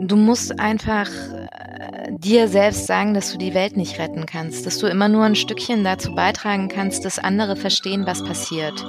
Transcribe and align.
Du 0.00 0.16
musst 0.16 0.60
einfach 0.60 1.08
äh, 1.08 2.12
dir 2.12 2.48
selbst 2.48 2.86
sagen, 2.86 3.14
dass 3.14 3.32
du 3.32 3.38
die 3.38 3.54
Welt 3.54 3.76
nicht 3.76 3.98
retten 3.98 4.26
kannst, 4.26 4.64
dass 4.64 4.78
du 4.78 4.86
immer 4.86 5.08
nur 5.08 5.24
ein 5.24 5.34
Stückchen 5.34 5.84
dazu 5.84 6.14
beitragen 6.14 6.68
kannst, 6.68 7.04
dass 7.04 7.18
andere 7.18 7.56
verstehen, 7.56 8.06
was 8.06 8.24
passiert. 8.24 8.84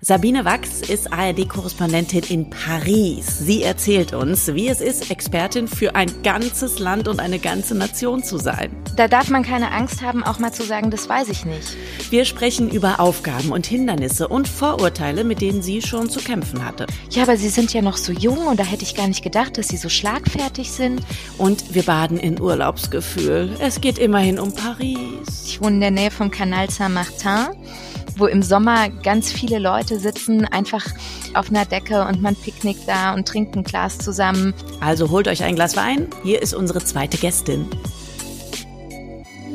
Sabine 0.00 0.44
Wachs 0.44 0.80
ist 0.82 1.12
ARD-Korrespondentin 1.12 2.22
in 2.28 2.50
Paris. 2.50 3.40
Sie 3.40 3.64
erzählt 3.64 4.12
uns, 4.12 4.54
wie 4.54 4.68
es 4.68 4.80
ist, 4.80 5.10
Expertin 5.10 5.66
für 5.66 5.96
ein 5.96 6.22
ganzes 6.22 6.78
Land 6.78 7.08
und 7.08 7.18
eine 7.18 7.40
ganze 7.40 7.74
Nation 7.74 8.22
zu 8.22 8.38
sein. 8.38 8.70
Da 8.94 9.08
darf 9.08 9.28
man 9.28 9.42
keine 9.42 9.72
Angst 9.72 10.00
haben, 10.00 10.22
auch 10.22 10.38
mal 10.38 10.52
zu 10.52 10.62
sagen, 10.62 10.92
das 10.92 11.08
weiß 11.08 11.30
ich 11.30 11.44
nicht. 11.44 11.76
Wir 12.10 12.24
sprechen 12.24 12.70
über 12.70 13.00
Aufgaben 13.00 13.50
und 13.50 13.66
Hindernisse 13.66 14.28
und 14.28 14.46
Vorurteile, 14.46 15.24
mit 15.24 15.40
denen 15.40 15.62
sie 15.62 15.82
schon 15.82 16.08
zu 16.08 16.20
kämpfen 16.20 16.64
hatte. 16.64 16.86
Ja, 17.10 17.24
aber 17.24 17.36
Sie 17.36 17.48
sind 17.48 17.74
ja 17.74 17.82
noch 17.82 17.96
so 17.96 18.12
jung 18.12 18.46
und 18.46 18.60
da 18.60 18.64
hätte 18.64 18.84
ich 18.84 18.94
gar 18.94 19.08
nicht 19.08 19.24
gedacht, 19.24 19.58
dass 19.58 19.66
Sie 19.66 19.76
so 19.76 19.88
schlagfertig 19.88 20.70
sind. 20.70 21.02
Und 21.38 21.74
wir 21.74 21.82
baden 21.82 22.18
in 22.18 22.40
Urlaubsgefühl. 22.40 23.50
Es 23.58 23.80
geht 23.80 23.98
immerhin 23.98 24.38
um 24.38 24.54
Paris. 24.54 25.42
Ich 25.44 25.60
wohne 25.60 25.74
in 25.74 25.80
der 25.80 25.90
Nähe 25.90 26.10
vom 26.12 26.30
Canal 26.30 26.70
Saint-Martin 26.70 27.56
wo 28.18 28.26
im 28.26 28.42
Sommer 28.42 28.88
ganz 28.88 29.32
viele 29.32 29.58
Leute 29.58 29.98
sitzen, 29.98 30.44
einfach 30.44 30.84
auf 31.34 31.50
einer 31.50 31.64
Decke 31.64 32.04
und 32.06 32.20
man 32.20 32.34
picknickt 32.36 32.88
da 32.88 33.14
und 33.14 33.28
trinkt 33.28 33.56
ein 33.56 33.62
Glas 33.62 33.98
zusammen. 33.98 34.54
Also 34.80 35.10
holt 35.10 35.28
euch 35.28 35.42
ein 35.44 35.54
Glas 35.54 35.76
Wein. 35.76 36.08
Hier 36.24 36.42
ist 36.42 36.54
unsere 36.54 36.84
zweite 36.84 37.16
Gästin. 37.16 37.68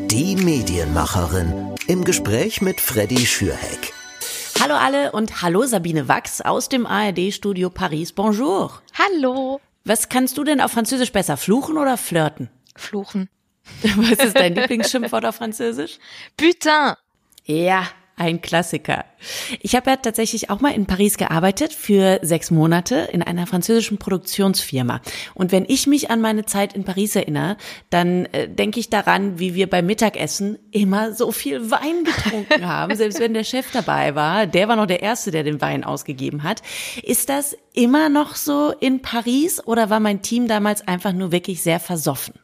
Die 0.07 0.35
Medienmacherin 0.35 1.75
im 1.87 2.03
Gespräch 2.03 2.61
mit 2.61 2.79
Freddy 2.79 3.25
Schürheck. 3.25 3.93
Hallo 4.61 4.75
alle 4.75 5.11
und 5.11 5.41
hallo 5.41 5.65
Sabine 5.65 6.07
Wachs 6.07 6.39
aus 6.39 6.69
dem 6.69 6.85
ARD-Studio 6.85 7.69
Paris. 7.69 8.13
Bonjour. 8.13 8.81
Hallo. 8.97 9.59
Was 9.83 10.07
kannst 10.07 10.37
du 10.37 10.43
denn 10.43 10.61
auf 10.61 10.71
Französisch 10.71 11.11
besser, 11.11 11.35
fluchen 11.35 11.77
oder 11.77 11.97
flirten? 11.97 12.49
Fluchen. 12.75 13.27
Was 13.81 14.23
ist 14.23 14.37
dein 14.37 14.55
Lieblingsschimpfwort 14.55 15.25
auf 15.25 15.35
Französisch? 15.35 15.99
Putain. 16.37 16.95
Ja, 17.45 17.87
ein 18.15 18.41
Klassiker. 18.41 19.05
Ich 19.61 19.75
habe 19.75 19.89
ja 19.89 19.97
tatsächlich 19.97 20.49
auch 20.49 20.61
mal 20.61 20.73
in 20.73 20.85
Paris 20.85 21.17
gearbeitet 21.17 21.73
für 21.73 22.19
sechs 22.21 22.51
Monate 22.51 23.09
in 23.11 23.23
einer 23.23 23.47
französischen 23.47 23.97
Produktionsfirma. 23.97 25.01
Und 25.33 25.51
wenn 25.51 25.65
ich 25.67 25.87
mich 25.87 26.11
an 26.11 26.21
meine 26.21 26.45
Zeit 26.45 26.73
in 26.73 26.83
Paris 26.83 27.15
erinnere, 27.15 27.57
dann 27.89 28.25
äh, 28.27 28.47
denke 28.47 28.79
ich 28.79 28.89
daran, 28.89 29.39
wie 29.39 29.55
wir 29.55 29.69
beim 29.69 29.85
Mittagessen 29.85 30.59
immer 30.71 31.13
so 31.13 31.31
viel 31.31 31.71
Wein 31.71 32.03
getrunken 32.03 32.67
haben, 32.67 32.95
selbst 32.95 33.19
wenn 33.19 33.33
der 33.33 33.43
Chef 33.43 33.71
dabei 33.71 34.15
war. 34.15 34.45
Der 34.45 34.67
war 34.67 34.75
noch 34.75 34.87
der 34.87 35.01
Erste, 35.01 35.31
der 35.31 35.43
den 35.43 35.61
Wein 35.61 35.83
ausgegeben 35.83 36.43
hat. 36.43 36.61
Ist 37.01 37.29
das 37.29 37.57
immer 37.73 38.09
noch 38.09 38.35
so 38.35 38.73
in 38.79 39.01
Paris 39.01 39.65
oder 39.65 39.89
war 39.89 39.99
mein 39.99 40.21
Team 40.21 40.47
damals 40.47 40.87
einfach 40.87 41.13
nur 41.13 41.31
wirklich 41.31 41.63
sehr 41.63 41.79
versoffen? 41.79 42.35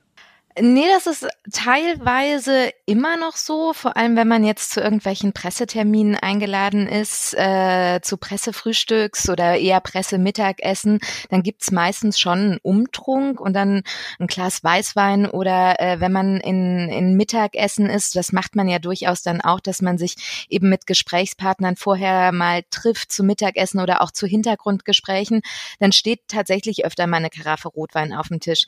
Nee, 0.61 0.88
das 0.89 1.07
ist 1.07 1.27
teilweise 1.53 2.71
immer 2.85 3.15
noch 3.15 3.38
so, 3.38 3.71
vor 3.71 3.95
allem 3.95 4.17
wenn 4.17 4.27
man 4.27 4.43
jetzt 4.43 4.71
zu 4.71 4.81
irgendwelchen 4.81 5.31
Presseterminen 5.31 6.16
eingeladen 6.16 6.85
ist, 6.88 7.33
äh, 7.38 8.01
zu 8.01 8.17
Pressefrühstücks 8.17 9.29
oder 9.29 9.57
eher 9.57 9.79
Pressemittagessen, 9.79 10.99
dann 11.29 11.43
gibt's 11.43 11.71
meistens 11.71 12.19
schon 12.19 12.39
einen 12.39 12.57
Umtrunk 12.61 13.39
und 13.39 13.53
dann 13.53 13.83
ein 14.19 14.27
Glas 14.27 14.61
Weißwein 14.61 15.27
oder 15.27 15.79
äh, 15.79 16.01
wenn 16.01 16.11
man 16.11 16.41
in, 16.41 16.89
in 16.89 17.16
Mittagessen 17.16 17.85
ist, 17.89 18.17
das 18.17 18.33
macht 18.33 18.55
man 18.57 18.67
ja 18.67 18.79
durchaus 18.79 19.21
dann 19.21 19.39
auch, 19.39 19.61
dass 19.61 19.81
man 19.81 19.97
sich 19.97 20.47
eben 20.49 20.67
mit 20.67 20.88
Gesprächspartnern 20.88 21.77
vorher 21.77 22.33
mal 22.33 22.63
trifft 22.69 23.13
zu 23.13 23.23
Mittagessen 23.23 23.79
oder 23.79 24.01
auch 24.01 24.11
zu 24.11 24.27
Hintergrundgesprächen, 24.27 25.41
dann 25.79 25.94
steht 25.94 26.27
tatsächlich 26.27 26.85
öfter 26.85 27.07
mal 27.07 27.17
eine 27.17 27.29
Karaffe 27.29 27.69
Rotwein 27.69 28.13
auf 28.13 28.27
dem 28.27 28.41
Tisch. 28.41 28.66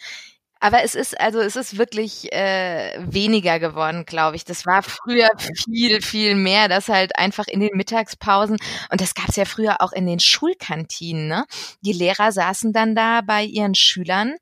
Aber 0.64 0.84
es 0.84 0.94
ist, 0.94 1.20
also 1.20 1.40
es 1.40 1.56
ist 1.56 1.80
wirklich 1.80 2.32
äh, 2.32 2.94
weniger 3.00 3.60
geworden, 3.60 4.06
glaube 4.06 4.36
ich. 4.36 4.46
Das 4.46 4.68
war 4.68 4.84
früher 4.84 5.28
viel, 5.66 6.02
viel 6.04 6.36
mehr, 6.36 6.70
das 6.70 6.88
halt 6.88 7.18
einfach 7.18 7.48
in 7.48 7.60
den 7.62 7.72
Mittagspausen, 7.74 8.58
und 8.92 9.02
das 9.02 9.16
gab 9.16 9.30
es 9.30 9.36
ja 9.38 9.46
früher 9.46 9.82
auch 9.82 9.92
in 9.92 10.06
den 10.06 10.20
Schulkantinen, 10.20 11.28
ne? 11.28 11.46
Die 11.82 11.94
Lehrer 11.94 12.32
saßen 12.32 12.74
dann 12.74 12.94
da 12.96 13.22
bei 13.22 13.44
ihren 13.44 13.74
Schülern 13.74 14.36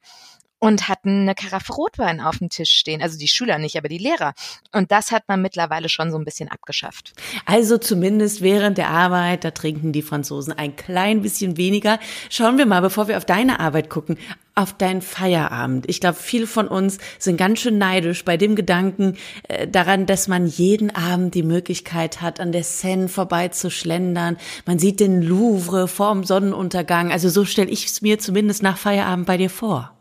und 0.59 0.90
hatten 0.90 1.22
eine 1.22 1.36
Karaffe 1.36 1.74
Rotwein 1.74 2.20
auf 2.20 2.38
dem 2.38 2.50
Tisch 2.50 2.72
stehen. 2.72 3.02
Also 3.02 3.18
die 3.18 3.28
Schüler 3.28 3.58
nicht, 3.58 3.78
aber 3.78 3.88
die 3.88 3.97
Lehrer. 3.97 4.34
Und 4.74 4.92
das 4.92 5.12
hat 5.12 5.24
man 5.28 5.42
mittlerweile 5.42 5.90
schon 5.90 6.12
so 6.12 6.18
ein 6.18 6.25
bisschen 6.25 6.50
abgeschafft. 6.50 7.14
Also 7.46 7.78
zumindest 7.78 8.42
während 8.42 8.78
der 8.78 8.90
Arbeit, 8.90 9.44
da 9.44 9.52
trinken 9.52 9.94
die 9.94 10.02
Franzosen 10.02 10.53
ein 10.53 10.75
klein 10.75 11.22
bisschen 11.22 11.58
weniger. 11.58 12.00
Schauen 12.30 12.58
wir 12.58 12.66
mal, 12.66 12.81
bevor 12.81 13.08
wir 13.08 13.18
auf 13.18 13.25
deine 13.25 13.59
Arbeit 13.59 13.90
gucken, 13.90 14.18
auf 14.56 14.74
deinen 14.74 15.02
Feierabend. 15.02 15.88
Ich 15.88 16.02
glaube, 16.02 16.18
viele 16.19 16.46
von 16.46 16.68
uns 16.68 16.98
sind 17.18 17.38
ganz 17.38 17.59
schön 17.59 17.78
neidisch 17.78 18.25
bei 18.25 18.36
dem 18.36 18.58
Gedanken 18.58 19.16
äh, 19.48 19.66
daran, 19.68 20.06
dass 20.06 20.28
man 20.28 20.48
jeden 20.48 20.94
Abend 20.94 21.34
die 21.34 21.44
Möglichkeit 21.44 22.22
hat, 22.22 22.42
an 22.42 22.52
der 22.52 22.66
Seine 22.66 23.08
vorbeizuschlendern. 23.08 24.36
Man 24.66 24.78
sieht 24.78 25.00
den 25.00 25.22
Louvre 25.22 25.88
vorm 25.88 26.25
Sonnenuntergang. 26.25 27.12
Also 27.12 27.30
so 27.30 27.46
stelle 27.46 27.69
ich 27.69 27.86
es 27.86 28.02
mir 28.02 28.19
zumindest 28.19 28.62
nach 28.62 28.78
Feierabend 28.78 29.25
bei 29.25 29.38
dir 29.38 29.50
vor. 29.50 29.99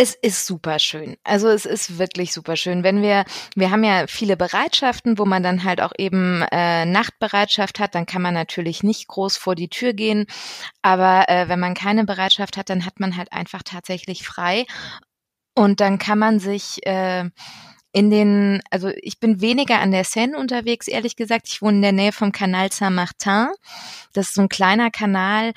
Es 0.00 0.14
ist 0.14 0.46
super 0.46 0.78
schön. 0.78 1.16
Also 1.24 1.48
es 1.48 1.66
ist 1.66 1.98
wirklich 1.98 2.32
super 2.32 2.54
schön. 2.54 2.84
Wenn 2.84 3.02
wir, 3.02 3.24
wir 3.56 3.72
haben 3.72 3.82
ja 3.82 4.06
viele 4.06 4.36
Bereitschaften, 4.36 5.18
wo 5.18 5.24
man 5.24 5.42
dann 5.42 5.64
halt 5.64 5.80
auch 5.80 5.90
eben 5.98 6.42
äh, 6.52 6.84
Nachtbereitschaft 6.84 7.80
hat, 7.80 7.96
dann 7.96 8.06
kann 8.06 8.22
man 8.22 8.32
natürlich 8.32 8.84
nicht 8.84 9.08
groß 9.08 9.36
vor 9.36 9.56
die 9.56 9.68
Tür 9.68 9.94
gehen. 9.94 10.26
Aber 10.82 11.28
äh, 11.28 11.48
wenn 11.48 11.58
man 11.58 11.74
keine 11.74 12.04
Bereitschaft 12.04 12.56
hat, 12.56 12.70
dann 12.70 12.86
hat 12.86 13.00
man 13.00 13.16
halt 13.16 13.32
einfach 13.32 13.64
tatsächlich 13.64 14.24
frei. 14.24 14.66
Und 15.56 15.80
dann 15.80 15.98
kann 15.98 16.20
man 16.20 16.38
sich 16.38 16.86
äh, 16.86 17.28
in 17.92 18.10
den, 18.10 18.60
also 18.70 18.90
ich 19.00 19.18
bin 19.18 19.40
weniger 19.40 19.80
an 19.80 19.92
der 19.92 20.04
Seine 20.04 20.36
unterwegs, 20.36 20.88
ehrlich 20.88 21.16
gesagt. 21.16 21.48
Ich 21.48 21.62
wohne 21.62 21.76
in 21.76 21.82
der 21.82 21.92
Nähe 21.92 22.12
vom 22.12 22.32
Canal 22.32 22.70
Saint-Martin. 22.70 23.48
Das 24.12 24.28
ist 24.28 24.34
so 24.34 24.42
ein 24.42 24.50
kleiner 24.50 24.90
Kanal, 24.90 25.52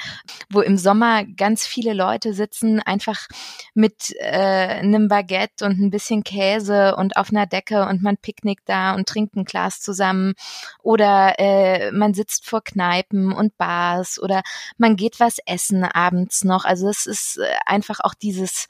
wo 0.49 0.61
im 0.61 0.77
Sommer 0.77 1.25
ganz 1.25 1.67
viele 1.67 1.93
Leute 1.93 2.33
sitzen, 2.33 2.79
einfach 2.79 3.27
mit 3.73 4.15
äh, 4.19 4.79
einem 4.79 5.09
Baguette 5.09 5.65
und 5.65 5.79
ein 5.79 5.89
bisschen 5.89 6.23
Käse 6.23 6.95
und 6.95 7.17
auf 7.17 7.31
einer 7.31 7.47
Decke 7.47 7.85
und 7.87 8.01
man 8.01 8.17
picknickt 8.17 8.67
da 8.67 8.95
und 8.95 9.09
trinkt 9.09 9.35
ein 9.35 9.45
Glas 9.45 9.81
zusammen. 9.81 10.33
Oder 10.81 11.37
äh, 11.37 11.91
man 11.91 12.13
sitzt 12.13 12.47
vor 12.47 12.63
Kneipen 12.63 13.33
und 13.33 13.57
Bars 13.57 14.17
oder 14.21 14.41
man 14.77 14.95
geht 14.95 15.19
was 15.19 15.37
essen 15.45 15.83
abends 15.83 16.45
noch. 16.45 16.63
Also 16.63 16.87
es 16.89 17.05
ist 17.05 17.39
äh, 17.39 17.55
einfach 17.65 17.99
auch 17.99 18.13
dieses 18.13 18.67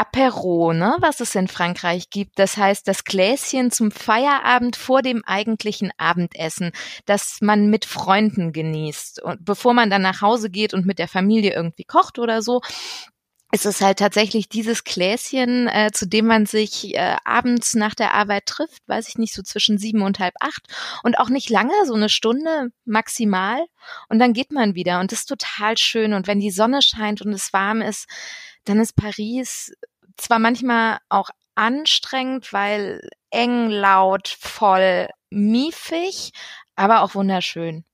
Apero, 0.00 0.72
ne, 0.72 0.96
was 1.00 1.20
es 1.20 1.34
in 1.34 1.46
Frankreich 1.46 2.08
gibt. 2.08 2.38
Das 2.38 2.56
heißt, 2.56 2.88
das 2.88 3.04
Gläschen 3.04 3.70
zum 3.70 3.90
Feierabend 3.90 4.76
vor 4.76 5.02
dem 5.02 5.22
eigentlichen 5.26 5.92
Abendessen, 5.98 6.72
das 7.04 7.38
man 7.42 7.68
mit 7.68 7.84
Freunden 7.84 8.54
genießt. 8.54 9.22
Und 9.22 9.44
bevor 9.44 9.74
man 9.74 9.90
dann 9.90 10.00
nach 10.00 10.22
Hause 10.22 10.48
geht 10.48 10.72
und 10.72 10.86
mit 10.86 10.98
der 10.98 11.06
Familie 11.06 11.52
irgendwie 11.52 11.84
kocht 11.84 12.18
oder 12.18 12.40
so, 12.40 12.62
ist 13.52 13.66
es 13.66 13.82
halt 13.82 13.98
tatsächlich 13.98 14.48
dieses 14.48 14.84
Gläschen, 14.84 15.68
äh, 15.68 15.90
zu 15.92 16.06
dem 16.06 16.26
man 16.26 16.46
sich 16.46 16.94
äh, 16.94 17.16
abends 17.24 17.74
nach 17.74 17.94
der 17.94 18.14
Arbeit 18.14 18.46
trifft, 18.46 18.80
weiß 18.86 19.08
ich 19.08 19.18
nicht, 19.18 19.34
so 19.34 19.42
zwischen 19.42 19.76
sieben 19.76 20.00
und 20.00 20.18
halb 20.18 20.34
acht 20.40 20.62
und 21.02 21.18
auch 21.18 21.28
nicht 21.28 21.50
lange, 21.50 21.72
so 21.84 21.94
eine 21.94 22.08
Stunde 22.08 22.70
maximal 22.86 23.60
und 24.08 24.18
dann 24.18 24.32
geht 24.32 24.52
man 24.52 24.76
wieder 24.76 25.00
und 25.00 25.12
das 25.12 25.20
ist 25.20 25.26
total 25.26 25.76
schön 25.76 26.14
und 26.14 26.26
wenn 26.26 26.38
die 26.40 26.52
Sonne 26.52 26.80
scheint 26.80 27.22
und 27.22 27.32
es 27.32 27.52
warm 27.52 27.82
ist, 27.82 28.06
dann 28.64 28.78
ist 28.78 28.94
Paris 28.94 29.72
zwar 30.20 30.38
manchmal 30.38 30.98
auch 31.08 31.30
anstrengend, 31.54 32.52
weil 32.52 33.00
eng, 33.30 33.70
laut, 33.70 34.28
voll, 34.28 35.08
miefig, 35.30 36.32
aber 36.76 37.02
auch 37.02 37.14
wunderschön. 37.14 37.84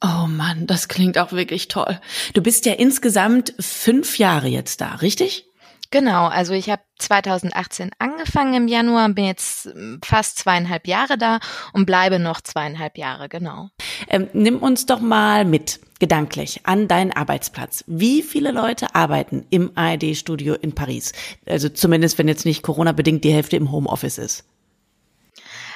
Oh 0.00 0.26
Mann, 0.26 0.66
das 0.66 0.88
klingt 0.88 1.16
auch 1.18 1.32
wirklich 1.32 1.68
toll. 1.68 1.98
Du 2.34 2.42
bist 2.42 2.66
ja 2.66 2.74
insgesamt 2.74 3.54
fünf 3.58 4.18
Jahre 4.18 4.48
jetzt 4.48 4.80
da, 4.80 4.96
richtig? 4.96 5.46
Genau, 5.90 6.26
also 6.26 6.54
ich 6.54 6.70
habe 6.70 6.82
2018 6.98 7.90
angefangen 7.98 8.54
im 8.54 8.68
Januar, 8.68 9.08
bin 9.10 9.26
jetzt 9.26 9.66
hm, 9.66 10.00
fast 10.04 10.38
zweieinhalb 10.38 10.88
Jahre 10.88 11.16
da 11.16 11.38
und 11.72 11.86
bleibe 11.86 12.18
noch 12.18 12.40
zweieinhalb 12.40 12.98
Jahre, 12.98 13.28
genau. 13.28 13.68
Ähm, 14.08 14.28
nimm 14.32 14.58
uns 14.58 14.86
doch 14.86 15.00
mal 15.00 15.44
mit, 15.44 15.80
gedanklich, 16.04 16.60
an 16.64 16.86
deinen 16.86 17.12
Arbeitsplatz. 17.12 17.82
Wie 17.86 18.20
viele 18.20 18.50
Leute 18.50 18.94
arbeiten 18.94 19.46
im 19.48 19.70
ARD-Studio 19.74 20.52
in 20.52 20.74
Paris? 20.74 21.14
Also 21.46 21.70
zumindest, 21.70 22.18
wenn 22.18 22.28
jetzt 22.28 22.44
nicht 22.44 22.62
Corona-bedingt 22.62 23.24
die 23.24 23.32
Hälfte 23.32 23.56
im 23.56 23.72
Homeoffice 23.72 24.18
ist. 24.18 24.44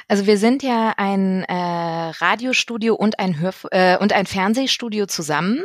Also 0.07 0.27
wir 0.27 0.37
sind 0.37 0.63
ja 0.63 0.93
ein 0.99 1.45
äh, 1.45 1.55
Radiostudio 1.55 2.95
und 2.95 3.19
ein 3.19 3.41
Hörf 3.41 3.67
äh, 3.71 3.97
und 3.97 4.13
ein 4.13 4.27
Fernsehstudio 4.27 5.07
zusammen, 5.07 5.65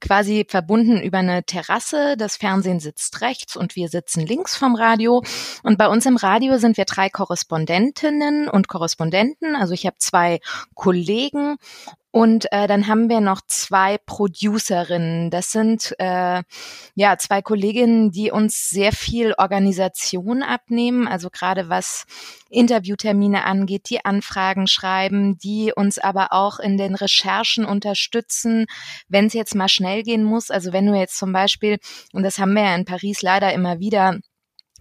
quasi 0.00 0.46
verbunden 0.48 1.02
über 1.02 1.18
eine 1.18 1.42
Terrasse. 1.44 2.16
Das 2.16 2.38
Fernsehen 2.38 2.80
sitzt 2.80 3.20
rechts 3.20 3.56
und 3.56 3.76
wir 3.76 3.88
sitzen 3.88 4.26
links 4.26 4.56
vom 4.56 4.74
Radio. 4.74 5.22
Und 5.62 5.76
bei 5.76 5.88
uns 5.88 6.06
im 6.06 6.16
Radio 6.16 6.56
sind 6.56 6.78
wir 6.78 6.86
drei 6.86 7.10
Korrespondentinnen 7.10 8.48
und 8.48 8.68
Korrespondenten. 8.68 9.54
Also 9.54 9.74
ich 9.74 9.84
habe 9.84 9.96
zwei 9.98 10.40
Kollegen 10.74 11.56
Und 12.10 12.50
äh, 12.52 12.66
dann 12.66 12.86
haben 12.86 13.10
wir 13.10 13.20
noch 13.20 13.42
zwei 13.46 13.98
Producerinnen. 13.98 15.30
Das 15.30 15.52
sind 15.52 15.94
äh, 15.98 16.42
ja 16.94 17.18
zwei 17.18 17.42
Kolleginnen, 17.42 18.10
die 18.10 18.30
uns 18.30 18.70
sehr 18.70 18.92
viel 18.92 19.34
Organisation 19.36 20.42
abnehmen, 20.42 21.06
also 21.06 21.28
gerade 21.28 21.68
was 21.68 22.06
Interviewtermine 22.48 23.44
angeht, 23.44 23.90
die 23.90 24.06
Anfragen 24.06 24.66
schreiben, 24.66 25.36
die 25.36 25.72
uns 25.76 25.98
aber 25.98 26.32
auch 26.32 26.58
in 26.58 26.78
den 26.78 26.94
Recherchen 26.94 27.66
unterstützen, 27.66 28.64
wenn 29.08 29.26
es 29.26 29.34
jetzt 29.34 29.54
mal 29.54 29.68
schnell 29.68 30.02
gehen 30.02 30.24
muss. 30.24 30.50
Also 30.50 30.72
wenn 30.72 30.86
du 30.86 30.94
jetzt 30.94 31.18
zum 31.18 31.32
Beispiel, 31.32 31.78
und 32.14 32.22
das 32.22 32.38
haben 32.38 32.54
wir 32.54 32.62
ja 32.62 32.74
in 32.74 32.86
Paris 32.86 33.20
leider 33.20 33.52
immer 33.52 33.80
wieder, 33.80 34.18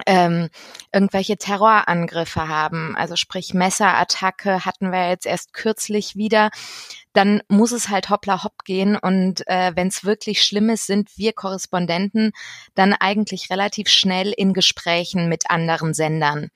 ähm, 0.05 0.49
irgendwelche 0.93 1.37
Terrorangriffe 1.37 2.47
haben, 2.47 2.95
also 2.95 3.15
sprich 3.15 3.53
Messerattacke 3.53 4.65
hatten 4.65 4.91
wir 4.91 5.09
jetzt 5.09 5.25
erst 5.25 5.53
kürzlich 5.53 6.15
wieder, 6.15 6.49
dann 7.13 7.41
muss 7.47 7.71
es 7.71 7.89
halt 7.89 8.09
hoppla 8.09 8.43
hopp 8.43 8.63
gehen. 8.63 8.95
Und 8.95 9.47
äh, 9.47 9.71
wenn 9.75 9.87
es 9.87 10.05
wirklich 10.05 10.43
schlimm 10.43 10.69
ist, 10.69 10.85
sind 10.85 11.09
wir 11.17 11.33
Korrespondenten 11.33 12.31
dann 12.75 12.93
eigentlich 12.93 13.49
relativ 13.49 13.89
schnell 13.89 14.31
in 14.31 14.53
Gesprächen 14.53 15.27
mit 15.27 15.49
anderen 15.49 15.93
Sendern. 15.93 16.49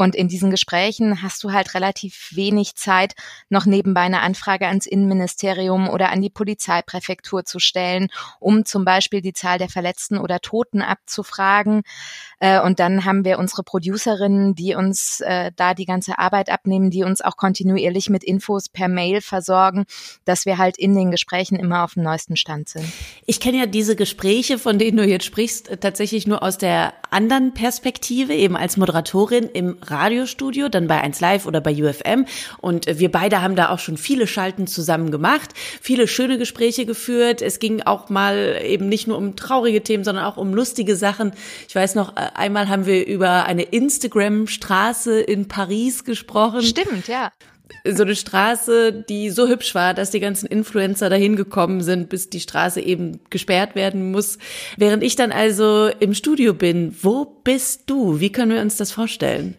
Und 0.00 0.16
in 0.16 0.28
diesen 0.28 0.50
Gesprächen 0.50 1.20
hast 1.20 1.44
du 1.44 1.52
halt 1.52 1.74
relativ 1.74 2.30
wenig 2.34 2.74
Zeit, 2.74 3.12
noch 3.50 3.66
nebenbei 3.66 4.00
eine 4.00 4.22
Anfrage 4.22 4.66
ans 4.66 4.86
Innenministerium 4.86 5.90
oder 5.90 6.10
an 6.10 6.22
die 6.22 6.30
Polizeipräfektur 6.30 7.44
zu 7.44 7.58
stellen, 7.58 8.08
um 8.38 8.64
zum 8.64 8.86
Beispiel 8.86 9.20
die 9.20 9.34
Zahl 9.34 9.58
der 9.58 9.68
Verletzten 9.68 10.16
oder 10.16 10.40
Toten 10.40 10.80
abzufragen. 10.80 11.82
Äh, 12.38 12.62
und 12.62 12.80
dann 12.80 13.04
haben 13.04 13.26
wir 13.26 13.38
unsere 13.38 13.62
Producerinnen, 13.62 14.54
die 14.54 14.74
uns 14.74 15.20
äh, 15.20 15.52
da 15.54 15.74
die 15.74 15.84
ganze 15.84 16.18
Arbeit 16.18 16.48
abnehmen, 16.48 16.88
die 16.88 17.04
uns 17.04 17.20
auch 17.20 17.36
kontinuierlich 17.36 18.08
mit 18.08 18.24
Infos 18.24 18.70
per 18.70 18.88
Mail 18.88 19.20
versorgen, 19.20 19.84
dass 20.24 20.46
wir 20.46 20.56
halt 20.56 20.78
in 20.78 20.94
den 20.94 21.10
Gesprächen 21.10 21.56
immer 21.56 21.84
auf 21.84 21.92
dem 21.92 22.04
neuesten 22.04 22.36
Stand 22.36 22.70
sind. 22.70 22.90
Ich 23.26 23.38
kenne 23.38 23.58
ja 23.58 23.66
diese 23.66 23.96
Gespräche, 23.96 24.58
von 24.58 24.78
denen 24.78 24.96
du 24.96 25.04
jetzt 25.04 25.26
sprichst, 25.26 25.78
tatsächlich 25.82 26.26
nur 26.26 26.42
aus 26.42 26.56
der 26.56 26.94
anderen 27.10 27.52
Perspektive, 27.52 28.32
eben 28.32 28.56
als 28.56 28.78
Moderatorin 28.78 29.44
im 29.44 29.76
Radiostudio, 29.90 30.68
dann 30.68 30.86
bei 30.86 31.00
1 31.00 31.20
Live 31.20 31.46
oder 31.46 31.60
bei 31.60 31.72
UFM. 31.72 32.26
Und 32.58 32.86
wir 32.86 33.10
beide 33.10 33.42
haben 33.42 33.56
da 33.56 33.70
auch 33.70 33.78
schon 33.78 33.96
viele 33.96 34.26
Schalten 34.26 34.66
zusammen 34.66 35.10
gemacht, 35.10 35.50
viele 35.80 36.08
schöne 36.08 36.38
Gespräche 36.38 36.86
geführt. 36.86 37.42
Es 37.42 37.58
ging 37.58 37.82
auch 37.82 38.08
mal 38.08 38.60
eben 38.64 38.88
nicht 38.88 39.06
nur 39.06 39.18
um 39.18 39.36
traurige 39.36 39.82
Themen, 39.82 40.04
sondern 40.04 40.24
auch 40.24 40.36
um 40.36 40.54
lustige 40.54 40.96
Sachen. 40.96 41.32
Ich 41.68 41.74
weiß 41.74 41.94
noch, 41.94 42.16
einmal 42.16 42.68
haben 42.68 42.86
wir 42.86 43.06
über 43.06 43.44
eine 43.44 43.62
Instagram-Straße 43.62 45.20
in 45.20 45.48
Paris 45.48 46.04
gesprochen. 46.04 46.62
Stimmt, 46.62 47.08
ja 47.08 47.30
so 47.84 48.02
eine 48.02 48.16
Straße, 48.16 49.04
die 49.08 49.30
so 49.30 49.48
hübsch 49.48 49.74
war, 49.74 49.94
dass 49.94 50.10
die 50.10 50.20
ganzen 50.20 50.46
Influencer 50.46 51.08
dahin 51.08 51.36
gekommen 51.36 51.82
sind, 51.82 52.08
bis 52.08 52.30
die 52.30 52.40
Straße 52.40 52.80
eben 52.80 53.20
gesperrt 53.30 53.74
werden 53.74 54.10
muss. 54.10 54.38
Während 54.76 55.02
ich 55.02 55.16
dann 55.16 55.32
also 55.32 55.90
im 56.00 56.14
Studio 56.14 56.54
bin, 56.54 56.94
wo 57.02 57.24
bist 57.24 57.84
du? 57.86 58.20
Wie 58.20 58.32
können 58.32 58.52
wir 58.52 58.60
uns 58.60 58.76
das 58.76 58.92
vorstellen? 58.92 59.56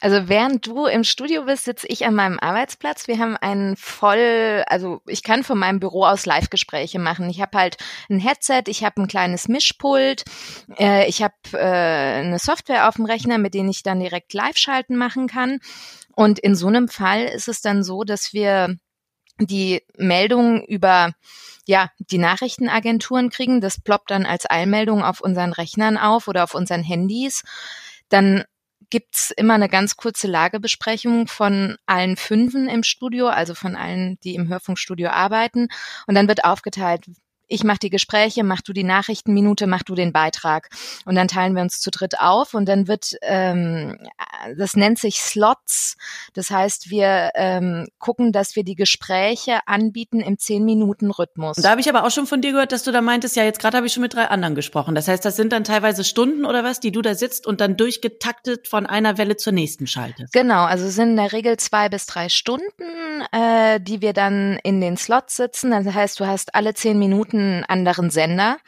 Also 0.00 0.28
während 0.28 0.66
du 0.66 0.86
im 0.86 1.04
Studio 1.04 1.44
bist, 1.44 1.64
sitze 1.64 1.86
ich 1.86 2.06
an 2.06 2.14
meinem 2.14 2.38
Arbeitsplatz. 2.38 3.08
Wir 3.08 3.18
haben 3.18 3.36
einen 3.36 3.76
voll, 3.76 4.64
also 4.66 5.00
ich 5.06 5.22
kann 5.22 5.44
von 5.44 5.58
meinem 5.58 5.80
Büro 5.80 6.04
aus 6.04 6.26
Live-Gespräche 6.26 6.98
machen. 6.98 7.30
Ich 7.30 7.40
habe 7.40 7.56
halt 7.58 7.76
ein 8.10 8.18
Headset, 8.18 8.64
ich 8.66 8.84
habe 8.84 9.02
ein 9.02 9.08
kleines 9.08 9.48
Mischpult, 9.48 10.24
äh, 10.78 11.08
ich 11.08 11.22
habe 11.22 11.34
äh, 11.52 11.58
eine 11.58 12.38
Software 12.38 12.88
auf 12.88 12.96
dem 12.96 13.06
Rechner, 13.06 13.38
mit 13.38 13.54
denen 13.54 13.70
ich 13.70 13.82
dann 13.82 14.00
direkt 14.00 14.32
Live-Schalten 14.32 14.96
machen 14.96 15.26
kann. 15.26 15.58
Und 16.14 16.38
in 16.38 16.54
so 16.54 16.68
einem 16.68 16.88
Fall 16.88 17.24
ist 17.24 17.48
es 17.48 17.60
dann 17.60 17.82
so, 17.82 18.04
dass 18.04 18.32
wir 18.32 18.76
die 19.40 19.82
Meldungen 19.96 20.62
über 20.64 21.12
ja, 21.66 21.90
die 21.98 22.18
Nachrichtenagenturen 22.18 23.30
kriegen. 23.30 23.60
Das 23.60 23.80
ploppt 23.80 24.10
dann 24.10 24.26
als 24.26 24.48
Eilmeldung 24.48 25.02
auf 25.02 25.20
unseren 25.20 25.52
Rechnern 25.52 25.96
auf 25.96 26.28
oder 26.28 26.44
auf 26.44 26.54
unseren 26.54 26.82
Handys. 26.82 27.42
Dann 28.08 28.44
gibt's 28.90 29.30
immer 29.30 29.54
eine 29.54 29.68
ganz 29.68 29.96
kurze 29.96 30.26
Lagebesprechung 30.26 31.26
von 31.26 31.76
allen 31.86 32.16
Fünfen 32.16 32.68
im 32.68 32.82
Studio, 32.82 33.28
also 33.28 33.54
von 33.54 33.76
allen, 33.76 34.18
die 34.20 34.34
im 34.34 34.48
Hörfunkstudio 34.48 35.08
arbeiten. 35.08 35.68
Und 36.06 36.14
dann 36.14 36.28
wird 36.28 36.44
aufgeteilt, 36.44 37.06
ich 37.54 37.62
mache 37.62 37.78
die 37.78 37.90
Gespräche, 37.90 38.42
mach 38.42 38.62
du 38.62 38.72
die 38.72 38.82
Nachrichtenminute, 38.82 39.68
mach 39.68 39.84
du 39.84 39.94
den 39.94 40.12
Beitrag. 40.12 40.68
Und 41.04 41.14
dann 41.14 41.28
teilen 41.28 41.54
wir 41.54 41.62
uns 41.62 41.78
zu 41.78 41.90
dritt 41.90 42.18
auf 42.18 42.52
und 42.52 42.68
dann 42.68 42.88
wird, 42.88 43.12
ähm, 43.22 43.96
das 44.58 44.74
nennt 44.74 44.98
sich 44.98 45.20
Slots. 45.20 45.96
Das 46.32 46.50
heißt, 46.50 46.90
wir 46.90 47.30
ähm, 47.36 47.86
gucken, 47.98 48.32
dass 48.32 48.56
wir 48.56 48.64
die 48.64 48.74
Gespräche 48.74 49.60
anbieten 49.66 50.20
im 50.20 50.36
zehn 50.36 50.64
Minuten 50.64 51.12
Rhythmus. 51.12 51.56
Da 51.58 51.70
habe 51.70 51.80
ich 51.80 51.88
aber 51.88 52.04
auch 52.04 52.10
schon 52.10 52.26
von 52.26 52.40
dir 52.42 52.50
gehört, 52.50 52.72
dass 52.72 52.82
du 52.82 52.90
da 52.90 53.00
meintest, 53.00 53.36
ja, 53.36 53.44
jetzt 53.44 53.60
gerade 53.60 53.76
habe 53.76 53.86
ich 53.86 53.92
schon 53.92 54.02
mit 54.02 54.14
drei 54.14 54.24
anderen 54.24 54.56
gesprochen. 54.56 54.96
Das 54.96 55.06
heißt, 55.06 55.24
das 55.24 55.36
sind 55.36 55.52
dann 55.52 55.62
teilweise 55.62 56.02
Stunden 56.02 56.44
oder 56.44 56.64
was, 56.64 56.80
die 56.80 56.90
du 56.90 57.02
da 57.02 57.14
sitzt 57.14 57.46
und 57.46 57.60
dann 57.60 57.76
durchgetaktet 57.76 58.66
von 58.66 58.86
einer 58.86 59.16
Welle 59.16 59.36
zur 59.36 59.52
nächsten 59.52 59.86
schaltest. 59.86 60.32
Genau, 60.32 60.64
also 60.64 60.88
sind 60.88 61.10
in 61.10 61.16
der 61.16 61.32
Regel 61.32 61.56
zwei 61.58 61.88
bis 61.88 62.06
drei 62.06 62.28
Stunden, 62.28 62.64
äh, 63.30 63.78
die 63.80 64.00
wir 64.00 64.12
dann 64.12 64.58
in 64.64 64.80
den 64.80 64.96
Slots 64.96 65.36
sitzen. 65.36 65.70
Das 65.70 65.86
heißt, 65.94 66.18
du 66.18 66.26
hast 66.26 66.56
alle 66.56 66.74
zehn 66.74 66.98
Minuten 66.98 67.43
einen 67.44 67.64
anderen 67.64 68.10
Sender. 68.10 68.58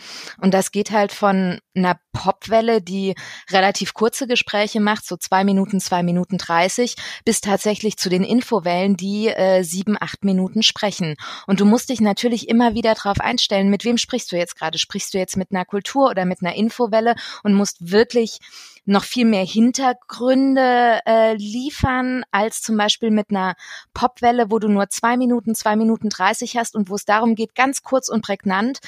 Und 0.41 0.55
das 0.55 0.71
geht 0.71 0.91
halt 0.91 1.13
von 1.13 1.59
einer 1.75 1.99
Popwelle, 2.13 2.81
die 2.81 3.15
relativ 3.51 3.95
kurze 3.95 4.27
Gespräche 4.27 4.81
macht, 4.81 5.07
so 5.07 5.17
zwei 5.17 5.45
Minuten, 5.45 5.81
zwei 5.81 6.03
Minuten 6.03 6.39
dreißig, 6.39 6.97
bis 7.25 7.41
tatsächlich 7.41 7.97
zu 7.97 8.09
den 8.09 8.25
Infowellen, 8.25 8.97
die 8.97 9.29
äh, 9.29 9.63
sieben, 9.63 9.97
acht 10.01 10.25
Minuten 10.25 10.63
sprechen. 10.63 11.17
Und 11.47 11.61
du 11.61 11.65
musst 11.65 11.91
dich 11.91 12.01
natürlich 12.01 12.49
immer 12.49 12.75
wieder 12.75 12.95
darauf 12.95 13.21
einstellen, 13.21 13.69
mit 13.69 13.85
wem 13.85 13.99
sprichst 13.99 14.33
du 14.33 14.37
jetzt 14.37 14.57
gerade? 14.57 14.79
Sprichst 14.79 15.13
du 15.13 15.19
jetzt 15.19 15.37
mit 15.37 15.51
einer 15.51 15.65
Kultur 15.65 16.09
oder 16.09 16.25
mit 16.25 16.43
einer 16.43 16.55
Infowelle 16.55 17.15
und 17.43 17.55
musst 17.55 17.91
wirklich 17.91 18.39
noch 18.87 19.05
viel 19.05 19.27
mehr 19.27 19.45
Hintergründe 19.45 21.01
äh, 21.07 21.35
liefern 21.35 22.25
als 22.31 22.63
zum 22.63 22.77
Beispiel 22.77 23.11
mit 23.11 23.31
einer 23.31 23.55
Popwelle, 23.93 24.51
wo 24.51 24.59
du 24.59 24.69
nur 24.69 24.89
zwei 24.89 25.17
Minuten, 25.17 25.55
zwei 25.55 25.77
Minuten 25.77 26.09
dreißig 26.09 26.57
hast 26.57 26.75
und 26.75 26.89
wo 26.89 26.95
es 26.95 27.05
darum 27.05 27.35
geht, 27.35 27.55
ganz 27.55 27.83
kurz 27.83 28.09
und 28.09 28.23
prägnant 28.23 28.79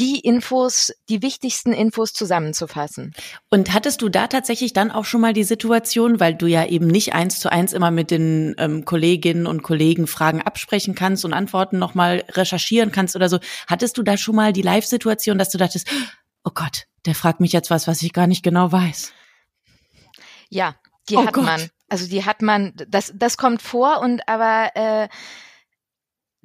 die 0.00 0.18
Infos, 0.18 0.92
die 1.08 1.22
wichtigsten 1.22 1.72
Infos 1.72 2.12
zusammenzufassen. 2.12 3.12
Und 3.48 3.72
hattest 3.72 4.02
du 4.02 4.08
da 4.08 4.26
tatsächlich 4.26 4.72
dann 4.72 4.90
auch 4.90 5.04
schon 5.04 5.20
mal 5.20 5.32
die 5.32 5.44
Situation, 5.44 6.18
weil 6.18 6.34
du 6.34 6.46
ja 6.46 6.66
eben 6.66 6.88
nicht 6.88 7.14
eins 7.14 7.38
zu 7.38 7.52
eins 7.52 7.72
immer 7.72 7.92
mit 7.92 8.10
den 8.10 8.56
ähm, 8.58 8.84
Kolleginnen 8.84 9.46
und 9.46 9.62
Kollegen 9.62 10.08
Fragen 10.08 10.42
absprechen 10.42 10.96
kannst 10.96 11.24
und 11.24 11.32
Antworten 11.32 11.78
nochmal 11.78 12.24
recherchieren 12.30 12.90
kannst 12.90 13.14
oder 13.14 13.28
so, 13.28 13.38
hattest 13.68 13.96
du 13.96 14.02
da 14.02 14.16
schon 14.16 14.34
mal 14.34 14.52
die 14.52 14.62
Live-Situation, 14.62 15.38
dass 15.38 15.50
du 15.50 15.58
dachtest, 15.58 15.86
oh 16.42 16.50
Gott, 16.52 16.86
der 17.06 17.14
fragt 17.14 17.38
mich 17.38 17.52
jetzt 17.52 17.70
was, 17.70 17.86
was 17.86 18.02
ich 18.02 18.12
gar 18.12 18.26
nicht 18.26 18.42
genau 18.42 18.72
weiß? 18.72 19.12
Ja, 20.48 20.74
die 21.08 21.16
oh 21.16 21.26
hat 21.26 21.34
Gott. 21.34 21.44
man. 21.44 21.68
Also 21.88 22.08
die 22.08 22.24
hat 22.24 22.42
man, 22.42 22.72
das, 22.88 23.12
das 23.14 23.36
kommt 23.36 23.62
vor 23.62 24.00
und 24.00 24.28
aber 24.28 24.70
äh, 24.74 25.08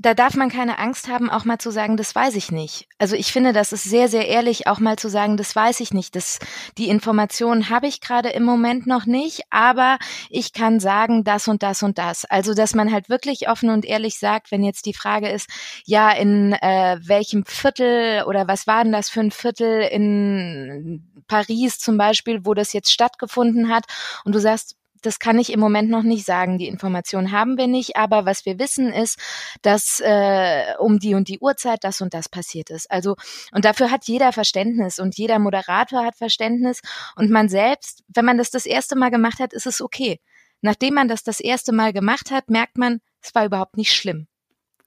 da 0.01 0.13
darf 0.13 0.35
man 0.35 0.49
keine 0.49 0.79
Angst 0.79 1.09
haben, 1.09 1.29
auch 1.29 1.43
mal 1.43 1.57
zu 1.57 1.71
sagen, 1.71 1.97
das 1.97 2.15
weiß 2.15 2.35
ich 2.35 2.53
nicht. 2.53 2.87
Also 2.99 3.17
ich 3.17 3.33
finde, 3.33 3.51
das 3.51 3.73
ist 3.73 3.83
sehr, 3.83 4.07
sehr 4.07 4.29
ehrlich, 4.29 4.65
auch 4.65 4.79
mal 4.79 4.95
zu 4.95 5.09
sagen, 5.09 5.35
das 5.35 5.53
weiß 5.53 5.81
ich 5.81 5.93
nicht. 5.93 6.15
Das, 6.15 6.39
die 6.77 6.87
Informationen 6.87 7.69
habe 7.69 7.87
ich 7.87 7.99
gerade 7.99 8.29
im 8.29 8.43
Moment 8.43 8.87
noch 8.87 9.05
nicht, 9.05 9.41
aber 9.49 9.97
ich 10.29 10.53
kann 10.53 10.79
sagen, 10.79 11.25
das 11.25 11.49
und 11.49 11.63
das 11.63 11.83
und 11.83 11.97
das. 11.97 12.23
Also 12.23 12.53
dass 12.53 12.75
man 12.75 12.93
halt 12.93 13.09
wirklich 13.09 13.49
offen 13.49 13.69
und 13.69 13.83
ehrlich 13.83 14.17
sagt, 14.17 14.51
wenn 14.51 14.63
jetzt 14.63 14.85
die 14.85 14.93
Frage 14.93 15.27
ist, 15.27 15.49
ja, 15.83 16.11
in 16.11 16.53
äh, 16.53 16.97
welchem 17.03 17.43
Viertel 17.45 18.23
oder 18.25 18.47
was 18.47 18.67
war 18.67 18.83
denn 18.83 18.93
das 18.93 19.09
für 19.09 19.19
ein 19.19 19.31
Viertel 19.31 19.81
in 19.81 21.08
Paris 21.29 21.79
zum 21.79 21.97
Beispiel, 21.97 22.41
wo 22.43 22.53
das 22.53 22.73
jetzt 22.73 22.91
stattgefunden 22.91 23.69
hat, 23.69 23.85
und 24.25 24.35
du 24.35 24.39
sagst, 24.39 24.75
das 25.01 25.19
kann 25.19 25.39
ich 25.39 25.51
im 25.51 25.59
Moment 25.59 25.89
noch 25.89 26.03
nicht 26.03 26.25
sagen. 26.25 26.57
Die 26.57 26.67
Information 26.67 27.31
haben 27.31 27.57
wir 27.57 27.67
nicht, 27.67 27.95
aber 27.95 28.25
was 28.25 28.45
wir 28.45 28.59
wissen 28.59 28.91
ist, 28.91 29.17
dass 29.61 29.99
äh, 30.01 30.73
um 30.79 30.99
die 30.99 31.13
und 31.13 31.27
die 31.27 31.39
Uhrzeit 31.39 31.83
das 31.83 32.01
und 32.01 32.13
das 32.13 32.29
passiert 32.29 32.69
ist. 32.69 32.89
Also 32.91 33.15
und 33.51 33.65
dafür 33.65 33.91
hat 33.91 34.05
jeder 34.05 34.33
Verständnis 34.33 34.99
und 34.99 35.17
jeder 35.17 35.39
Moderator 35.39 36.03
hat 36.03 36.17
Verständnis 36.17 36.81
und 37.15 37.29
man 37.29 37.49
selbst, 37.49 38.03
wenn 38.07 38.25
man 38.25 38.37
das 38.37 38.51
das 38.51 38.65
erste 38.65 38.97
Mal 38.97 39.11
gemacht 39.11 39.39
hat, 39.39 39.53
ist 39.53 39.67
es 39.67 39.81
okay. 39.81 40.19
Nachdem 40.61 40.95
man 40.95 41.07
das 41.07 41.23
das 41.23 41.39
erste 41.39 41.71
Mal 41.71 41.93
gemacht 41.93 42.31
hat, 42.31 42.49
merkt 42.49 42.77
man, 42.77 42.99
es 43.21 43.33
war 43.33 43.45
überhaupt 43.45 43.77
nicht 43.77 43.93
schlimm. 43.93 44.27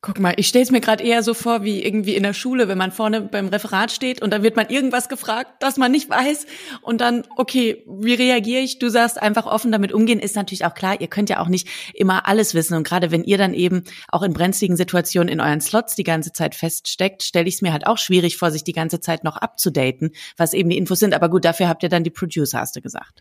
Guck 0.04 0.18
mal, 0.18 0.35
ich 0.37 0.49
stelle 0.49 0.64
es 0.64 0.73
mir 0.73 0.80
gerade 0.80 1.04
eher 1.04 1.23
so 1.23 1.32
vor, 1.32 1.62
wie 1.62 1.80
irgendwie 1.80 2.16
in 2.16 2.25
der 2.25 2.32
Schule, 2.32 2.66
wenn 2.66 2.76
man 2.76 2.90
vorne 2.90 3.21
beim 3.21 3.47
Referat 3.47 3.92
steht 3.92 4.21
und 4.21 4.32
dann 4.32 4.42
wird 4.42 4.56
man 4.56 4.68
irgendwas 4.68 5.09
gefragt, 5.09 5.52
das 5.61 5.76
man 5.76 5.92
nicht 5.92 6.11
weiß 6.11 6.44
und 6.80 7.00
dann, 7.00 7.23
okay, 7.37 7.85
wie 7.87 8.14
reagiere 8.14 8.62
ich? 8.62 8.80
Du 8.80 8.88
sagst 8.88 9.23
einfach 9.23 9.47
offen 9.47 9.71
damit 9.71 9.92
umgehen, 9.92 10.18
ist 10.18 10.35
natürlich 10.35 10.64
auch 10.64 10.75
klar, 10.75 11.00
ihr 11.00 11.06
könnt 11.06 11.30
ja 11.30 11.38
auch 11.38 11.47
nicht 11.47 11.68
immer 11.94 12.26
alles 12.26 12.52
wissen 12.52 12.75
und 12.76 12.82
gerade 12.82 13.12
wenn 13.12 13.23
ihr 13.23 13.38
dann 13.38 13.54
eben 13.54 13.85
auch 14.09 14.25
in 14.25 14.32
brenzligen 14.32 14.76
Situationen 14.76 15.28
in 15.28 15.40
euren 15.40 15.61
Slots 15.61 15.94
die 15.94 16.02
ganze 16.02 16.32
Zeit 16.32 16.56
feststeckt, 16.56 17.23
stelle 17.23 17.47
ich 17.47 17.54
es 17.54 17.62
mir 17.62 17.73
halt 17.73 17.87
auch 17.87 17.99
schwierig 17.99 18.38
vor, 18.38 18.50
sich 18.50 18.64
die 18.64 18.73
ganze 18.73 18.99
Zeit 18.99 19.23
noch 19.23 19.37
abzudaten, 19.37 20.11
was 20.37 20.52
eben 20.52 20.71
die 20.71 20.78
Infos 20.78 20.99
sind. 20.99 21.14
Aber 21.14 21.28
gut, 21.28 21.44
dafür 21.44 21.68
habt 21.68 21.85
ihr 21.85 21.88
dann 21.88 22.02
die 22.02 22.11
Producer, 22.11 22.59
hast 22.59 22.75
du 22.75 22.80
gesagt. 22.80 23.21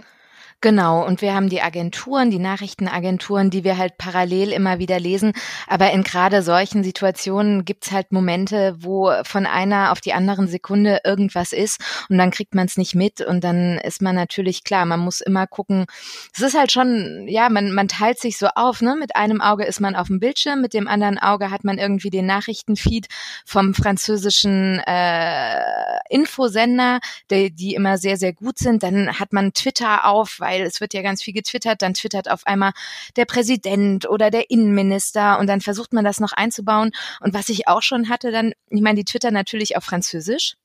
Genau, 0.63 1.03
und 1.03 1.23
wir 1.23 1.33
haben 1.33 1.49
die 1.49 1.63
Agenturen, 1.63 2.29
die 2.29 2.37
Nachrichtenagenturen, 2.37 3.49
die 3.49 3.63
wir 3.63 3.79
halt 3.79 3.97
parallel 3.97 4.51
immer 4.51 4.77
wieder 4.77 4.99
lesen. 4.99 5.33
Aber 5.67 5.89
in 5.89 6.03
gerade 6.03 6.43
solchen 6.43 6.83
Situationen 6.83 7.65
gibt's 7.65 7.91
halt 7.91 8.11
Momente, 8.11 8.75
wo 8.77 9.11
von 9.23 9.47
einer 9.47 9.91
auf 9.91 10.01
die 10.01 10.13
anderen 10.13 10.47
Sekunde 10.47 10.99
irgendwas 11.03 11.51
ist 11.51 11.81
und 12.09 12.19
dann 12.19 12.29
kriegt 12.29 12.53
man 12.53 12.67
es 12.67 12.77
nicht 12.77 12.93
mit 12.93 13.21
und 13.21 13.43
dann 13.43 13.79
ist 13.79 14.03
man 14.03 14.15
natürlich 14.15 14.63
klar, 14.63 14.85
man 14.85 14.99
muss 14.99 15.19
immer 15.19 15.47
gucken. 15.47 15.85
Es 16.35 16.41
ist 16.41 16.55
halt 16.55 16.71
schon, 16.71 17.25
ja, 17.27 17.49
man, 17.49 17.71
man 17.71 17.87
teilt 17.87 18.19
sich 18.19 18.37
so 18.37 18.45
auf, 18.53 18.81
ne? 18.83 18.95
Mit 18.95 19.15
einem 19.15 19.41
Auge 19.41 19.65
ist 19.65 19.79
man 19.79 19.95
auf 19.95 20.07
dem 20.07 20.19
Bildschirm, 20.19 20.61
mit 20.61 20.75
dem 20.75 20.87
anderen 20.87 21.17
Auge 21.17 21.49
hat 21.49 21.63
man 21.63 21.79
irgendwie 21.79 22.11
den 22.11 22.27
Nachrichtenfeed 22.27 23.07
vom 23.47 23.73
französischen 23.73 24.79
äh, 24.85 25.59
Infosender, 26.11 26.99
die, 27.31 27.49
die 27.49 27.73
immer 27.73 27.97
sehr, 27.97 28.17
sehr 28.17 28.33
gut 28.33 28.59
sind. 28.59 28.83
Dann 28.83 29.19
hat 29.19 29.33
man 29.33 29.53
Twitter 29.53 30.05
auf, 30.05 30.35
weil 30.37 30.50
weil 30.51 30.61
es 30.61 30.81
wird 30.81 30.93
ja 30.93 31.01
ganz 31.01 31.23
viel 31.23 31.33
getwittert, 31.33 31.81
dann 31.81 31.93
twittert 31.93 32.29
auf 32.29 32.45
einmal 32.45 32.73
der 33.15 33.25
Präsident 33.25 34.09
oder 34.09 34.29
der 34.29 34.49
Innenminister 34.49 35.39
und 35.39 35.47
dann 35.47 35.61
versucht 35.61 35.93
man 35.93 36.03
das 36.03 36.19
noch 36.19 36.33
einzubauen. 36.33 36.91
Und 37.21 37.33
was 37.33 37.49
ich 37.49 37.67
auch 37.67 37.81
schon 37.81 38.09
hatte, 38.09 38.31
dann, 38.31 38.53
ich 38.69 38.81
meine, 38.81 38.97
die 38.97 39.05
twittern 39.05 39.33
natürlich 39.33 39.77
auf 39.77 39.83
Französisch. 39.83 40.55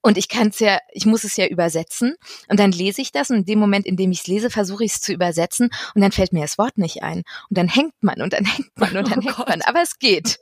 Und 0.00 0.18
ich 0.18 0.28
kann 0.28 0.48
es 0.48 0.58
ja, 0.58 0.78
ich 0.92 1.06
muss 1.06 1.22
es 1.22 1.36
ja 1.36 1.46
übersetzen. 1.46 2.16
Und 2.48 2.58
dann 2.58 2.72
lese 2.72 3.00
ich 3.00 3.12
das 3.12 3.30
und 3.30 3.36
in 3.36 3.44
dem 3.44 3.58
Moment, 3.58 3.86
in 3.86 3.96
dem 3.96 4.10
ich 4.10 4.20
es 4.20 4.26
lese, 4.26 4.50
versuche 4.50 4.84
ich 4.84 4.92
es 4.94 5.00
zu 5.00 5.12
übersetzen 5.12 5.70
und 5.94 6.02
dann 6.02 6.10
fällt 6.10 6.32
mir 6.32 6.42
das 6.42 6.58
Wort 6.58 6.78
nicht 6.78 7.02
ein. 7.02 7.22
Und 7.48 7.58
dann 7.58 7.68
hängt 7.68 7.94
man 8.00 8.20
und 8.20 8.32
dann 8.32 8.44
hängt 8.44 8.70
man 8.76 8.96
und 8.96 9.08
dann 9.10 9.20
oh 9.20 9.22
hängt 9.22 9.36
Gott. 9.36 9.48
man. 9.48 9.62
Aber 9.62 9.82
es 9.82 9.98
geht. 9.98 10.40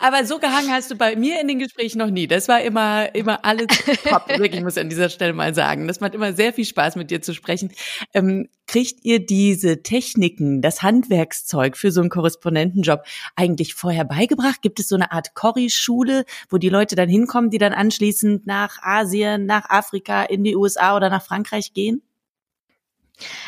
Aber 0.00 0.24
so 0.24 0.38
gehangen 0.38 0.70
hast 0.70 0.90
du 0.90 0.96
bei 0.96 1.16
mir 1.16 1.40
in 1.40 1.48
den 1.48 1.58
Gesprächen 1.58 1.98
noch 1.98 2.10
nie. 2.10 2.26
Das 2.26 2.48
war 2.48 2.60
immer, 2.62 3.14
immer 3.14 3.44
alles 3.44 3.68
top. 4.04 4.28
Wirklich, 4.28 4.56
ich 4.56 4.62
muss 4.62 4.76
an 4.76 4.88
dieser 4.88 5.08
Stelle 5.08 5.32
mal 5.32 5.54
sagen. 5.54 5.86
Das 5.86 6.00
macht 6.00 6.14
immer 6.14 6.32
sehr 6.32 6.52
viel 6.52 6.64
Spaß, 6.64 6.96
mit 6.96 7.10
dir 7.10 7.22
zu 7.22 7.32
sprechen. 7.34 7.72
Ähm, 8.12 8.48
kriegt 8.66 9.04
ihr 9.04 9.24
diese 9.24 9.82
Techniken, 9.82 10.62
das 10.62 10.82
Handwerkszeug 10.82 11.76
für 11.76 11.90
so 11.90 12.00
einen 12.00 12.10
Korrespondentenjob 12.10 13.02
eigentlich 13.36 13.74
vorher 13.74 14.04
beigebracht? 14.04 14.62
Gibt 14.62 14.80
es 14.80 14.88
so 14.88 14.96
eine 14.96 15.12
Art 15.12 15.34
Corrie-Schule, 15.34 16.24
wo 16.50 16.58
die 16.58 16.68
Leute 16.68 16.96
dann 16.96 17.08
hinkommen, 17.08 17.50
die 17.50 17.58
dann 17.58 17.72
anschließend 17.72 18.46
nach 18.46 18.82
Asien, 18.82 19.46
nach 19.46 19.70
Afrika, 19.70 20.24
in 20.24 20.44
die 20.44 20.56
USA 20.56 20.96
oder 20.96 21.08
nach 21.08 21.24
Frankreich 21.24 21.72
gehen? 21.72 22.02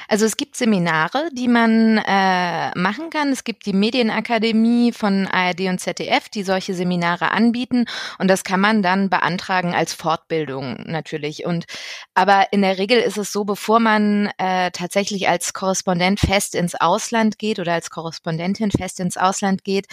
Also 0.08 0.26
es 0.26 0.36
gibt 0.36 0.56
Seminare, 0.56 1.28
die 1.32 1.48
man 1.48 1.98
äh, 1.98 2.78
machen 2.78 3.10
kann. 3.10 3.32
Es 3.32 3.44
gibt 3.44 3.66
die 3.66 3.72
Medienakademie 3.72 4.92
von 4.92 5.26
ARD 5.26 5.62
und 5.62 5.80
ZDF, 5.80 6.28
die 6.28 6.42
solche 6.42 6.74
Seminare 6.74 7.30
anbieten 7.30 7.86
und 8.18 8.28
das 8.28 8.44
kann 8.44 8.60
man 8.60 8.82
dann 8.82 9.10
beantragen 9.10 9.74
als 9.74 9.94
Fortbildung 9.94 10.84
natürlich. 10.86 11.44
Und 11.44 11.64
aber 12.14 12.52
in 12.52 12.62
der 12.62 12.78
Regel 12.78 12.98
ist 12.98 13.18
es 13.18 13.32
so, 13.32 13.44
bevor 13.44 13.80
man 13.80 14.30
äh, 14.38 14.70
tatsächlich 14.70 15.28
als 15.28 15.52
Korrespondent 15.52 16.20
fest 16.20 16.54
ins 16.54 16.74
Ausland 16.74 17.38
geht 17.38 17.58
oder 17.58 17.72
als 17.72 17.90
Korrespondentin 17.90 18.70
fest 18.70 19.00
ins 19.00 19.16
Ausland 19.16 19.64
geht, 19.64 19.86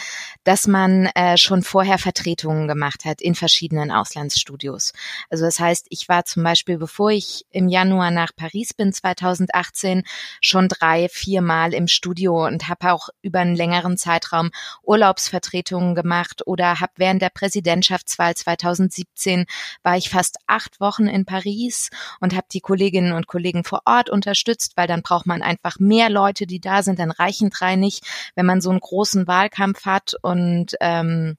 dass 0.44 0.68
man 0.68 1.08
äh, 1.16 1.38
schon 1.38 1.64
vorher 1.64 1.98
Vertretungen 1.98 2.68
gemacht 2.68 3.06
hat 3.06 3.22
in 3.22 3.36
verschiedenen 3.36 3.92
Auslandsstudios. 3.92 4.94
Also 5.30 5.46
das 5.46 5.60
heißt, 5.60 5.88
ich 5.90 6.10
war 6.10 6.26
zum 6.26 6.44
Beispiel, 6.44 6.78
bevor 6.78 7.12
ich 7.12 7.46
im 7.52 7.68
Januar 7.68 8.12
nach 8.12 8.32
Paris 8.36 8.74
bin 8.74 8.94
2008 8.94 9.71
2018 9.72 10.04
schon 10.42 10.68
drei, 10.68 11.08
vier 11.10 11.42
Mal 11.42 11.74
im 11.74 11.88
Studio 11.88 12.46
und 12.46 12.68
habe 12.68 12.92
auch 12.92 13.10
über 13.22 13.40
einen 13.40 13.56
längeren 13.56 13.98
Zeitraum 13.98 14.52
Urlaubsvertretungen 14.84 15.96
gemacht 15.96 16.46
oder 16.46 16.80
habe 16.80 16.94
während 16.98 17.22
der 17.22 17.30
Präsidentschaftswahl 17.30 18.36
2017 18.36 19.46
war 19.84 19.98
ich 19.98 20.10
fast 20.10 20.38
acht 20.48 20.80
Wochen 20.80 21.08
in 21.08 21.26
Paris 21.26 21.90
und 22.20 22.36
habe 22.36 22.48
die 22.52 22.62
Kolleginnen 22.62 23.14
und 23.14 23.28
Kollegen 23.28 23.64
vor 23.64 23.82
Ort 23.86 24.10
unterstützt, 24.10 24.74
weil 24.76 24.88
dann 24.88 25.02
braucht 25.02 25.26
man 25.26 25.42
einfach 25.42 25.80
mehr 25.80 26.10
Leute, 26.10 26.46
die 26.46 26.60
da 26.60 26.84
sind, 26.84 27.00
dann 27.00 27.12
reichen 27.12 27.50
drei 27.50 27.76
nicht, 27.76 28.06
wenn 28.36 28.46
man 28.46 28.62
so 28.62 28.70
einen 28.70 28.80
großen 28.80 29.28
Wahlkampf 29.28 29.86
hat 29.86 30.14
und 30.22 30.76
ähm, 30.80 31.38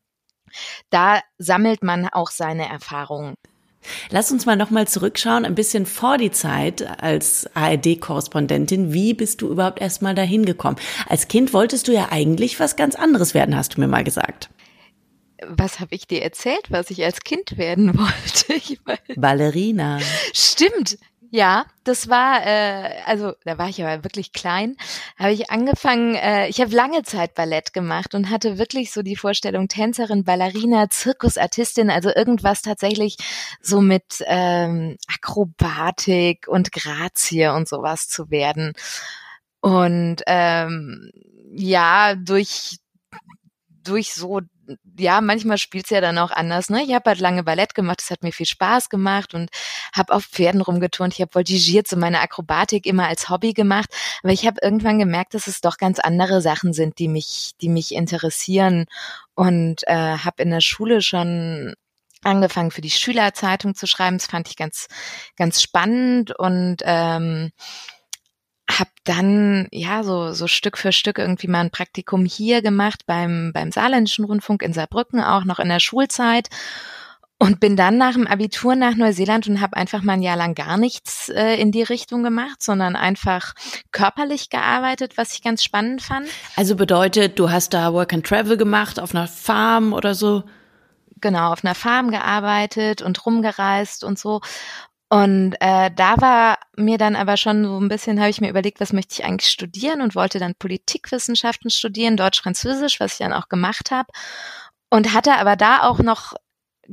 da 0.90 1.20
sammelt 1.38 1.82
man 1.82 2.08
auch 2.08 2.30
seine 2.30 2.68
Erfahrungen. 2.68 3.34
Lass 4.10 4.30
uns 4.30 4.46
mal 4.46 4.56
nochmal 4.56 4.86
zurückschauen, 4.88 5.44
ein 5.44 5.54
bisschen 5.54 5.86
vor 5.86 6.18
die 6.18 6.30
Zeit 6.30 7.02
als 7.02 7.48
ARD-Korrespondentin. 7.54 8.92
Wie 8.92 9.14
bist 9.14 9.42
du 9.42 9.48
überhaupt 9.48 9.80
erstmal 9.80 10.14
dahin 10.14 10.44
gekommen? 10.44 10.76
Als 11.08 11.28
Kind 11.28 11.52
wolltest 11.52 11.88
du 11.88 11.92
ja 11.92 12.08
eigentlich 12.10 12.60
was 12.60 12.76
ganz 12.76 12.94
anderes 12.94 13.34
werden, 13.34 13.56
hast 13.56 13.76
du 13.76 13.80
mir 13.80 13.88
mal 13.88 14.04
gesagt. 14.04 14.50
Was 15.46 15.80
habe 15.80 15.94
ich 15.94 16.06
dir 16.06 16.22
erzählt, 16.22 16.70
was 16.70 16.90
ich 16.90 17.04
als 17.04 17.20
Kind 17.20 17.58
werden 17.58 17.98
wollte? 17.98 19.00
Ballerina. 19.16 19.98
Stimmt, 20.32 20.98
ja, 21.34 21.64
das 21.84 22.10
war, 22.10 22.46
äh, 22.46 23.00
also 23.06 23.32
da 23.46 23.56
war 23.56 23.70
ich 23.70 23.82
aber 23.82 24.04
wirklich 24.04 24.34
klein, 24.34 24.76
habe 25.18 25.32
ich 25.32 25.50
angefangen, 25.50 26.14
äh, 26.14 26.46
ich 26.48 26.60
habe 26.60 26.74
lange 26.74 27.04
Zeit 27.04 27.34
Ballett 27.34 27.72
gemacht 27.72 28.14
und 28.14 28.28
hatte 28.28 28.58
wirklich 28.58 28.92
so 28.92 29.00
die 29.00 29.16
Vorstellung, 29.16 29.66
Tänzerin, 29.66 30.24
Ballerina, 30.24 30.90
Zirkusartistin, 30.90 31.88
also 31.88 32.10
irgendwas 32.14 32.60
tatsächlich 32.60 33.16
so 33.62 33.80
mit 33.80 34.22
ähm, 34.26 34.98
Akrobatik 35.08 36.48
und 36.48 36.70
Grazie 36.70 37.46
und 37.46 37.66
sowas 37.66 38.08
zu 38.08 38.30
werden. 38.30 38.74
Und 39.62 40.16
ähm, 40.26 41.12
ja, 41.54 42.14
durch 42.14 42.76
durch 43.84 44.12
so 44.12 44.40
ja, 44.98 45.20
manchmal 45.20 45.58
spielt's 45.58 45.90
ja 45.90 46.00
dann 46.00 46.18
auch 46.18 46.30
anders. 46.30 46.70
Ne? 46.70 46.82
Ich 46.84 46.94
habe 46.94 47.10
halt 47.10 47.20
lange 47.20 47.42
Ballett 47.44 47.74
gemacht, 47.74 48.00
es 48.02 48.10
hat 48.10 48.22
mir 48.22 48.32
viel 48.32 48.46
Spaß 48.46 48.88
gemacht 48.88 49.34
und 49.34 49.50
habe 49.94 50.12
auf 50.14 50.24
Pferden 50.24 50.60
rumgeturnt. 50.60 51.14
Ich 51.14 51.20
habe 51.20 51.32
voltigiert, 51.32 51.88
so 51.88 51.96
meine 51.96 52.20
Akrobatik 52.20 52.86
immer 52.86 53.08
als 53.08 53.28
Hobby 53.28 53.52
gemacht. 53.52 53.88
Aber 54.22 54.32
ich 54.32 54.46
habe 54.46 54.58
irgendwann 54.62 54.98
gemerkt, 54.98 55.34
dass 55.34 55.46
es 55.46 55.60
doch 55.60 55.76
ganz 55.76 55.98
andere 55.98 56.40
Sachen 56.40 56.72
sind, 56.72 56.98
die 56.98 57.08
mich, 57.08 57.52
die 57.60 57.68
mich 57.68 57.94
interessieren. 57.94 58.86
Und 59.34 59.82
äh, 59.86 59.94
habe 59.94 60.42
in 60.42 60.50
der 60.50 60.60
Schule 60.60 61.00
schon 61.00 61.74
angefangen 62.24 62.70
für 62.70 62.80
die 62.80 62.90
Schülerzeitung 62.90 63.74
zu 63.74 63.86
schreiben. 63.86 64.18
Das 64.18 64.26
fand 64.26 64.48
ich 64.48 64.56
ganz, 64.56 64.88
ganz 65.36 65.62
spannend 65.62 66.38
und 66.38 66.78
ähm, 66.84 67.50
habe 68.78 68.90
dann 69.04 69.68
ja 69.72 70.02
so 70.02 70.32
so 70.32 70.46
Stück 70.46 70.78
für 70.78 70.92
Stück 70.92 71.18
irgendwie 71.18 71.48
mal 71.48 71.60
ein 71.60 71.70
Praktikum 71.70 72.24
hier 72.24 72.62
gemacht 72.62 73.02
beim 73.06 73.52
beim 73.52 73.72
Saarländischen 73.72 74.24
Rundfunk 74.24 74.62
in 74.62 74.72
Saarbrücken 74.72 75.22
auch 75.22 75.44
noch 75.44 75.58
in 75.58 75.68
der 75.68 75.80
Schulzeit 75.80 76.48
und 77.42 77.58
bin 77.58 77.74
dann 77.74 77.98
nach 77.98 78.12
dem 78.12 78.28
Abitur 78.28 78.76
nach 78.76 78.94
Neuseeland 78.94 79.48
und 79.48 79.60
habe 79.60 79.76
einfach 79.76 80.04
mal 80.04 80.12
ein 80.12 80.22
Jahr 80.22 80.36
lang 80.36 80.54
gar 80.54 80.76
nichts 80.76 81.28
äh, 81.28 81.56
in 81.56 81.72
die 81.72 81.82
Richtung 81.82 82.22
gemacht, 82.22 82.62
sondern 82.62 82.94
einfach 82.94 83.54
körperlich 83.90 84.48
gearbeitet, 84.48 85.16
was 85.16 85.32
ich 85.32 85.42
ganz 85.42 85.64
spannend 85.64 86.02
fand. 86.02 86.28
Also 86.54 86.76
bedeutet, 86.76 87.40
du 87.40 87.50
hast 87.50 87.74
da 87.74 87.92
Work 87.92 88.12
and 88.12 88.24
Travel 88.24 88.56
gemacht 88.56 89.00
auf 89.00 89.12
einer 89.12 89.26
Farm 89.26 89.92
oder 89.92 90.14
so? 90.14 90.44
Genau, 91.20 91.52
auf 91.52 91.64
einer 91.64 91.74
Farm 91.74 92.12
gearbeitet 92.12 93.02
und 93.02 93.26
rumgereist 93.26 94.04
und 94.04 94.20
so. 94.20 94.40
Und 95.12 95.56
äh, 95.60 95.90
da 95.94 96.14
war 96.22 96.56
mir 96.74 96.96
dann 96.96 97.16
aber 97.16 97.36
schon 97.36 97.64
so 97.66 97.78
ein 97.78 97.88
bisschen, 97.88 98.18
habe 98.18 98.30
ich 98.30 98.40
mir 98.40 98.48
überlegt, 98.48 98.80
was 98.80 98.94
möchte 98.94 99.12
ich 99.12 99.26
eigentlich 99.26 99.50
studieren 99.50 100.00
und 100.00 100.14
wollte 100.14 100.38
dann 100.38 100.54
Politikwissenschaften 100.54 101.68
studieren, 101.68 102.16
Deutsch-Französisch, 102.16 102.98
was 102.98 103.12
ich 103.12 103.18
dann 103.18 103.34
auch 103.34 103.50
gemacht 103.50 103.90
habe. 103.90 104.08
Und 104.88 105.12
hatte 105.12 105.34
aber 105.34 105.54
da 105.56 105.82
auch 105.82 105.98
noch 105.98 106.32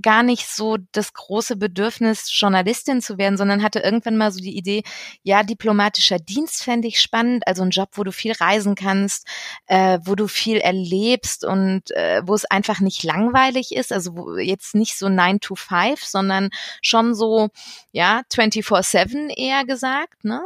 gar 0.01 0.23
nicht 0.23 0.47
so 0.47 0.77
das 0.91 1.13
große 1.13 1.55
Bedürfnis, 1.55 2.29
Journalistin 2.31 3.01
zu 3.01 3.17
werden, 3.17 3.37
sondern 3.37 3.63
hatte 3.63 3.79
irgendwann 3.79 4.17
mal 4.17 4.31
so 4.31 4.39
die 4.39 4.57
Idee, 4.57 4.83
ja, 5.23 5.43
diplomatischer 5.43 6.19
Dienst 6.19 6.63
fände 6.63 6.87
ich 6.87 7.01
spannend, 7.01 7.47
also 7.47 7.63
ein 7.63 7.69
Job, 7.69 7.89
wo 7.93 8.03
du 8.03 8.11
viel 8.11 8.33
reisen 8.33 8.75
kannst, 8.75 9.27
äh, 9.67 9.99
wo 10.03 10.15
du 10.15 10.27
viel 10.27 10.57
erlebst 10.57 11.45
und 11.45 11.91
äh, 11.91 12.21
wo 12.25 12.33
es 12.33 12.45
einfach 12.45 12.79
nicht 12.79 13.03
langweilig 13.03 13.73
ist, 13.73 13.91
also 13.91 14.15
wo, 14.15 14.37
jetzt 14.37 14.75
nicht 14.75 14.97
so 14.97 15.09
9 15.09 15.39
to 15.39 15.55
5, 15.55 16.03
sondern 16.03 16.49
schon 16.81 17.15
so, 17.15 17.49
ja, 17.91 18.21
24-7 18.31 19.29
eher 19.35 19.65
gesagt, 19.65 20.23
ne? 20.23 20.41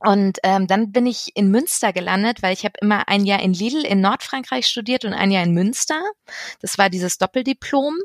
Und 0.00 0.38
ähm, 0.42 0.66
dann 0.66 0.92
bin 0.92 1.06
ich 1.06 1.32
in 1.34 1.50
Münster 1.50 1.92
gelandet, 1.92 2.42
weil 2.42 2.52
ich 2.52 2.64
habe 2.64 2.74
immer 2.80 3.08
ein 3.08 3.24
Jahr 3.24 3.40
in 3.40 3.52
Lille 3.52 3.86
in 3.86 4.00
Nordfrankreich 4.00 4.66
studiert 4.66 5.04
und 5.04 5.12
ein 5.12 5.30
Jahr 5.30 5.42
in 5.42 5.52
Münster. 5.52 6.00
Das 6.60 6.78
war 6.78 6.90
dieses 6.90 7.18
Doppeldiplom. 7.18 7.96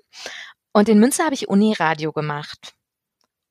Und 0.73 0.89
in 0.89 0.99
Münster 0.99 1.25
habe 1.25 1.35
ich 1.35 1.47
Uniradio 1.47 2.11
gemacht. 2.11 2.73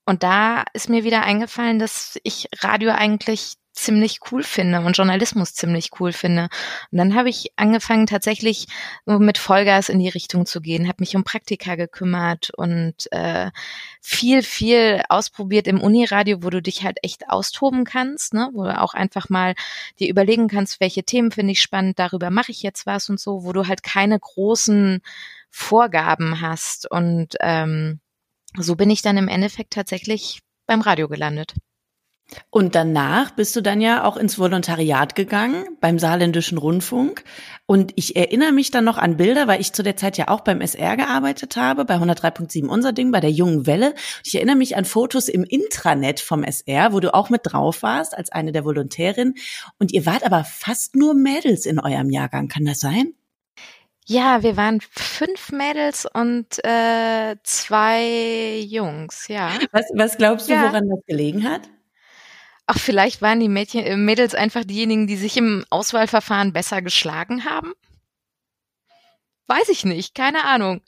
Und 0.04 0.24
da 0.24 0.64
ist 0.72 0.88
mir 0.88 1.04
wieder 1.04 1.22
eingefallen, 1.22 1.78
dass 1.78 2.18
ich 2.24 2.48
Radio 2.60 2.90
eigentlich 2.90 3.54
ziemlich 3.72 4.18
cool 4.30 4.42
finde 4.42 4.80
und 4.80 4.96
Journalismus 4.96 5.54
ziemlich 5.54 5.90
cool 5.98 6.12
finde. 6.12 6.48
Und 6.90 6.98
dann 6.98 7.14
habe 7.14 7.30
ich 7.30 7.52
angefangen, 7.56 8.06
tatsächlich 8.06 8.66
mit 9.06 9.38
Vollgas 9.38 9.88
in 9.88 9.98
die 9.98 10.08
Richtung 10.08 10.46
zu 10.46 10.60
gehen, 10.60 10.88
habe 10.88 10.98
mich 11.00 11.16
um 11.16 11.24
Praktika 11.24 11.74
gekümmert 11.74 12.50
und 12.50 13.10
äh, 13.12 13.50
viel, 14.00 14.42
viel 14.42 15.02
ausprobiert 15.08 15.66
im 15.66 15.80
Uniradio, 15.80 16.42
wo 16.42 16.50
du 16.50 16.60
dich 16.60 16.84
halt 16.84 16.98
echt 17.02 17.30
austoben 17.30 17.84
kannst, 17.84 18.34
ne? 18.34 18.50
wo 18.52 18.64
du 18.64 18.78
auch 18.78 18.94
einfach 18.94 19.28
mal 19.30 19.54
dir 19.98 20.08
überlegen 20.08 20.48
kannst, 20.48 20.80
welche 20.80 21.02
Themen 21.02 21.30
finde 21.30 21.52
ich 21.52 21.62
spannend, 21.62 21.98
darüber 21.98 22.30
mache 22.30 22.52
ich 22.52 22.62
jetzt 22.62 22.86
was 22.86 23.08
und 23.08 23.18
so, 23.18 23.44
wo 23.44 23.52
du 23.52 23.66
halt 23.66 23.82
keine 23.82 24.18
großen 24.18 25.00
Vorgaben 25.50 26.40
hast. 26.40 26.90
Und 26.90 27.36
ähm, 27.40 28.00
so 28.56 28.76
bin 28.76 28.90
ich 28.90 29.02
dann 29.02 29.16
im 29.16 29.28
Endeffekt 29.28 29.72
tatsächlich 29.72 30.40
beim 30.66 30.82
Radio 30.82 31.08
gelandet. 31.08 31.54
Und 32.50 32.74
danach 32.74 33.30
bist 33.30 33.54
du 33.56 33.60
dann 33.60 33.80
ja 33.80 34.04
auch 34.04 34.16
ins 34.16 34.38
Volontariat 34.38 35.14
gegangen 35.14 35.64
beim 35.80 35.98
Saarländischen 35.98 36.58
Rundfunk. 36.58 37.24
Und 37.66 37.92
ich 37.96 38.16
erinnere 38.16 38.52
mich 38.52 38.70
dann 38.70 38.84
noch 38.84 38.98
an 38.98 39.16
Bilder, 39.16 39.46
weil 39.46 39.60
ich 39.60 39.72
zu 39.72 39.82
der 39.82 39.96
Zeit 39.96 40.18
ja 40.18 40.28
auch 40.28 40.40
beim 40.40 40.60
SR 40.60 40.96
gearbeitet 40.96 41.56
habe, 41.56 41.84
bei 41.84 41.96
103.7 41.96 42.66
unser 42.66 42.92
Ding, 42.92 43.12
bei 43.12 43.20
der 43.20 43.30
Jungen 43.30 43.66
Welle. 43.66 43.90
Und 43.90 44.26
ich 44.26 44.34
erinnere 44.34 44.56
mich 44.56 44.76
an 44.76 44.84
Fotos 44.84 45.28
im 45.28 45.44
Intranet 45.44 46.20
vom 46.20 46.44
SR, 46.44 46.92
wo 46.92 47.00
du 47.00 47.14
auch 47.14 47.30
mit 47.30 47.42
drauf 47.44 47.82
warst 47.82 48.16
als 48.16 48.30
eine 48.30 48.52
der 48.52 48.64
Volontärinnen. 48.64 49.34
Und 49.78 49.92
ihr 49.92 50.06
wart 50.06 50.24
aber 50.24 50.44
fast 50.44 50.96
nur 50.96 51.14
Mädels 51.14 51.66
in 51.66 51.78
eurem 51.78 52.10
Jahrgang. 52.10 52.48
Kann 52.48 52.64
das 52.64 52.80
sein? 52.80 53.14
Ja, 54.06 54.42
wir 54.42 54.56
waren 54.56 54.80
fünf 54.80 55.52
Mädels 55.52 56.06
und 56.12 56.62
äh, 56.64 57.36
zwei 57.44 58.58
Jungs, 58.58 59.28
ja. 59.28 59.52
Was, 59.70 59.84
was 59.94 60.18
glaubst 60.18 60.48
du, 60.48 60.54
ja. 60.54 60.64
woran 60.64 60.88
das 60.88 61.06
gelegen 61.06 61.48
hat? 61.48 61.62
Ach, 62.66 62.78
vielleicht 62.78 63.22
waren 63.22 63.40
die 63.40 63.48
Mädchen, 63.48 63.84
äh, 63.84 63.96
Mädels 63.96 64.34
einfach 64.34 64.64
diejenigen, 64.64 65.06
die 65.06 65.16
sich 65.16 65.36
im 65.36 65.64
Auswahlverfahren 65.70 66.52
besser 66.52 66.82
geschlagen 66.82 67.44
haben? 67.44 67.72
Weiß 69.48 69.68
ich 69.68 69.84
nicht, 69.84 70.14
keine 70.14 70.44
Ahnung. 70.44 70.80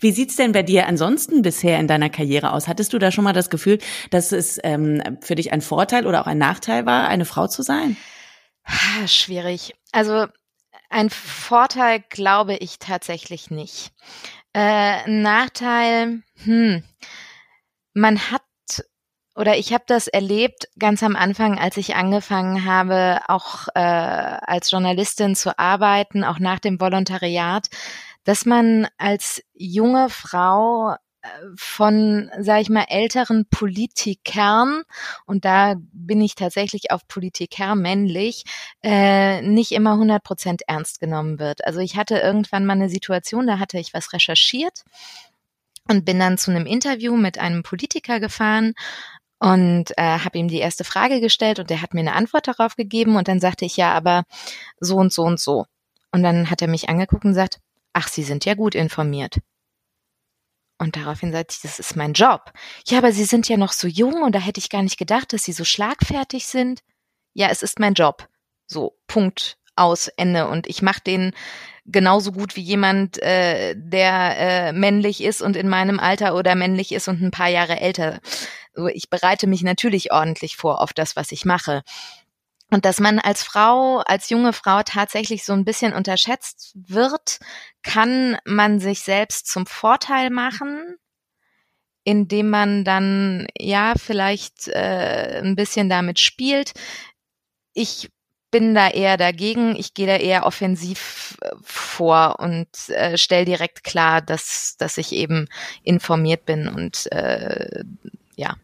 Wie 0.00 0.10
sieht's 0.10 0.36
denn 0.36 0.52
bei 0.52 0.62
dir 0.62 0.86
ansonsten 0.86 1.40
bisher 1.42 1.78
in 1.78 1.86
deiner 1.86 2.10
Karriere 2.10 2.52
aus? 2.52 2.68
Hattest 2.68 2.92
du 2.92 2.98
da 2.98 3.12
schon 3.12 3.24
mal 3.24 3.32
das 3.32 3.48
Gefühl, 3.48 3.78
dass 4.10 4.32
es 4.32 4.58
ähm, 4.64 5.18
für 5.22 5.36
dich 5.36 5.52
ein 5.52 5.62
Vorteil 5.62 6.06
oder 6.06 6.20
auch 6.20 6.26
ein 6.26 6.38
Nachteil 6.38 6.84
war, 6.84 7.08
eine 7.08 7.24
Frau 7.24 7.46
zu 7.46 7.62
sein? 7.62 7.96
Schwierig. 9.06 9.74
Also 9.92 10.26
ein 10.90 11.10
Vorteil 11.10 12.04
glaube 12.10 12.56
ich 12.56 12.78
tatsächlich 12.78 13.50
nicht. 13.50 13.92
Äh, 14.52 15.08
Nachteil, 15.08 16.22
hm, 16.44 16.82
man 17.94 18.30
hat 18.30 18.42
oder 19.34 19.56
ich 19.56 19.72
habe 19.72 19.84
das 19.86 20.08
erlebt 20.08 20.68
ganz 20.78 21.02
am 21.02 21.16
Anfang, 21.16 21.58
als 21.58 21.76
ich 21.76 21.94
angefangen 21.94 22.64
habe, 22.64 23.20
auch 23.28 23.68
äh, 23.74 23.80
als 23.80 24.70
Journalistin 24.70 25.34
zu 25.34 25.58
arbeiten, 25.58 26.24
auch 26.24 26.38
nach 26.38 26.58
dem 26.58 26.80
Volontariat, 26.80 27.68
dass 28.24 28.44
man 28.44 28.88
als 28.98 29.42
junge 29.54 30.10
Frau 30.10 30.96
von, 31.56 32.30
sage 32.40 32.62
ich 32.62 32.68
mal, 32.68 32.86
älteren 32.88 33.46
Politikern, 33.48 34.82
und 35.26 35.44
da 35.44 35.76
bin 35.92 36.20
ich 36.20 36.34
tatsächlich 36.34 36.90
auf 36.90 37.06
Politiker 37.06 37.74
männlich, 37.74 38.44
äh, 38.82 39.40
nicht 39.42 39.72
immer 39.72 39.92
100 39.92 40.22
Prozent 40.22 40.62
ernst 40.66 41.00
genommen 41.00 41.38
wird. 41.38 41.64
Also 41.64 41.80
ich 41.80 41.96
hatte 41.96 42.18
irgendwann 42.18 42.66
mal 42.66 42.74
eine 42.74 42.88
Situation, 42.88 43.46
da 43.46 43.58
hatte 43.58 43.78
ich 43.78 43.94
was 43.94 44.12
recherchiert 44.12 44.82
und 45.88 46.04
bin 46.04 46.18
dann 46.18 46.38
zu 46.38 46.50
einem 46.50 46.66
Interview 46.66 47.16
mit 47.16 47.38
einem 47.38 47.62
Politiker 47.62 48.18
gefahren 48.20 48.74
und 49.42 49.90
äh, 49.98 50.20
habe 50.20 50.38
ihm 50.38 50.46
die 50.46 50.60
erste 50.60 50.84
Frage 50.84 51.20
gestellt 51.20 51.58
und 51.58 51.68
der 51.68 51.82
hat 51.82 51.94
mir 51.94 52.00
eine 52.00 52.14
Antwort 52.14 52.46
darauf 52.46 52.76
gegeben 52.76 53.16
und 53.16 53.26
dann 53.26 53.40
sagte 53.40 53.64
ich 53.64 53.76
ja, 53.76 53.92
aber 53.92 54.22
so 54.78 54.94
und 54.94 55.12
so 55.12 55.24
und 55.24 55.40
so. 55.40 55.66
Und 56.12 56.22
dann 56.22 56.48
hat 56.48 56.62
er 56.62 56.68
mich 56.68 56.88
angeguckt 56.88 57.24
und 57.24 57.32
gesagt, 57.32 57.58
ach, 57.92 58.06
Sie 58.06 58.22
sind 58.22 58.44
ja 58.44 58.54
gut 58.54 58.76
informiert. 58.76 59.38
Und 60.78 60.94
daraufhin 60.94 61.32
sagte 61.32 61.54
ich, 61.56 61.60
das 61.60 61.80
ist 61.80 61.96
mein 61.96 62.12
Job. 62.12 62.52
Ja, 62.86 62.98
aber 62.98 63.10
Sie 63.10 63.24
sind 63.24 63.48
ja 63.48 63.56
noch 63.56 63.72
so 63.72 63.88
jung 63.88 64.22
und 64.22 64.32
da 64.32 64.38
hätte 64.38 64.60
ich 64.60 64.70
gar 64.70 64.82
nicht 64.84 64.96
gedacht, 64.96 65.32
dass 65.32 65.42
Sie 65.42 65.52
so 65.52 65.64
schlagfertig 65.64 66.46
sind. 66.46 66.80
Ja, 67.34 67.48
es 67.48 67.64
ist 67.64 67.80
mein 67.80 67.94
Job. 67.94 68.28
So, 68.68 68.96
Punkt 69.08 69.58
aus, 69.74 70.06
Ende. 70.06 70.46
Und 70.46 70.68
ich 70.68 70.82
mache 70.82 71.00
den 71.00 71.32
genauso 71.84 72.30
gut 72.30 72.54
wie 72.54 72.62
jemand, 72.62 73.20
äh, 73.20 73.74
der 73.76 74.36
äh, 74.38 74.72
männlich 74.72 75.20
ist 75.20 75.42
und 75.42 75.56
in 75.56 75.68
meinem 75.68 75.98
Alter 75.98 76.36
oder 76.36 76.54
männlich 76.54 76.92
ist 76.92 77.08
und 77.08 77.20
ein 77.20 77.32
paar 77.32 77.48
Jahre 77.48 77.80
älter. 77.80 78.20
Ich 78.92 79.10
bereite 79.10 79.46
mich 79.46 79.62
natürlich 79.62 80.12
ordentlich 80.12 80.56
vor 80.56 80.80
auf 80.80 80.92
das, 80.92 81.16
was 81.16 81.32
ich 81.32 81.44
mache. 81.44 81.82
Und 82.70 82.86
dass 82.86 83.00
man 83.00 83.18
als 83.18 83.42
Frau, 83.42 83.98
als 83.98 84.30
junge 84.30 84.54
Frau 84.54 84.82
tatsächlich 84.82 85.44
so 85.44 85.52
ein 85.52 85.66
bisschen 85.66 85.92
unterschätzt 85.92 86.72
wird, 86.74 87.38
kann 87.82 88.38
man 88.46 88.80
sich 88.80 89.00
selbst 89.00 89.46
zum 89.46 89.66
Vorteil 89.66 90.30
machen, 90.30 90.96
indem 92.04 92.48
man 92.48 92.84
dann 92.84 93.46
ja 93.58 93.92
vielleicht 93.98 94.68
äh, 94.68 95.42
ein 95.44 95.54
bisschen 95.54 95.90
damit 95.90 96.18
spielt. 96.18 96.72
Ich 97.74 98.10
bin 98.50 98.74
da 98.74 98.88
eher 98.88 99.16
dagegen. 99.16 99.74
Ich 99.76 99.94
gehe 99.94 100.06
da 100.06 100.16
eher 100.16 100.46
offensiv 100.46 101.36
äh, 101.40 101.50
vor 101.62 102.38
und 102.38 102.68
äh, 102.88 103.18
stelle 103.18 103.44
direkt 103.44 103.84
klar, 103.84 104.22
dass, 104.22 104.76
dass 104.78 104.98
ich 104.98 105.12
eben 105.12 105.46
informiert 105.82 106.46
bin 106.46 106.68
und 106.68 107.10
äh, 107.12 107.84
ja, 108.42 108.56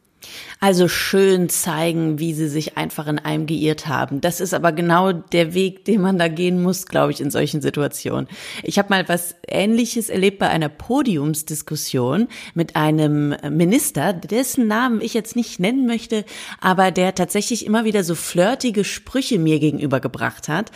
also 0.61 0.88
schön 0.88 1.49
zeigen, 1.49 2.19
wie 2.19 2.35
sie 2.35 2.49
sich 2.49 2.77
einfach 2.77 3.07
in 3.07 3.21
einem 3.21 3.47
geirrt 3.47 3.87
haben. 3.87 4.21
Das 4.21 4.41
ist 4.41 4.53
aber 4.53 4.73
genau 4.73 5.12
der 5.12 5.55
Weg, 5.55 5.85
den 5.85 6.01
man 6.01 6.19
da 6.19 6.27
gehen 6.27 6.61
muss, 6.61 6.87
glaube 6.87 7.12
ich, 7.12 7.21
in 7.21 7.31
solchen 7.31 7.61
Situationen. 7.61 8.29
Ich 8.64 8.79
habe 8.79 8.88
mal 8.91 9.09
was 9.09 9.37
Ähnliches 9.47 10.09
erlebt 10.11 10.41
bei 10.41 10.49
einer 10.49 10.69
Podiumsdiskussion 10.69 12.27
mit 12.55 12.75
einem 12.75 13.37
Minister, 13.49 14.12
dessen 14.12 14.67
Namen 14.67 15.01
ich 15.01 15.14
jetzt 15.14 15.37
nicht 15.37 15.61
nennen 15.61 15.87
möchte, 15.87 16.25
aber 16.61 16.91
der 16.91 17.14
tatsächlich 17.14 17.64
immer 17.64 17.85
wieder 17.85 18.03
so 18.03 18.17
flirtige 18.17 18.83
Sprüche 18.83 19.38
mir 19.38 19.61
gegenüber 19.61 20.01
gebracht 20.01 20.49
hat. 20.49 20.73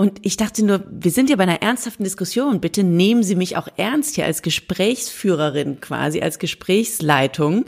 Und 0.00 0.20
ich 0.22 0.38
dachte 0.38 0.64
nur, 0.64 0.82
wir 0.90 1.10
sind 1.10 1.28
ja 1.28 1.36
bei 1.36 1.42
einer 1.42 1.60
ernsthaften 1.60 2.04
Diskussion. 2.04 2.62
Bitte 2.62 2.82
nehmen 2.82 3.22
Sie 3.22 3.34
mich 3.34 3.58
auch 3.58 3.68
ernst 3.76 4.14
hier 4.14 4.24
als 4.24 4.40
Gesprächsführerin 4.40 5.82
quasi, 5.82 6.22
als 6.22 6.38
Gesprächsleitung. 6.38 7.66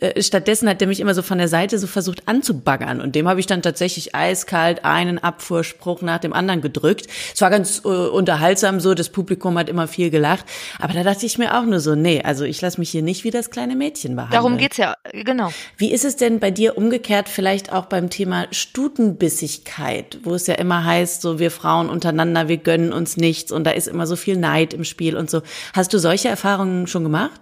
Äh, 0.00 0.22
stattdessen 0.22 0.66
hat 0.66 0.80
er 0.80 0.88
mich 0.88 1.00
immer 1.00 1.12
so 1.12 1.20
von 1.20 1.36
der 1.36 1.48
Seite 1.48 1.78
so 1.78 1.86
versucht 1.86 2.26
anzubaggern. 2.26 3.02
Und 3.02 3.14
dem 3.14 3.28
habe 3.28 3.38
ich 3.38 3.44
dann 3.44 3.60
tatsächlich 3.60 4.14
eiskalt 4.14 4.82
einen 4.86 5.18
Abfuhrspruch 5.18 6.00
nach 6.00 6.20
dem 6.20 6.32
anderen 6.32 6.62
gedrückt. 6.62 7.06
Es 7.34 7.42
war 7.42 7.50
ganz 7.50 7.82
äh, 7.84 7.88
unterhaltsam 7.88 8.80
so, 8.80 8.94
das 8.94 9.10
Publikum 9.10 9.58
hat 9.58 9.68
immer 9.68 9.86
viel 9.86 10.08
gelacht. 10.08 10.46
Aber 10.78 10.94
da 10.94 11.02
dachte 11.02 11.26
ich 11.26 11.36
mir 11.36 11.54
auch 11.58 11.66
nur 11.66 11.80
so, 11.80 11.94
nee, 11.94 12.22
also 12.22 12.44
ich 12.44 12.62
lasse 12.62 12.80
mich 12.80 12.88
hier 12.88 13.02
nicht 13.02 13.24
wie 13.24 13.30
das 13.30 13.50
kleine 13.50 13.76
Mädchen 13.76 14.16
behandeln. 14.16 14.42
Darum 14.42 14.56
geht's 14.56 14.78
ja, 14.78 14.96
genau. 15.12 15.52
Wie 15.76 15.92
ist 15.92 16.06
es 16.06 16.16
denn 16.16 16.40
bei 16.40 16.50
dir 16.50 16.78
umgekehrt 16.78 17.28
vielleicht 17.28 17.74
auch 17.74 17.84
beim 17.84 18.08
Thema 18.08 18.46
Stutenbissigkeit, 18.52 20.20
wo 20.22 20.34
es 20.34 20.46
ja 20.46 20.54
immer 20.54 20.86
heißt, 20.86 21.20
so 21.20 21.38
wir 21.38 21.50
Frauen 21.50 21.73
Frauen 21.74 21.90
untereinander, 21.90 22.46
wir 22.46 22.58
gönnen 22.58 22.92
uns 22.92 23.16
nichts 23.16 23.50
und 23.50 23.64
da 23.64 23.72
ist 23.72 23.88
immer 23.88 24.06
so 24.06 24.14
viel 24.14 24.36
Neid 24.36 24.74
im 24.74 24.84
Spiel 24.84 25.16
und 25.16 25.28
so. 25.28 25.42
Hast 25.72 25.92
du 25.92 25.98
solche 25.98 26.28
Erfahrungen 26.28 26.86
schon 26.86 27.02
gemacht? 27.02 27.40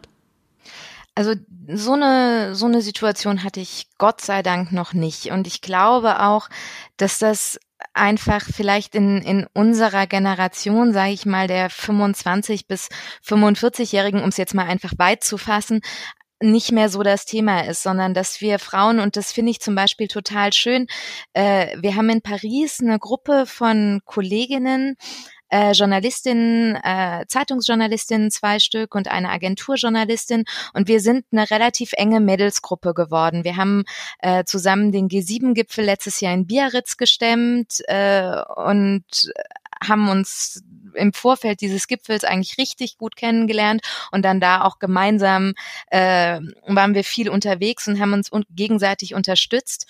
Also 1.14 1.34
so 1.68 1.92
eine 1.92 2.54
so 2.54 2.64
eine 2.64 2.80
Situation 2.80 3.44
hatte 3.44 3.60
ich 3.60 3.88
Gott 3.98 4.22
sei 4.22 4.42
Dank 4.42 4.72
noch 4.72 4.94
nicht 4.94 5.26
und 5.26 5.46
ich 5.46 5.60
glaube 5.60 6.20
auch, 6.20 6.48
dass 6.96 7.18
das 7.18 7.60
einfach 7.92 8.40
vielleicht 8.42 8.94
in, 8.94 9.20
in 9.20 9.46
unserer 9.52 10.06
Generation, 10.06 10.94
sage 10.94 11.12
ich 11.12 11.26
mal, 11.26 11.46
der 11.46 11.68
25 11.68 12.66
bis 12.66 12.88
45-Jährigen, 13.26 14.22
um 14.22 14.30
es 14.30 14.38
jetzt 14.38 14.54
mal 14.54 14.64
einfach 14.64 14.92
weit 14.96 15.22
zu 15.22 15.36
fassen, 15.36 15.82
nicht 16.42 16.72
mehr 16.72 16.88
so 16.88 17.02
das 17.02 17.24
Thema 17.24 17.66
ist, 17.66 17.82
sondern 17.82 18.14
dass 18.14 18.40
wir 18.40 18.58
Frauen, 18.58 19.00
und 19.00 19.16
das 19.16 19.32
finde 19.32 19.50
ich 19.50 19.60
zum 19.60 19.74
Beispiel 19.74 20.08
total 20.08 20.52
schön, 20.52 20.86
äh, 21.32 21.76
wir 21.80 21.96
haben 21.96 22.10
in 22.10 22.22
Paris 22.22 22.80
eine 22.80 22.98
Gruppe 22.98 23.46
von 23.46 24.00
Kolleginnen, 24.04 24.96
äh, 25.52 25.72
Journalistinnen, 25.72 26.76
äh, 26.76 27.26
Zeitungsjournalistinnen 27.28 28.30
zwei 28.30 28.58
Stück 28.58 28.94
und 28.94 29.08
eine 29.08 29.28
Agenturjournalistin 29.28 30.44
und 30.72 30.88
wir 30.88 31.00
sind 31.00 31.26
eine 31.30 31.50
relativ 31.50 31.92
enge 31.92 32.20
Mädelsgruppe 32.20 32.94
geworden. 32.94 33.44
Wir 33.44 33.56
haben 33.56 33.84
äh, 34.20 34.44
zusammen 34.44 34.92
den 34.92 35.08
G7-Gipfel 35.08 35.84
letztes 35.84 36.20
Jahr 36.20 36.32
in 36.32 36.46
Biarritz 36.46 36.96
gestemmt 36.96 37.82
äh, 37.86 38.40
und 38.56 39.04
haben 39.86 40.08
uns 40.08 40.62
im 40.94 41.12
Vorfeld 41.12 41.60
dieses 41.60 41.86
Gipfels 41.86 42.24
eigentlich 42.24 42.58
richtig 42.58 42.98
gut 42.98 43.16
kennengelernt 43.16 43.82
und 44.10 44.24
dann 44.24 44.40
da 44.40 44.62
auch 44.62 44.78
gemeinsam 44.78 45.54
äh, 45.90 46.40
waren 46.66 46.94
wir 46.94 47.04
viel 47.04 47.28
unterwegs 47.28 47.88
und 47.88 48.00
haben 48.00 48.12
uns 48.12 48.30
un 48.30 48.44
gegenseitig 48.50 49.14
unterstützt. 49.14 49.86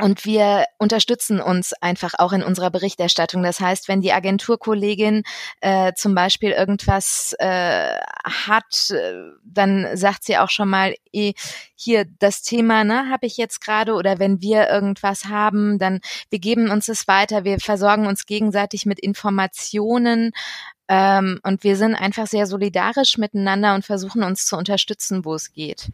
Und 0.00 0.24
wir 0.24 0.64
unterstützen 0.78 1.40
uns 1.40 1.72
einfach 1.74 2.14
auch 2.18 2.32
in 2.32 2.42
unserer 2.42 2.70
Berichterstattung. 2.70 3.44
Das 3.44 3.60
heißt, 3.60 3.86
wenn 3.86 4.00
die 4.00 4.12
Agenturkollegin 4.12 5.22
äh, 5.60 5.92
zum 5.94 6.16
Beispiel 6.16 6.50
irgendwas 6.50 7.32
äh, 7.38 7.96
hat, 8.24 8.90
äh, 8.90 9.12
dann 9.44 9.96
sagt 9.96 10.24
sie 10.24 10.36
auch 10.36 10.50
schon 10.50 10.68
mal, 10.68 10.96
eh, 11.12 11.34
hier 11.76 12.06
das 12.18 12.42
Thema, 12.42 12.82
ne, 12.82 13.08
habe 13.08 13.26
ich 13.26 13.36
jetzt 13.36 13.60
gerade. 13.60 13.94
Oder 13.94 14.18
wenn 14.18 14.40
wir 14.40 14.68
irgendwas 14.68 15.26
haben, 15.26 15.78
dann 15.78 16.00
wir 16.28 16.40
geben 16.40 16.70
uns 16.70 16.88
es 16.88 17.06
weiter. 17.06 17.44
Wir 17.44 17.60
versorgen 17.60 18.08
uns 18.08 18.26
gegenseitig 18.26 18.86
mit 18.86 18.98
Informationen. 18.98 20.32
Ähm, 20.88 21.38
und 21.44 21.62
wir 21.62 21.76
sind 21.76 21.94
einfach 21.94 22.26
sehr 22.26 22.46
solidarisch 22.46 23.16
miteinander 23.16 23.76
und 23.76 23.84
versuchen 23.84 24.24
uns 24.24 24.44
zu 24.46 24.56
unterstützen, 24.56 25.24
wo 25.24 25.34
es 25.34 25.52
geht. 25.52 25.90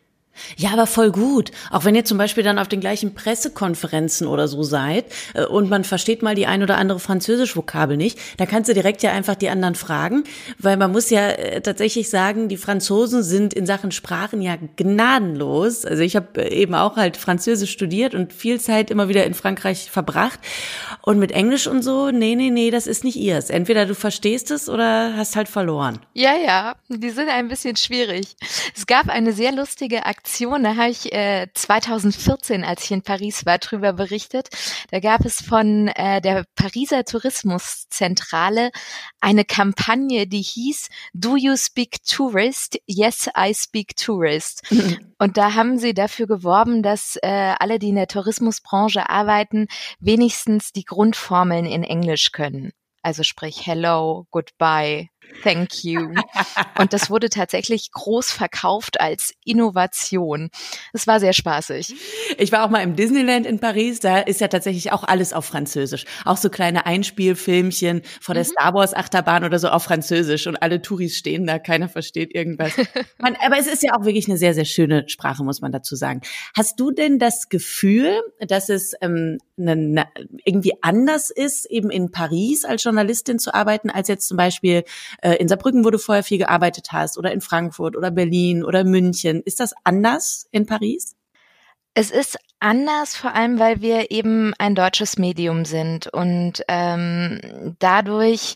Ja, 0.57 0.71
aber 0.73 0.87
voll 0.87 1.11
gut. 1.11 1.51
Auch 1.71 1.85
wenn 1.85 1.95
ihr 1.95 2.05
zum 2.05 2.19
Beispiel 2.19 2.43
dann 2.43 2.59
auf 2.59 2.69
den 2.69 2.81
gleichen 2.81 3.15
Pressekonferenzen 3.15 4.27
oder 4.27 4.49
so 4.49 4.63
seid 4.63 5.07
äh, 5.35 5.45
und 5.45 5.69
man 5.69 5.85
versteht 5.85 6.23
mal 6.23 6.35
die 6.35 6.47
ein 6.47 6.63
oder 6.63 6.79
andere 6.79 7.01
Französisch-Vokabel 7.01 7.97
nicht, 7.97 8.19
dann 8.39 8.49
kannst 8.49 8.69
du 8.69 8.75
direkt 8.75 9.03
ja 9.03 9.13
einfach 9.13 9.35
die 9.35 9.49
anderen 9.49 9.75
fragen, 9.75 10.25
weil 10.59 10.77
man 10.77 10.93
muss 10.93 11.11
ja 11.11 11.31
äh, 11.31 11.61
tatsächlich 11.61 12.11
sagen, 12.11 12.49
die 12.49 12.57
Franzosen 12.57 13.23
sind 13.23 13.55
in 13.55 13.67
Sachen 13.67 13.93
Sprachen 13.93 14.43
ja 14.43 14.57
gnadenlos. 14.77 15.85
Also 15.85 16.03
ich 16.03 16.17
habe 16.17 16.45
äh, 16.45 16.55
eben 16.55 16.75
auch 16.75 16.97
halt 16.97 17.17
Französisch 17.17 17.71
studiert 17.71 18.15
und 18.15 18.33
viel 18.33 18.61
Zeit 18.61 18.91
immer 18.91 19.09
wieder 19.09 19.25
in 19.25 19.35
Frankreich 19.35 19.91
verbracht 19.91 20.41
und 21.03 21.19
mit 21.19 21.33
Englisch 21.33 21.67
und 21.67 21.83
so, 21.83 22.11
nee, 22.11 22.35
nee, 22.35 22.51
nee, 22.51 22.71
das 22.71 22.87
ist 22.87 23.05
nicht 23.05 23.17
ihrs. 23.17 23.51
Entweder 23.51 23.87
du 23.87 23.95
verstehst 23.95 24.51
es 24.51 24.69
oder 24.69 25.17
hast 25.17 25.37
halt 25.37 25.49
verloren. 25.49 26.01
Ja, 26.15 26.37
ja, 26.37 26.77
die 26.89 27.11
sind 27.11 27.29
ein 27.29 27.49
bisschen 27.49 27.77
schwierig. 27.77 28.37
Es 28.77 28.87
gab 28.87 29.09
eine 29.09 29.33
sehr 29.33 29.53
lustige 29.53 30.07
Aktion, 30.07 30.20
da 30.63 30.77
habe 30.77 30.91
ich 30.91 31.13
äh, 31.13 31.49
2014, 31.55 32.65
als 32.65 32.85
ich 32.85 32.91
in 32.91 33.03
Paris 33.03 33.47
war, 33.47 33.59
drüber 33.59 33.93
berichtet. 33.93 34.49
Da 34.91 35.01
gab 35.01 35.25
es 35.25 35.41
von 35.43 35.89
äh, 35.89 36.21
der 36.21 36.45
Pariser 36.55 37.05
Tourismuszentrale 37.05 38.71
eine 39.21 39.45
Kampagne, 39.45 40.27
die 40.27 40.43
hieß 40.43 40.89
Do 41.13 41.37
you 41.37 41.57
speak 41.57 42.05
tourist? 42.05 42.79
Yes, 42.87 43.29
I 43.37 43.55
speak 43.55 43.97
tourist. 43.97 44.63
Und 45.19 45.37
da 45.37 45.55
haben 45.55 45.79
sie 45.79 45.95
dafür 45.95 46.27
geworben, 46.27 46.83
dass 46.83 47.17
äh, 47.17 47.55
alle, 47.59 47.79
die 47.79 47.91
in 47.91 47.97
der 47.97 48.09
Tourismusbranche 48.09 49.11
arbeiten, 49.11 49.67
wenigstens 49.99 50.73
die 50.73 50.85
Grundformeln 50.85 51.67
in 51.67 51.85
Englisch 51.85 52.33
können. 52.33 52.73
Also 53.03 53.23
sprich 53.23 53.67
Hello, 53.67 54.27
Goodbye, 54.31 55.09
Thank 55.43 55.85
you. 55.85 56.15
Und 56.79 56.93
das 56.93 57.11
wurde 57.11 57.31
tatsächlich 57.31 57.93
groß 57.93 58.31
verkauft 58.31 59.01
als 59.01 59.35
Innovation. 59.45 60.51
Es 60.93 61.07
war 61.07 61.21
sehr 61.21 61.33
spaßig. 61.33 61.95
Ich 62.39 62.53
war 62.53 62.65
auch 62.65 62.71
mal 62.71 62.83
im 62.83 62.97
Disneyland 62.97 63.47
in 63.47 63.59
Paris. 63.59 64.01
Da 64.01 64.19
ist 64.19 64.41
ja 64.41 64.49
tatsächlich 64.49 64.93
auch 64.93 65.05
alles 65.05 65.33
auf 65.33 65.45
Französisch. 65.45 66.05
Auch 66.25 66.37
so 66.37 66.51
kleine 66.51 66.87
Einspielfilmchen 66.87 68.03
vor 68.21 68.35
der 68.35 68.45
mhm. 68.45 68.49
Star 68.49 68.75
Wars 68.75 68.95
Achterbahn 68.95 69.45
oder 69.45 69.59
so 69.59 69.69
auf 69.69 69.85
Französisch. 69.85 70.47
Und 70.47 70.57
alle 70.57 70.83
Touris 70.83 71.17
stehen 71.17 71.47
da. 71.47 71.59
Keiner 71.59 71.89
versteht 71.89 72.35
irgendwas. 72.35 72.73
Man, 73.19 73.37
aber 73.45 73.59
es 73.59 73.67
ist 73.67 73.83
ja 73.83 73.95
auch 73.95 74.05
wirklich 74.05 74.29
eine 74.29 74.39
sehr, 74.39 74.55
sehr 74.55 74.65
schöne 74.65 75.09
Sprache, 75.09 75.45
muss 75.45 75.61
man 75.61 75.73
dazu 75.73 75.97
sagen. 75.97 76.21
Hast 76.57 76.79
du 76.81 76.91
denn 76.91 77.19
das 77.19 77.49
Gefühl, 77.49 78.21
dass 78.41 78.69
es 78.69 78.95
ähm, 79.01 79.39
ne, 79.57 79.77
ne, 79.77 80.07
irgendwie 80.45 80.73
anders 80.83 81.31
ist, 81.31 81.67
eben 81.71 81.91
in 81.91 82.11
Paris 82.11 82.65
als 82.65 82.83
Journalistin 82.85 83.39
zu 83.39 83.55
arbeiten, 83.55 83.91
als 83.91 84.09
jetzt 84.09 84.27
zum 84.29 84.37
Beispiel 84.37 84.85
äh, 85.23 85.35
in 85.35 85.49
Saarbrücken, 85.49 85.85
wo 85.85 85.91
du 85.91 85.99
vorher 85.99 86.25
viel 86.25 86.39
gearbeitet 86.39 86.89
hast, 86.93 87.19
oder 87.19 87.33
in 87.33 87.41
Frankfurt 87.41 87.97
oder 87.97 88.11
Berlin 88.11 88.65
oder 88.65 88.85
München. 88.85 89.43
Ist 89.43 89.61
das 89.61 89.73
anders 89.85 90.47
in 90.51 90.67
Paris? 90.67 91.17
Es 91.95 92.11
ist 92.11 92.39
anders, 92.61 93.17
vor 93.17 93.35
allem 93.35 93.59
weil 93.59 93.81
wir 93.81 94.11
eben 94.11 94.55
ein 94.59 94.75
deutsches 94.75 95.19
Medium 95.19 95.65
sind 95.65 96.07
und 96.07 96.63
ähm, 96.69 97.77
dadurch 97.79 98.55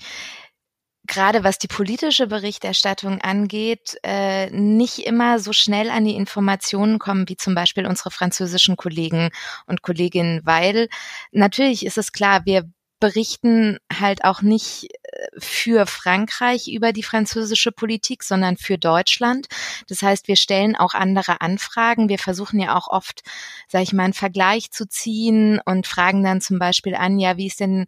gerade 1.06 1.44
was 1.44 1.58
die 1.58 1.68
politische 1.68 2.26
Berichterstattung 2.26 3.20
angeht, 3.20 3.96
äh, 4.02 4.50
nicht 4.50 5.00
immer 5.00 5.38
so 5.38 5.52
schnell 5.52 5.90
an 5.90 6.04
die 6.04 6.16
Informationen 6.16 6.98
kommen 6.98 7.28
wie 7.28 7.36
zum 7.36 7.54
Beispiel 7.54 7.86
unsere 7.86 8.10
französischen 8.10 8.76
Kollegen 8.76 9.30
und 9.66 9.82
Kolleginnen, 9.82 10.40
weil 10.44 10.88
natürlich 11.32 11.84
ist 11.84 11.98
es 11.98 12.12
klar, 12.12 12.46
wir 12.46 12.64
berichten 13.04 13.76
halt 13.92 14.24
auch 14.24 14.40
nicht 14.40 14.84
äh, 14.84 15.26
für 15.36 15.84
Frankreich 15.84 16.68
über 16.68 16.94
die 16.94 17.02
französische 17.02 17.70
Politik, 17.70 18.22
sondern 18.22 18.56
für 18.56 18.78
Deutschland. 18.78 19.46
Das 19.88 20.00
heißt, 20.00 20.26
wir 20.26 20.36
stellen 20.36 20.74
auch 20.74 20.94
andere 20.94 21.42
Anfragen. 21.42 22.08
Wir 22.08 22.18
versuchen 22.18 22.58
ja 22.58 22.74
auch 22.74 22.88
oft, 22.88 23.22
sage 23.68 23.84
ich 23.84 23.92
mal, 23.92 24.04
einen 24.04 24.14
Vergleich 24.14 24.70
zu 24.70 24.88
ziehen 24.88 25.60
und 25.66 25.86
fragen 25.86 26.22
dann 26.22 26.40
zum 26.40 26.58
Beispiel 26.58 26.94
an, 26.94 27.18
ja, 27.18 27.36
wie 27.36 27.46
ist 27.46 27.60
denn 27.60 27.84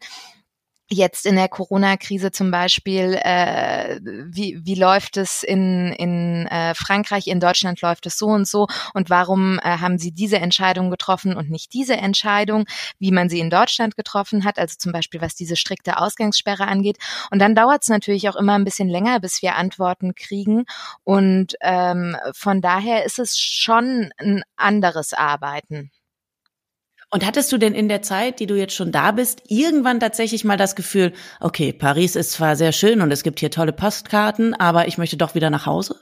jetzt 0.88 1.26
in 1.26 1.36
der 1.36 1.48
Corona-Krise 1.48 2.30
zum 2.30 2.50
Beispiel, 2.50 3.18
äh, 3.20 3.98
wie, 4.02 4.60
wie 4.62 4.74
läuft 4.74 5.16
es 5.16 5.42
in, 5.42 5.92
in 5.92 6.46
äh, 6.46 6.74
Frankreich, 6.74 7.26
in 7.26 7.40
Deutschland 7.40 7.80
läuft 7.80 8.06
es 8.06 8.18
so 8.18 8.26
und 8.26 8.46
so 8.46 8.68
und 8.94 9.10
warum 9.10 9.58
äh, 9.58 9.78
haben 9.78 9.98
Sie 9.98 10.12
diese 10.12 10.38
Entscheidung 10.38 10.90
getroffen 10.90 11.36
und 11.36 11.50
nicht 11.50 11.72
diese 11.72 11.96
Entscheidung, 11.96 12.66
wie 12.98 13.10
man 13.10 13.28
sie 13.28 13.40
in 13.40 13.50
Deutschland 13.50 13.96
getroffen 13.96 14.44
hat, 14.44 14.58
also 14.58 14.76
zum 14.78 14.92
Beispiel 14.92 15.20
was 15.20 15.34
diese 15.34 15.56
strikte 15.56 15.98
Ausgangssperre 15.98 16.68
angeht. 16.68 16.98
Und 17.30 17.40
dann 17.40 17.54
dauert 17.54 17.82
es 17.82 17.88
natürlich 17.88 18.28
auch 18.28 18.36
immer 18.36 18.54
ein 18.54 18.64
bisschen 18.64 18.88
länger, 18.88 19.18
bis 19.20 19.42
wir 19.42 19.56
Antworten 19.56 20.14
kriegen 20.14 20.66
und 21.02 21.54
ähm, 21.62 22.16
von 22.32 22.60
daher 22.60 23.04
ist 23.04 23.18
es 23.18 23.38
schon 23.38 24.10
ein 24.18 24.42
anderes 24.56 25.12
Arbeiten. 25.12 25.90
Und 27.10 27.24
hattest 27.24 27.52
du 27.52 27.58
denn 27.58 27.74
in 27.74 27.88
der 27.88 28.02
Zeit, 28.02 28.40
die 28.40 28.46
du 28.46 28.56
jetzt 28.56 28.74
schon 28.74 28.90
da 28.90 29.12
bist, 29.12 29.42
irgendwann 29.48 30.00
tatsächlich 30.00 30.44
mal 30.44 30.56
das 30.56 30.74
Gefühl, 30.74 31.12
okay, 31.40 31.72
Paris 31.72 32.16
ist 32.16 32.32
zwar 32.32 32.56
sehr 32.56 32.72
schön 32.72 33.00
und 33.00 33.12
es 33.12 33.22
gibt 33.22 33.40
hier 33.40 33.50
tolle 33.50 33.72
Postkarten, 33.72 34.54
aber 34.54 34.88
ich 34.88 34.98
möchte 34.98 35.16
doch 35.16 35.34
wieder 35.34 35.50
nach 35.50 35.66
Hause? 35.66 36.00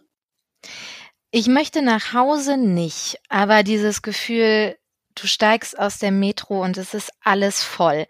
Ich 1.30 1.46
möchte 1.46 1.82
nach 1.82 2.12
Hause 2.14 2.56
nicht, 2.56 3.18
aber 3.28 3.62
dieses 3.62 4.02
Gefühl, 4.02 4.76
du 5.14 5.26
steigst 5.26 5.78
aus 5.78 5.98
der 5.98 6.10
Metro 6.10 6.62
und 6.62 6.76
es 6.78 6.94
ist 6.94 7.10
alles 7.22 7.62
voll. 7.62 8.06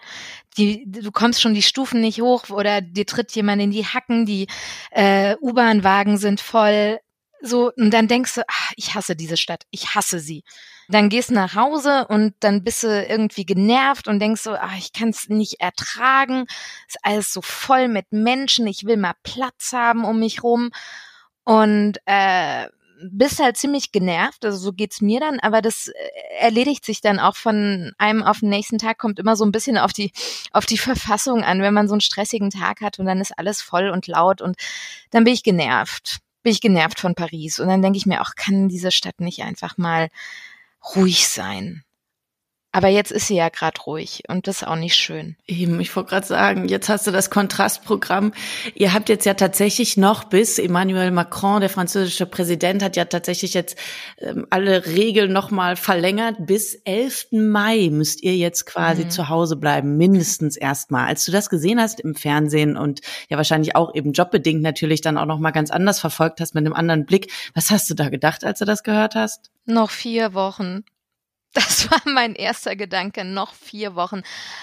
Die, 0.56 0.84
du 0.86 1.10
kommst 1.10 1.40
schon 1.40 1.54
die 1.54 1.62
Stufen 1.62 2.00
nicht 2.00 2.20
hoch 2.20 2.48
oder 2.50 2.80
dir 2.80 3.06
tritt 3.06 3.32
jemand 3.32 3.60
in 3.60 3.70
die 3.70 3.86
Hacken, 3.86 4.24
die 4.24 4.46
äh, 4.90 5.36
U-Bahn-Wagen 5.40 6.16
sind 6.16 6.40
voll. 6.40 7.00
So, 7.46 7.70
und 7.76 7.90
dann 7.90 8.08
denkst 8.08 8.36
du, 8.36 8.42
ach, 8.48 8.72
ich 8.74 8.94
hasse 8.94 9.14
diese 9.14 9.36
Stadt, 9.36 9.64
ich 9.70 9.94
hasse 9.94 10.18
sie. 10.18 10.44
Dann 10.88 11.10
gehst 11.10 11.30
nach 11.30 11.54
Hause 11.54 12.06
und 12.08 12.32
dann 12.40 12.64
bist 12.64 12.82
du 12.84 13.04
irgendwie 13.04 13.44
genervt 13.44 14.08
und 14.08 14.18
denkst 14.18 14.40
so, 14.40 14.54
ach, 14.54 14.74
ich 14.78 14.94
kann 14.94 15.10
es 15.10 15.28
nicht 15.28 15.60
ertragen. 15.60 16.46
Ist 16.88 16.96
alles 17.02 17.34
so 17.34 17.42
voll 17.42 17.88
mit 17.88 18.12
Menschen, 18.12 18.66
ich 18.66 18.86
will 18.86 18.96
mal 18.96 19.12
Platz 19.22 19.74
haben 19.74 20.06
um 20.06 20.20
mich 20.20 20.42
rum. 20.42 20.70
Und 21.44 21.98
äh, 22.06 22.68
bist 23.10 23.40
halt 23.40 23.58
ziemlich 23.58 23.92
genervt, 23.92 24.46
also 24.46 24.56
so 24.56 24.72
geht's 24.72 25.02
mir 25.02 25.20
dann, 25.20 25.38
aber 25.40 25.60
das 25.60 25.88
äh, 25.88 25.92
erledigt 26.38 26.86
sich 26.86 27.02
dann 27.02 27.18
auch 27.18 27.36
von 27.36 27.92
einem 27.98 28.22
auf 28.22 28.40
den 28.40 28.48
nächsten 28.48 28.78
Tag, 28.78 28.96
kommt 28.96 29.18
immer 29.18 29.36
so 29.36 29.44
ein 29.44 29.52
bisschen 29.52 29.76
auf 29.76 29.92
die, 29.92 30.12
auf 30.52 30.64
die 30.64 30.78
Verfassung 30.78 31.44
an, 31.44 31.60
wenn 31.60 31.74
man 31.74 31.88
so 31.88 31.94
einen 31.94 32.00
stressigen 32.00 32.48
Tag 32.48 32.80
hat 32.80 32.98
und 32.98 33.04
dann 33.04 33.20
ist 33.20 33.38
alles 33.38 33.60
voll 33.60 33.90
und 33.90 34.06
laut 34.06 34.40
und 34.40 34.56
dann 35.10 35.24
bin 35.24 35.34
ich 35.34 35.42
genervt. 35.42 36.20
Bin 36.44 36.52
ich 36.52 36.60
genervt 36.60 37.00
von 37.00 37.16
Paris. 37.16 37.58
Und 37.58 37.66
dann 37.66 37.82
denke 37.82 37.96
ich 37.96 38.06
mir 38.06 38.20
auch, 38.20 38.36
kann 38.36 38.68
diese 38.68 38.92
Stadt 38.92 39.18
nicht 39.18 39.42
einfach 39.42 39.76
mal 39.76 40.08
ruhig 40.94 41.26
sein. 41.26 41.82
Aber 42.74 42.88
jetzt 42.88 43.12
ist 43.12 43.28
sie 43.28 43.36
ja 43.36 43.50
gerade 43.50 43.80
ruhig 43.82 44.24
und 44.26 44.48
das 44.48 44.56
ist 44.56 44.66
auch 44.66 44.74
nicht 44.74 44.96
schön. 44.96 45.36
Eben, 45.46 45.78
ich 45.78 45.94
wollte 45.94 46.10
gerade 46.10 46.26
sagen, 46.26 46.66
jetzt 46.66 46.88
hast 46.88 47.06
du 47.06 47.12
das 47.12 47.30
Kontrastprogramm. 47.30 48.32
Ihr 48.74 48.92
habt 48.92 49.08
jetzt 49.08 49.24
ja 49.26 49.34
tatsächlich 49.34 49.96
noch 49.96 50.24
bis 50.24 50.58
Emmanuel 50.58 51.12
Macron, 51.12 51.60
der 51.60 51.70
französische 51.70 52.26
Präsident, 52.26 52.82
hat 52.82 52.96
ja 52.96 53.04
tatsächlich 53.04 53.54
jetzt 53.54 53.78
ähm, 54.18 54.48
alle 54.50 54.86
Regeln 54.86 55.32
nochmal 55.32 55.76
verlängert. 55.76 56.34
Bis 56.40 56.74
11. 56.74 57.28
Mai 57.30 57.90
müsst 57.92 58.24
ihr 58.24 58.36
jetzt 58.36 58.66
quasi 58.66 59.04
mhm. 59.04 59.10
zu 59.10 59.28
Hause 59.28 59.54
bleiben, 59.54 59.96
mindestens 59.96 60.56
erstmal. 60.56 61.06
Als 61.06 61.24
du 61.24 61.30
das 61.30 61.50
gesehen 61.50 61.80
hast 61.80 62.00
im 62.00 62.16
Fernsehen 62.16 62.76
und 62.76 63.02
ja 63.28 63.36
wahrscheinlich 63.36 63.76
auch 63.76 63.94
eben 63.94 64.10
jobbedingt 64.10 64.62
natürlich 64.62 65.00
dann 65.00 65.16
auch 65.16 65.26
nochmal 65.26 65.52
ganz 65.52 65.70
anders 65.70 66.00
verfolgt 66.00 66.40
hast 66.40 66.56
mit 66.56 66.66
einem 66.66 66.74
anderen 66.74 67.06
Blick, 67.06 67.30
was 67.54 67.70
hast 67.70 67.88
du 67.88 67.94
da 67.94 68.08
gedacht, 68.08 68.44
als 68.44 68.58
du 68.58 68.64
das 68.64 68.82
gehört 68.82 69.14
hast? 69.14 69.52
Noch 69.64 69.90
vier 69.90 70.34
Wochen. 70.34 70.82
Das 71.54 71.88
war 71.90 72.00
mein 72.04 72.34
erster 72.34 72.74
Gedanke, 72.74 73.24
noch 73.24 73.54
vier 73.54 73.94
Wochen. 73.94 74.22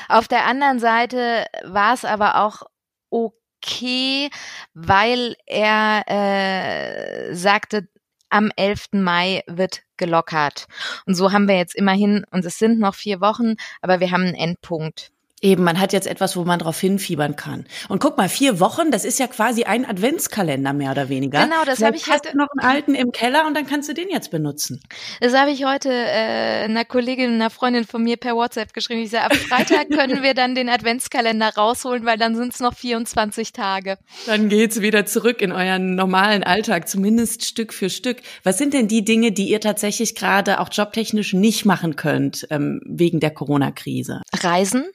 Auf 0.10 0.28
der 0.28 0.46
anderen 0.46 0.80
Seite 0.80 1.46
war 1.64 1.94
es 1.94 2.04
aber 2.04 2.36
auch 2.36 2.64
okay, 3.10 4.30
weil 4.74 5.36
er 5.46 6.04
äh, 6.08 7.34
sagte, 7.34 7.88
am 8.30 8.52
11. 8.56 8.88
Mai 8.94 9.44
wird 9.48 9.84
gelockert. 9.98 10.68
Und 11.06 11.16
so 11.16 11.32
haben 11.32 11.48
wir 11.48 11.58
jetzt 11.58 11.76
immerhin, 11.76 12.26
und 12.32 12.46
es 12.46 12.58
sind 12.58 12.80
noch 12.80 12.96
vier 12.96 13.22
Wochen, 13.22 13.56
aber 13.82 14.00
wir 14.00 14.12
haben 14.12 14.24
einen 14.24 14.36
Endpunkt. 14.36 15.12
Eben, 15.44 15.64
man 15.64 15.80
hat 15.80 15.92
jetzt 15.92 16.06
etwas, 16.06 16.38
wo 16.38 16.44
man 16.44 16.60
drauf 16.60 16.80
hinfiebern 16.80 17.36
kann. 17.36 17.66
Und 17.90 18.00
guck 18.00 18.16
mal, 18.16 18.30
vier 18.30 18.60
Wochen, 18.60 18.92
das 18.92 19.06
ist 19.06 19.18
ja 19.18 19.26
quasi 19.26 19.64
ein 19.64 19.86
Adventskalender 19.86 20.72
mehr 20.72 20.92
oder 20.92 21.10
weniger. 21.10 21.44
Genau, 21.44 21.66
das 21.66 21.82
habe 21.82 21.96
ich 21.96 22.06
heute 22.06 22.30
hast 22.30 22.36
noch 22.36 22.48
einen 22.56 22.70
alten 22.70 22.94
im 22.94 23.12
Keller 23.12 23.48
und 23.48 23.56
dann 23.56 23.66
kannst 23.66 23.90
du 23.90 23.96
den 23.96 24.10
jetzt 24.10 24.30
benutzen. 24.30 24.84
Das 25.20 25.34
habe 25.34 25.50
ich 25.50 25.66
heute 25.66 25.90
äh, 25.92 26.66
einer 26.66 26.86
Kollegin, 26.86 27.34
einer 27.34 27.50
Freundin 27.50 27.86
von 27.86 28.04
mir 28.04 28.18
per 28.18 28.36
WhatsApp 28.36 28.72
geschrieben. 28.74 29.02
Ich 29.02 29.10
sage, 29.10 29.26
ab 29.26 29.36
Freitag 29.36 29.90
können 29.92 30.22
wir 30.22 30.36
dann 30.36 30.54
den 30.54 30.70
Adventskalender 30.70 31.56
rausholen, 31.56 32.06
weil 32.06 32.20
dann 32.20 32.36
sind 32.36 32.54
es 32.54 32.60
noch 32.60 32.76
24 32.76 33.52
Tage. 33.52 33.98
Dann 34.28 34.48
geht's 34.48 34.82
wieder 34.82 35.08
zurück 35.08 35.42
in 35.42 35.52
euren 35.52 35.96
normalen 35.96 36.44
Alltag, 36.44 36.88
zumindest 36.88 37.46
Stück 37.46 37.74
für 37.74 37.90
Stück. 37.90 38.18
Was 38.44 38.60
sind 38.60 38.76
denn 38.76 38.88
die 38.88 39.04
Dinge, 39.04 39.32
die 39.32 39.50
ihr 39.50 39.60
tatsächlich 39.60 40.14
gerade 40.14 40.60
auch 40.60 40.70
jobtechnisch 40.72 41.34
nicht 41.34 41.66
machen 41.66 41.96
könnt 41.96 42.46
ähm, 42.52 42.80
wegen 42.86 43.20
der 43.20 43.32
Corona-Krise? 43.32 44.22
Reisen 44.44 44.86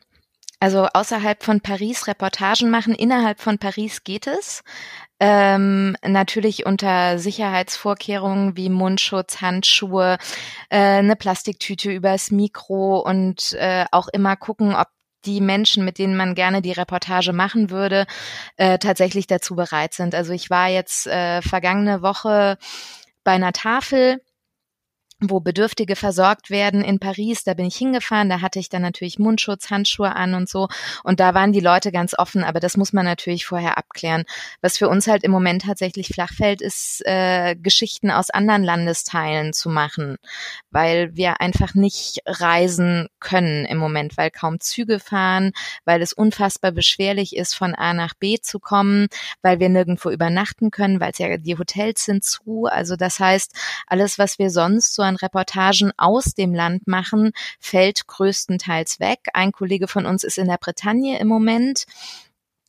also 0.60 0.86
außerhalb 0.92 1.42
von 1.42 1.60
Paris 1.60 2.06
Reportagen 2.06 2.70
machen, 2.70 2.94
innerhalb 2.94 3.40
von 3.40 3.58
Paris 3.58 4.04
geht 4.04 4.26
es. 4.26 4.62
Ähm, 5.18 5.96
natürlich 6.02 6.66
unter 6.66 7.18
Sicherheitsvorkehrungen 7.18 8.56
wie 8.56 8.68
Mundschutz, 8.68 9.40
Handschuhe, 9.40 10.18
äh, 10.68 10.78
eine 10.78 11.16
Plastiktüte 11.16 11.90
übers 11.90 12.30
Mikro 12.30 13.00
und 13.00 13.52
äh, 13.54 13.86
auch 13.92 14.08
immer 14.08 14.36
gucken, 14.36 14.74
ob 14.74 14.88
die 15.24 15.40
Menschen, 15.40 15.84
mit 15.84 15.98
denen 15.98 16.16
man 16.16 16.34
gerne 16.34 16.62
die 16.62 16.72
Reportage 16.72 17.32
machen 17.32 17.70
würde, 17.70 18.06
äh, 18.56 18.78
tatsächlich 18.78 19.26
dazu 19.26 19.56
bereit 19.56 19.92
sind. 19.92 20.14
Also 20.14 20.32
ich 20.32 20.50
war 20.50 20.68
jetzt 20.68 21.06
äh, 21.06 21.42
vergangene 21.42 22.02
Woche 22.02 22.58
bei 23.24 23.32
einer 23.32 23.52
Tafel 23.52 24.22
wo 25.20 25.40
Bedürftige 25.40 25.96
versorgt 25.96 26.50
werden 26.50 26.82
in 26.82 26.98
Paris. 26.98 27.42
Da 27.42 27.54
bin 27.54 27.64
ich 27.64 27.76
hingefahren, 27.76 28.28
da 28.28 28.42
hatte 28.42 28.58
ich 28.58 28.68
dann 28.68 28.82
natürlich 28.82 29.18
Mundschutz, 29.18 29.70
Handschuhe 29.70 30.14
an 30.14 30.34
und 30.34 30.48
so. 30.48 30.68
Und 31.04 31.20
da 31.20 31.32
waren 31.32 31.52
die 31.52 31.60
Leute 31.60 31.90
ganz 31.90 32.14
offen, 32.18 32.44
aber 32.44 32.60
das 32.60 32.76
muss 32.76 32.92
man 32.92 33.06
natürlich 33.06 33.46
vorher 33.46 33.78
abklären. 33.78 34.24
Was 34.60 34.76
für 34.76 34.88
uns 34.90 35.06
halt 35.06 35.24
im 35.24 35.30
Moment 35.30 35.62
tatsächlich 35.62 36.08
flach 36.08 36.32
fällt, 36.34 36.60
ist 36.60 37.02
äh, 37.06 37.56
Geschichten 37.56 38.10
aus 38.10 38.28
anderen 38.28 38.62
Landesteilen 38.62 39.54
zu 39.54 39.70
machen, 39.70 40.18
weil 40.70 41.16
wir 41.16 41.40
einfach 41.40 41.74
nicht 41.74 42.18
reisen 42.26 43.08
können 43.18 43.64
im 43.64 43.78
Moment, 43.78 44.18
weil 44.18 44.30
kaum 44.30 44.60
Züge 44.60 45.00
fahren, 45.00 45.52
weil 45.86 46.02
es 46.02 46.12
unfassbar 46.12 46.72
beschwerlich 46.72 47.36
ist, 47.36 47.54
von 47.54 47.74
A 47.74 47.94
nach 47.94 48.12
B 48.14 48.38
zu 48.38 48.58
kommen, 48.58 49.06
weil 49.40 49.60
wir 49.60 49.70
nirgendwo 49.70 50.10
übernachten 50.10 50.70
können, 50.70 51.00
weil 51.00 51.12
es 51.12 51.18
ja 51.18 51.38
die 51.38 51.56
Hotels 51.56 52.04
sind 52.04 52.22
zu. 52.22 52.66
Also 52.66 52.96
das 52.96 53.18
heißt, 53.18 53.54
alles, 53.86 54.18
was 54.18 54.38
wir 54.38 54.50
sonst 54.50 54.94
so 54.94 55.05
an 55.06 55.16
Reportagen 55.16 55.92
aus 55.96 56.34
dem 56.34 56.54
Land 56.54 56.86
machen, 56.86 57.32
fällt 57.58 58.06
größtenteils 58.06 59.00
weg. 59.00 59.20
Ein 59.32 59.52
Kollege 59.52 59.88
von 59.88 60.06
uns 60.06 60.24
ist 60.24 60.38
in 60.38 60.48
der 60.48 60.58
Bretagne 60.58 61.18
im 61.18 61.28
Moment 61.28 61.86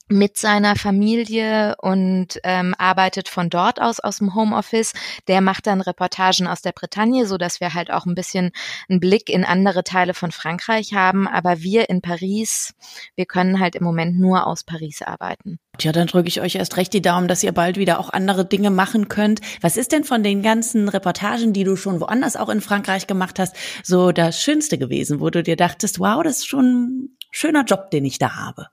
mit 0.07 0.37
seiner 0.37 0.75
Familie 0.75 1.75
und 1.79 2.39
ähm, 2.43 2.73
arbeitet 2.77 3.29
von 3.29 3.49
dort 3.49 3.81
aus 3.81 3.99
aus 3.99 4.17
dem 4.17 4.35
Homeoffice. 4.35 4.93
Der 5.27 5.41
macht 5.41 5.67
dann 5.67 5.81
Reportagen 5.81 6.47
aus 6.47 6.61
der 6.61 6.71
Bretagne, 6.71 7.25
so 7.25 7.37
dass 7.37 7.59
wir 7.59 7.73
halt 7.73 7.91
auch 7.91 8.05
ein 8.05 8.15
bisschen 8.15 8.51
einen 8.89 8.99
Blick 8.99 9.29
in 9.29 9.43
andere 9.43 9.83
Teile 9.83 10.13
von 10.13 10.31
Frankreich 10.31 10.93
haben. 10.93 11.27
Aber 11.27 11.61
wir 11.61 11.89
in 11.89 12.01
Paris, 12.01 12.73
wir 13.15 13.25
können 13.25 13.59
halt 13.59 13.75
im 13.75 13.83
Moment 13.83 14.17
nur 14.19 14.47
aus 14.47 14.63
Paris 14.63 15.01
arbeiten. 15.01 15.59
Tja, 15.77 15.91
dann 15.91 16.07
drücke 16.07 16.27
ich 16.27 16.41
euch 16.41 16.55
erst 16.55 16.77
recht 16.77 16.93
die 16.93 17.01
Daumen, 17.01 17.27
dass 17.27 17.43
ihr 17.43 17.51
bald 17.51 17.77
wieder 17.77 17.99
auch 17.99 18.09
andere 18.09 18.45
Dinge 18.45 18.71
machen 18.71 19.09
könnt. 19.09 19.41
Was 19.61 19.77
ist 19.77 19.91
denn 19.91 20.03
von 20.03 20.23
den 20.23 20.41
ganzen 20.41 20.89
Reportagen, 20.89 21.53
die 21.53 21.63
du 21.63 21.75
schon 21.75 21.99
woanders 21.99 22.35
auch 22.35 22.49
in 22.49 22.61
Frankreich 22.61 23.05
gemacht 23.05 23.37
hast, 23.37 23.55
so 23.83 24.11
das 24.11 24.41
Schönste 24.41 24.77
gewesen, 24.77 25.19
wo 25.19 25.29
du 25.29 25.43
dir 25.43 25.55
dachtest, 25.55 25.99
wow, 25.99 26.23
das 26.23 26.37
ist 26.37 26.47
schon 26.47 26.65
ein 26.65 27.17
schöner 27.31 27.63
Job, 27.63 27.91
den 27.91 28.05
ich 28.05 28.17
da 28.17 28.35
habe? 28.35 28.67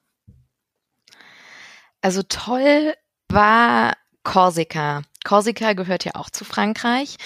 Also 2.05 2.23
toll 2.23 2.93
war 3.31 3.95
Korsika. 4.25 5.01
Korsika 5.25 5.73
gehört 5.73 6.05
ja 6.05 6.17
auch 6.17 6.29
zu 6.29 6.45
Frankreich. 6.45 7.17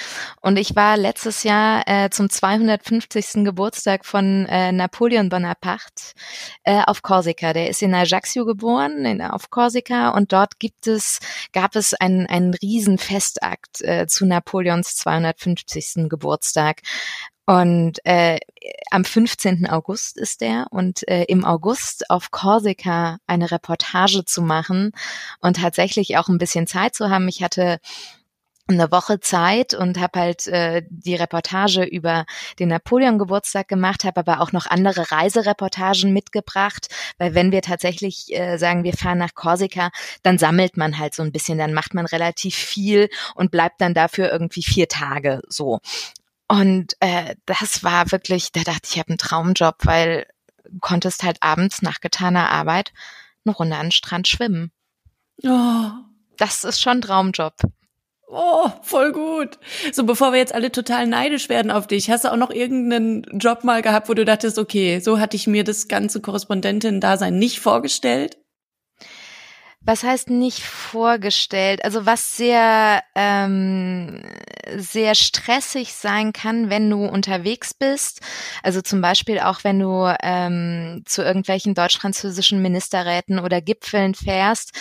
Und 0.41 0.57
ich 0.57 0.77
war 0.77 0.97
letztes 0.97 1.43
Jahr 1.43 1.83
äh, 1.89 2.11
zum 2.11 2.31
250. 2.31 3.45
Geburtstag 3.45 4.07
von 4.07 4.47
äh, 4.47 4.71
Napoleon 4.71 5.31
Bonaparte 5.31 6.15
äh, 6.63 6.81
auf 6.87 7.03
Korsika. 7.03 7.53
Der 7.53 7.69
ist 7.69 7.83
in 7.83 7.93
Ajaccio 7.93 8.45
geboren, 8.45 9.05
in, 9.05 9.21
auf 9.21 9.51
Korsika. 9.51 10.11
Und 10.11 10.33
dort 10.33 10.61
gibt 10.61 10.87
es, 10.87 11.19
gab 11.53 11.75
es 11.75 11.93
einen, 11.95 12.27
einen 12.27 12.55
riesen 12.55 12.99
Festakt 12.99 13.81
äh, 13.81 14.07
zu 14.07 14.27
Napoleons 14.27 14.95
250. 14.95 16.09
Geburtstag. 16.09 16.83
Und 17.49 18.05
äh, 18.05 18.41
am 18.91 19.07
15. 19.07 19.67
August 19.71 20.19
ist 20.19 20.43
der 20.43 20.67
und 20.69 21.09
äh, 21.09 21.25
im 21.29 21.47
August 21.47 22.11
auf 22.11 22.31
Korsika 22.31 23.21
eine 23.27 23.51
Reportage 23.51 24.27
zu 24.27 24.43
machen 24.43 24.93
und 25.41 25.57
tatsächlich 25.57 26.19
auch 26.19 26.29
ein 26.29 26.37
bisschen 26.37 26.67
Zeit 26.67 26.95
zu 26.95 27.09
haben. 27.09 27.27
Ich 27.27 27.43
hatte 27.43 27.79
eine 28.67 28.93
Woche 28.93 29.21
Zeit 29.21 29.73
und 29.73 29.99
habe 29.99 30.21
halt 30.21 30.47
äh, 30.47 30.83
die 30.91 31.15
Reportage 31.15 31.85
über 31.85 32.27
den 32.59 32.69
Napoleon-Geburtstag 32.69 33.67
gemacht, 33.67 34.05
habe 34.05 34.21
aber 34.21 34.43
auch 34.43 34.53
noch 34.53 34.67
andere 34.67 35.11
Reisereportagen 35.11 36.13
mitgebracht, 36.13 36.89
weil 37.17 37.35
wenn 37.35 37.51
wir 37.51 37.63
tatsächlich 37.63 38.27
äh, 38.29 38.59
sagen, 38.59 38.85
wir 38.85 38.93
fahren 38.93 39.17
nach 39.17 39.35
Korsika, 39.35 39.91
dann 40.23 40.37
sammelt 40.37 40.77
man 40.77 40.99
halt 40.99 41.15
so 41.15 41.23
ein 41.23 41.33
bisschen, 41.33 41.57
dann 41.57 41.73
macht 41.73 41.95
man 41.95 42.05
relativ 42.05 42.55
viel 42.55 43.09
und 43.35 43.51
bleibt 43.51 43.81
dann 43.81 43.95
dafür 43.95 44.31
irgendwie 44.31 44.63
vier 44.63 44.89
Tage 44.89 45.41
so. 45.49 45.81
Und 46.49 46.97
äh, 47.01 47.37
das 47.47 47.85
war 47.85 48.11
wirklich, 48.11 48.53
da 48.53 48.63
dachte 48.63 48.81
ich, 48.85 48.93
ich 48.93 48.99
habe 48.99 49.11
einen 49.11 49.19
Traumjob, 49.19 49.77
weil 49.85 50.27
du 50.65 50.79
konntest 50.81 51.23
halt 51.23 51.43
abends 51.43 51.83
nach 51.83 52.01
getaner 52.01 52.51
Arbeit 52.51 52.93
eine 53.45 53.55
Runde 53.55 53.77
an 53.77 53.87
den 53.87 53.93
Strand 53.93 54.29
schwimmen. 54.29 54.73
Oh. 55.45 55.91
Das 56.39 56.65
ist 56.65 56.81
schon 56.81 56.99
ein 56.99 57.03
Traumjob. 57.03 57.55
Oh, 58.31 58.71
voll 58.83 59.13
gut. 59.13 59.59
So, 59.93 60.05
bevor 60.05 60.33
wir 60.33 60.39
jetzt 60.39 60.55
alle 60.55 60.71
total 60.71 61.07
neidisch 61.07 61.49
werden 61.49 61.71
auf 61.71 61.87
dich, 61.87 62.11
hast 62.11 62.25
du 62.25 62.33
auch 62.33 62.37
noch 62.37 62.51
irgendeinen 62.51 63.25
Job 63.39 63.65
mal 63.65 63.81
gehabt, 63.81 64.09
wo 64.09 64.15
du 64.15 64.25
dachtest, 64.25 64.59
okay, 64.59 65.01
so 65.01 65.19
hatte 65.19 65.37
ich 65.37 65.47
mir 65.47 65.65
das 65.65 65.89
ganze 65.89 66.21
Korrespondentin-Dasein 66.21 67.39
nicht 67.39 67.61
vorgestellt? 67.61 68.37
Was 69.89 70.05
heißt 70.05 70.29
nicht 70.29 70.61
vorgestellt? 70.61 71.83
Also 71.83 72.05
was 72.05 72.37
sehr, 72.37 73.03
ähm, 73.15 74.21
sehr 74.77 75.15
stressig 75.15 75.95
sein 75.95 76.35
kann, 76.35 76.69
wenn 76.69 76.91
du 76.91 77.07
unterwegs 77.07 77.73
bist. 77.73 78.21
Also 78.63 78.83
zum 78.83 79.01
Beispiel 79.01 79.41
auch, 79.41 79.65
wenn 79.65 79.79
du 79.79 80.15
ähm, 80.23 81.05
zu 81.07 81.23
irgendwelchen 81.23 81.73
deutsch-französischen 81.73 82.61
Ministerräten 82.61 83.39
oder 83.39 83.63
Gipfeln 83.63 84.15
fährst, 84.15 84.73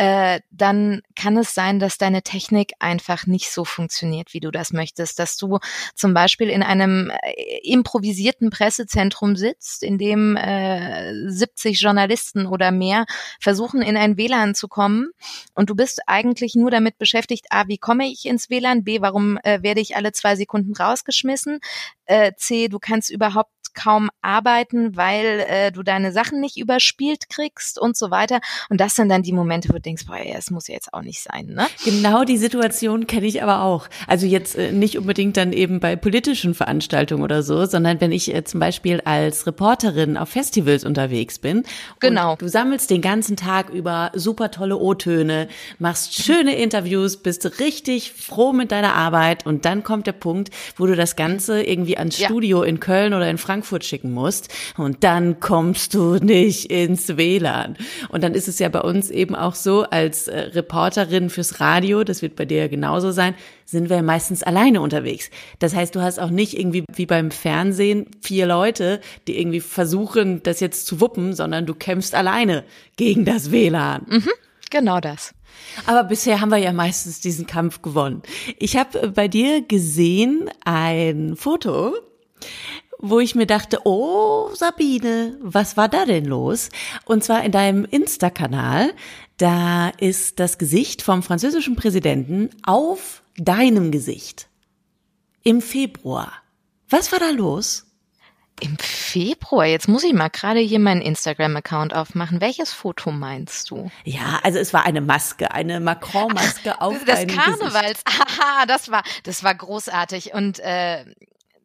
äh, 0.00 0.40
dann 0.50 1.02
kann 1.14 1.36
es 1.36 1.54
sein, 1.54 1.78
dass 1.78 1.98
deine 1.98 2.22
Technik 2.22 2.72
einfach 2.78 3.26
nicht 3.26 3.50
so 3.50 3.66
funktioniert, 3.66 4.32
wie 4.32 4.40
du 4.40 4.50
das 4.50 4.72
möchtest. 4.72 5.18
Dass 5.18 5.36
du 5.36 5.58
zum 5.94 6.14
Beispiel 6.14 6.48
in 6.48 6.62
einem 6.62 7.10
äh, 7.10 7.58
improvisierten 7.64 8.48
Pressezentrum 8.48 9.36
sitzt, 9.36 9.82
in 9.82 9.98
dem 9.98 10.38
äh, 10.38 11.12
70 11.28 11.78
Journalisten 11.78 12.46
oder 12.46 12.70
mehr 12.72 13.04
versuchen, 13.40 13.82
in 13.82 13.98
ein 13.98 14.16
WLAN 14.16 14.54
zu 14.54 14.68
kommen 14.68 15.10
und 15.52 15.68
du 15.68 15.74
bist 15.74 16.00
eigentlich 16.06 16.54
nur 16.54 16.70
damit 16.70 16.96
beschäftigt, 16.96 17.48
A, 17.50 17.68
wie 17.68 17.76
komme 17.76 18.06
ich 18.06 18.24
ins 18.24 18.48
WLAN, 18.48 18.84
B, 18.84 19.02
warum 19.02 19.36
äh, 19.42 19.62
werde 19.62 19.82
ich 19.82 19.96
alle 19.96 20.12
zwei 20.12 20.34
Sekunden 20.34 20.74
rausgeschmissen, 20.74 21.60
äh, 22.06 22.32
C, 22.38 22.68
du 22.68 22.78
kannst 22.78 23.10
überhaupt 23.10 23.52
kaum 23.74 24.10
arbeiten, 24.22 24.96
weil 24.96 25.44
äh, 25.48 25.72
du 25.72 25.82
deine 25.82 26.12
Sachen 26.12 26.40
nicht 26.40 26.56
überspielt 26.56 27.28
kriegst 27.28 27.78
und 27.78 27.96
so 27.96 28.10
weiter. 28.10 28.40
Und 28.68 28.80
das 28.80 28.94
sind 28.94 29.08
dann 29.08 29.22
die 29.22 29.32
Momente, 29.32 29.68
wo 29.68 29.74
du 29.74 29.80
denkst, 29.80 30.06
boah, 30.06 30.16
ja, 30.16 30.36
es 30.36 30.50
muss 30.50 30.68
ja 30.68 30.74
jetzt 30.74 30.92
auch 30.92 31.02
nicht 31.02 31.22
sein, 31.22 31.46
ne? 31.46 31.66
Genau 31.84 32.24
die 32.24 32.36
Situation 32.36 33.06
kenne 33.06 33.26
ich 33.26 33.42
aber 33.42 33.62
auch. 33.62 33.88
Also 34.06 34.26
jetzt 34.26 34.56
äh, 34.56 34.72
nicht 34.72 34.98
unbedingt 34.98 35.36
dann 35.36 35.52
eben 35.52 35.80
bei 35.80 35.96
politischen 35.96 36.54
Veranstaltungen 36.54 37.22
oder 37.22 37.42
so, 37.42 37.64
sondern 37.66 38.00
wenn 38.00 38.12
ich 38.12 38.34
äh, 38.34 38.44
zum 38.44 38.60
Beispiel 38.60 39.00
als 39.04 39.46
Reporterin 39.46 40.16
auf 40.16 40.28
Festivals 40.28 40.84
unterwegs 40.84 41.38
bin. 41.38 41.64
Genau. 42.00 42.36
du 42.36 42.48
sammelst 42.48 42.90
den 42.90 43.02
ganzen 43.02 43.36
Tag 43.36 43.70
über 43.70 44.10
super 44.14 44.50
tolle 44.50 44.76
O-Töne, 44.76 45.48
machst 45.78 46.14
schöne 46.14 46.56
Interviews, 46.56 47.16
bist 47.16 47.60
richtig 47.60 48.12
froh 48.12 48.52
mit 48.52 48.72
deiner 48.72 48.94
Arbeit 48.94 49.46
und 49.46 49.64
dann 49.64 49.82
kommt 49.82 50.06
der 50.06 50.12
Punkt, 50.12 50.50
wo 50.76 50.86
du 50.86 50.96
das 50.96 51.16
Ganze 51.16 51.62
irgendwie 51.62 51.96
ans 51.96 52.18
Studio 52.18 52.62
ja. 52.62 52.68
in 52.68 52.80
Köln 52.80 53.14
oder 53.14 53.28
in 53.30 53.38
Frankfurt 53.38 53.59
schicken 53.62 54.12
musst 54.12 54.48
und 54.76 55.04
dann 55.04 55.40
kommst 55.40 55.94
du 55.94 56.14
nicht 56.16 56.70
ins 56.70 57.16
WLAN. 57.16 57.76
Und 58.08 58.22
dann 58.22 58.34
ist 58.34 58.48
es 58.48 58.58
ja 58.58 58.68
bei 58.68 58.80
uns 58.80 59.10
eben 59.10 59.34
auch 59.34 59.54
so, 59.54 59.82
als 59.84 60.28
äh, 60.28 60.38
Reporterin 60.38 61.30
fürs 61.30 61.60
Radio, 61.60 62.04
das 62.04 62.22
wird 62.22 62.36
bei 62.36 62.44
dir 62.44 62.58
ja 62.58 62.68
genauso 62.68 63.10
sein, 63.10 63.34
sind 63.64 63.88
wir 63.88 64.02
meistens 64.02 64.42
alleine 64.42 64.80
unterwegs. 64.80 65.30
Das 65.58 65.74
heißt, 65.74 65.94
du 65.94 66.00
hast 66.00 66.18
auch 66.18 66.30
nicht 66.30 66.58
irgendwie 66.58 66.84
wie 66.94 67.06
beim 67.06 67.30
Fernsehen 67.30 68.06
vier 68.20 68.46
Leute, 68.46 69.00
die 69.28 69.38
irgendwie 69.38 69.60
versuchen, 69.60 70.42
das 70.42 70.60
jetzt 70.60 70.86
zu 70.86 71.00
wuppen, 71.00 71.34
sondern 71.34 71.66
du 71.66 71.74
kämpfst 71.74 72.14
alleine 72.14 72.64
gegen 72.96 73.24
das 73.24 73.52
WLAN. 73.52 74.06
Mhm, 74.08 74.30
genau 74.70 75.00
das. 75.00 75.34
Aber 75.86 76.04
bisher 76.04 76.40
haben 76.40 76.50
wir 76.50 76.58
ja 76.58 76.72
meistens 76.72 77.20
diesen 77.20 77.46
Kampf 77.46 77.82
gewonnen. 77.82 78.22
Ich 78.58 78.76
habe 78.76 79.10
bei 79.10 79.28
dir 79.28 79.62
gesehen 79.62 80.50
ein 80.64 81.36
Foto, 81.36 81.94
wo 83.00 83.18
ich 83.18 83.34
mir 83.34 83.46
dachte, 83.46 83.80
oh 83.84 84.50
Sabine, 84.54 85.36
was 85.40 85.76
war 85.76 85.88
da 85.88 86.04
denn 86.04 86.26
los? 86.26 86.68
Und 87.04 87.24
zwar 87.24 87.44
in 87.44 87.52
deinem 87.52 87.84
Insta-Kanal, 87.84 88.92
da 89.36 89.88
ist 89.88 90.38
das 90.38 90.58
Gesicht 90.58 91.02
vom 91.02 91.22
französischen 91.22 91.76
Präsidenten 91.76 92.50
auf 92.62 93.22
deinem 93.36 93.90
Gesicht. 93.90 94.48
Im 95.42 95.62
Februar. 95.62 96.32
Was 96.90 97.10
war 97.12 97.18
da 97.18 97.30
los? 97.30 97.86
Im 98.60 98.76
Februar? 98.78 99.64
Jetzt 99.64 99.88
muss 99.88 100.04
ich 100.04 100.12
mal 100.12 100.28
gerade 100.28 100.60
hier 100.60 100.78
meinen 100.78 101.00
Instagram-Account 101.00 101.94
aufmachen. 101.94 102.42
Welches 102.42 102.74
Foto 102.74 103.10
meinst 103.10 103.70
du? 103.70 103.90
Ja, 104.04 104.40
also 104.42 104.58
es 104.58 104.74
war 104.74 104.84
eine 104.84 105.00
Maske, 105.00 105.50
eine 105.52 105.80
Macron-Maske 105.80 106.78
auf 106.82 107.02
Das 107.06 107.26
Karnevals. 107.26 108.02
Aha, 108.04 108.66
das 108.66 108.90
war, 108.90 109.02
das 109.22 109.42
war 109.42 109.54
großartig. 109.54 110.34
Und 110.34 110.58
äh, 110.58 111.06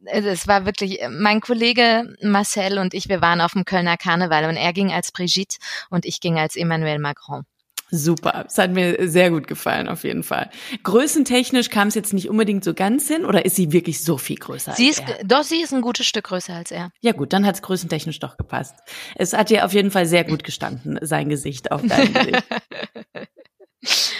es 0.05 0.47
war 0.47 0.65
wirklich, 0.65 0.99
mein 1.09 1.41
Kollege 1.41 2.15
Marcel 2.21 2.77
und 2.77 2.93
ich, 2.93 3.09
wir 3.09 3.21
waren 3.21 3.41
auf 3.41 3.53
dem 3.53 3.65
Kölner 3.65 3.97
Karneval 3.97 4.45
und 4.45 4.55
er 4.55 4.73
ging 4.73 4.91
als 4.91 5.11
Brigitte 5.11 5.57
und 5.89 6.05
ich 6.05 6.19
ging 6.19 6.37
als 6.37 6.55
Emmanuel 6.55 6.99
Macron. 6.99 7.45
Super, 7.91 8.45
es 8.47 8.57
hat 8.57 8.71
mir 8.71 9.07
sehr 9.07 9.29
gut 9.29 9.47
gefallen, 9.47 9.87
auf 9.87 10.03
jeden 10.03 10.23
Fall. 10.23 10.49
Größentechnisch 10.83 11.69
kam 11.69 11.87
es 11.87 11.95
jetzt 11.95 12.13
nicht 12.13 12.29
unbedingt 12.29 12.63
so 12.63 12.73
ganz 12.73 13.07
hin 13.07 13.25
oder 13.25 13.45
ist 13.45 13.55
sie 13.55 13.71
wirklich 13.71 14.03
so 14.03 14.17
viel 14.17 14.37
größer? 14.37 14.73
Sie 14.73 14.87
ist, 14.87 15.03
er? 15.07 15.23
doch, 15.23 15.43
sie 15.43 15.61
ist 15.61 15.71
ein 15.71 15.81
gutes 15.81 16.07
Stück 16.07 16.25
größer 16.25 16.55
als 16.55 16.71
er. 16.71 16.91
Ja 17.01 17.11
gut, 17.11 17.31
dann 17.31 17.45
hat 17.45 17.55
es 17.55 17.61
größentechnisch 17.61 18.19
doch 18.19 18.37
gepasst. 18.37 18.75
Es 19.15 19.33
hat 19.33 19.51
dir 19.51 19.65
auf 19.65 19.73
jeden 19.73 19.91
Fall 19.91 20.07
sehr 20.07 20.23
gut 20.23 20.43
gestanden, 20.43 20.97
sein 21.01 21.29
Gesicht 21.29 21.71
auf 21.71 21.83
deinem 21.83 22.13
Gesicht. 22.13 22.43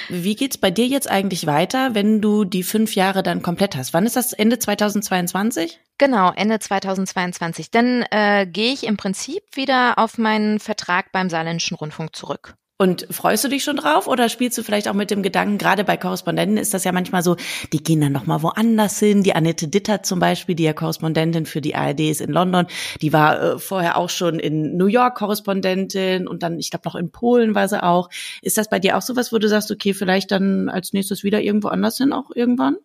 Wie 0.09 0.35
geht's 0.35 0.57
bei 0.57 0.69
dir 0.69 0.85
jetzt 0.85 1.09
eigentlich 1.09 1.47
weiter, 1.47 1.95
wenn 1.95 2.21
du 2.21 2.45
die 2.45 2.63
fünf 2.63 2.95
Jahre 2.95 3.23
dann 3.23 3.41
komplett 3.41 3.75
hast? 3.75 3.93
Wann 3.93 4.05
ist 4.05 4.15
das? 4.15 4.33
Ende 4.33 4.59
2022? 4.59 5.79
Genau, 5.97 6.31
Ende 6.31 6.59
2022. 6.59 7.71
Dann 7.71 8.03
äh, 8.11 8.45
gehe 8.45 8.73
ich 8.73 8.85
im 8.85 8.97
Prinzip 8.97 9.43
wieder 9.53 9.97
auf 9.97 10.17
meinen 10.17 10.59
Vertrag 10.59 11.11
beim 11.11 11.29
Saarländischen 11.29 11.75
Rundfunk 11.75 12.15
zurück. 12.15 12.55
Und 12.77 13.07
freust 13.09 13.41
du 13.41 13.47
dich 13.47 13.63
schon 13.63 13.77
drauf 13.77 14.05
oder 14.05 14.27
spielst 14.27 14.57
du 14.57 14.63
vielleicht 14.63 14.89
auch 14.89 14.93
mit 14.93 15.09
dem 15.09 15.23
Gedanken, 15.23 15.57
gerade 15.57 15.85
bei 15.85 15.95
Korrespondenten 15.95 16.57
ist 16.57 16.73
das 16.73 16.83
ja 16.83 16.91
manchmal 16.91 17.23
so, 17.23 17.37
die 17.71 17.81
gehen 17.81 18.01
dann 18.01 18.11
nochmal 18.11 18.43
woanders 18.43 18.99
hin. 18.99 19.23
Die 19.23 19.33
Annette 19.33 19.69
Ditter 19.69 20.03
zum 20.03 20.19
Beispiel, 20.19 20.55
die 20.55 20.63
ja 20.63 20.73
Korrespondentin 20.73 21.45
für 21.45 21.61
die 21.61 21.73
ARD 21.73 22.01
ist 22.01 22.19
in 22.19 22.31
London, 22.31 22.67
die 23.01 23.13
war 23.13 23.41
äh, 23.41 23.59
vorher 23.59 23.97
auch 23.97 24.09
schon 24.09 24.39
in 24.39 24.75
New 24.75 24.87
York 24.87 25.15
Korrespondentin 25.15 26.27
und 26.27 26.43
dann, 26.43 26.59
ich 26.59 26.69
glaube, 26.69 26.89
noch 26.89 26.95
in 26.95 27.11
Polen 27.11 27.55
war 27.55 27.69
sie 27.69 27.81
auch. 27.81 28.09
Ist 28.41 28.57
das 28.57 28.69
bei 28.69 28.79
dir 28.79 28.97
auch 28.97 29.01
sowas, 29.01 29.31
wo 29.31 29.37
du 29.37 29.47
sagst, 29.47 29.71
okay, 29.71 29.93
vielleicht 29.93 30.31
dann 30.31 30.67
als 30.67 30.91
nächstes 30.91 31.23
wieder 31.23 31.41
irgendwo 31.41 31.69
anders 31.69 31.95
hin 31.95 32.11
auch 32.11 32.29
irgendwann? 32.35 32.75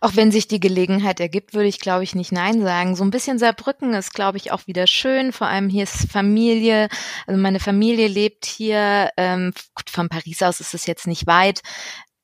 Auch 0.00 0.16
wenn 0.16 0.30
sich 0.30 0.48
die 0.48 0.60
Gelegenheit 0.60 1.20
ergibt, 1.20 1.54
würde 1.54 1.68
ich, 1.68 1.80
glaube 1.80 2.04
ich, 2.04 2.14
nicht 2.14 2.32
Nein 2.32 2.62
sagen. 2.62 2.96
So 2.96 3.04
ein 3.04 3.10
bisschen 3.10 3.38
Saarbrücken 3.38 3.94
ist, 3.94 4.14
glaube 4.14 4.38
ich, 4.38 4.52
auch 4.52 4.66
wieder 4.66 4.86
schön. 4.86 5.32
Vor 5.32 5.46
allem 5.46 5.68
hier 5.68 5.84
ist 5.84 6.10
Familie. 6.10 6.88
Also 7.26 7.40
meine 7.40 7.60
Familie 7.60 8.08
lebt 8.08 8.46
hier. 8.46 9.10
Ähm, 9.16 9.52
von 9.88 10.08
Paris 10.08 10.42
aus 10.42 10.60
ist 10.60 10.74
es 10.74 10.86
jetzt 10.86 11.06
nicht 11.06 11.26
weit 11.26 11.62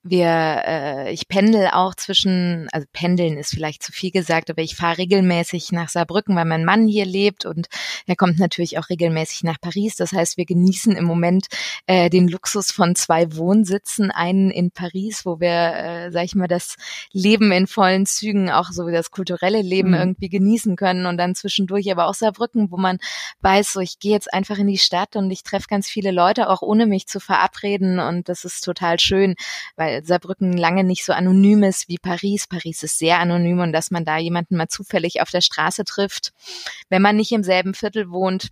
wir, 0.03 0.63
äh, 0.65 1.13
ich 1.13 1.29
pendel 1.29 1.69
auch 1.73 1.95
zwischen, 1.95 2.69
also 2.73 2.87
pendeln 2.93 3.37
ist 3.37 3.51
vielleicht 3.51 3.83
zu 3.83 3.93
viel 3.93 4.11
gesagt, 4.11 4.49
aber 4.49 4.63
ich 4.63 4.77
fahre 4.77 4.99
regelmäßig 4.99 5.73
nach 5.73 5.89
Saarbrücken, 5.89 6.37
weil 6.37 6.45
mein 6.45 6.65
Mann 6.65 6.87
hier 6.87 7.05
lebt 7.05 7.45
und 7.45 7.67
er 8.07 8.17
kommt 8.17 8.39
natürlich 8.39 8.79
auch 8.79 8.89
regelmäßig 8.89 9.43
nach 9.43 9.61
Paris. 9.61 9.97
Das 9.97 10.13
heißt, 10.13 10.37
wir 10.37 10.47
genießen 10.47 10.97
im 10.97 11.05
Moment 11.05 11.47
äh, 11.87 12.11
den 12.11 12.29
Luxus 12.29 12.71
von 12.71 12.95
zwei 12.95 13.35
Wohnsitzen, 13.35 14.11
einen 14.11 14.51
in 14.51 14.71
Paris, 14.71 15.27
wo 15.27 15.41
wir, 15.41 15.75
äh, 15.75 16.13
sag 16.13 16.25
ich 16.25 16.35
mal, 16.35 16.49
das 16.49 16.77
Leben 17.13 17.51
in 17.51 17.67
vollen 17.67 18.07
Zügen, 18.07 18.51
auch 18.51 18.71
so 18.71 18.87
wie 18.87 18.93
das 18.93 19.11
kulturelle 19.11 19.63
Leben 19.63 19.91
mhm. 19.91 19.97
irgendwie 19.97 20.29
genießen 20.29 20.77
können 20.77 21.07
und 21.07 21.19
dann 21.19 21.35
zwischendurch 21.35 21.91
aber 21.91 22.07
auch 22.07 22.15
Saarbrücken, 22.15 22.71
wo 22.71 22.77
man 22.77 22.99
weiß, 23.41 23.73
so 23.73 23.81
ich 23.81 23.99
gehe 23.99 24.13
jetzt 24.13 24.33
einfach 24.33 24.59
in 24.59 24.69
die 24.69 24.79
Stadt 24.79 25.17
und 25.17 25.31
ich 25.31 25.43
treffe 25.43 25.67
ganz 25.69 25.89
viele 25.89 26.13
Leute, 26.13 26.49
auch 26.49 26.63
ohne 26.63 26.87
mich 26.87 27.07
zu 27.09 27.21
verabreden 27.21 27.99
und 27.99 28.29
das 28.29 28.45
ist 28.45 28.63
total 28.63 29.01
schön, 29.01 29.35
weil 29.77 29.98
Saarbrücken 30.05 30.57
lange 30.57 30.85
nicht 30.85 31.05
so 31.05 31.13
anonym 31.13 31.63
ist 31.63 31.89
wie 31.89 31.99
Paris. 31.99 32.47
Paris 32.47 32.83
ist 32.83 32.99
sehr 32.99 33.19
anonym 33.19 33.61
und 33.61 33.73
dass 33.73 33.91
man 33.91 34.05
da 34.05 34.19
jemanden 34.19 34.57
mal 34.57 34.69
zufällig 34.69 35.21
auf 35.21 35.31
der 35.31 35.41
Straße 35.41 35.85
trifft, 35.85 36.33
wenn 36.89 37.03
man 37.03 37.17
nicht 37.17 37.33
im 37.33 37.43
selben 37.43 37.75
Viertel 37.75 38.11
wohnt, 38.11 38.51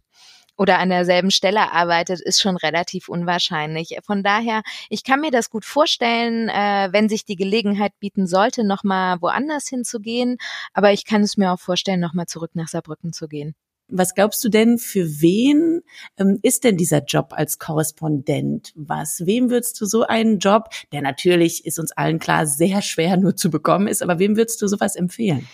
oder 0.56 0.78
an 0.78 0.88
derselben 0.88 1.30
Stelle 1.30 1.72
arbeitet, 1.72 2.20
ist 2.20 2.40
schon 2.40 2.56
relativ 2.56 3.08
unwahrscheinlich. 3.08 3.98
Von 4.04 4.22
daher, 4.22 4.62
ich 4.88 5.04
kann 5.04 5.20
mir 5.20 5.30
das 5.30 5.50
gut 5.50 5.64
vorstellen, 5.64 6.48
äh, 6.48 6.88
wenn 6.92 7.08
sich 7.08 7.24
die 7.24 7.36
Gelegenheit 7.36 7.92
bieten 8.00 8.26
sollte, 8.26 8.64
nochmal 8.64 9.20
woanders 9.20 9.68
hinzugehen. 9.68 10.38
Aber 10.72 10.92
ich 10.92 11.04
kann 11.04 11.22
es 11.22 11.36
mir 11.36 11.52
auch 11.52 11.60
vorstellen, 11.60 12.00
nochmal 12.00 12.26
zurück 12.26 12.52
nach 12.54 12.68
Saarbrücken 12.68 13.12
zu 13.12 13.28
gehen. 13.28 13.54
Was 13.88 14.14
glaubst 14.14 14.42
du 14.44 14.48
denn, 14.48 14.78
für 14.78 15.20
wen 15.20 15.82
ähm, 16.18 16.38
ist 16.42 16.64
denn 16.64 16.76
dieser 16.76 17.04
Job 17.04 17.32
als 17.36 17.58
Korrespondent 17.58 18.72
was? 18.74 19.24
Wem 19.26 19.50
würdest 19.50 19.80
du 19.80 19.86
so 19.86 20.02
einen 20.02 20.38
Job, 20.38 20.70
der 20.92 21.02
natürlich, 21.02 21.64
ist 21.66 21.78
uns 21.78 21.92
allen 21.92 22.18
klar, 22.18 22.46
sehr 22.46 22.82
schwer 22.82 23.16
nur 23.16 23.36
zu 23.36 23.50
bekommen 23.50 23.86
ist, 23.86 24.02
aber 24.02 24.18
wem 24.18 24.36
würdest 24.36 24.60
du 24.62 24.66
sowas 24.66 24.96
empfehlen? 24.96 25.46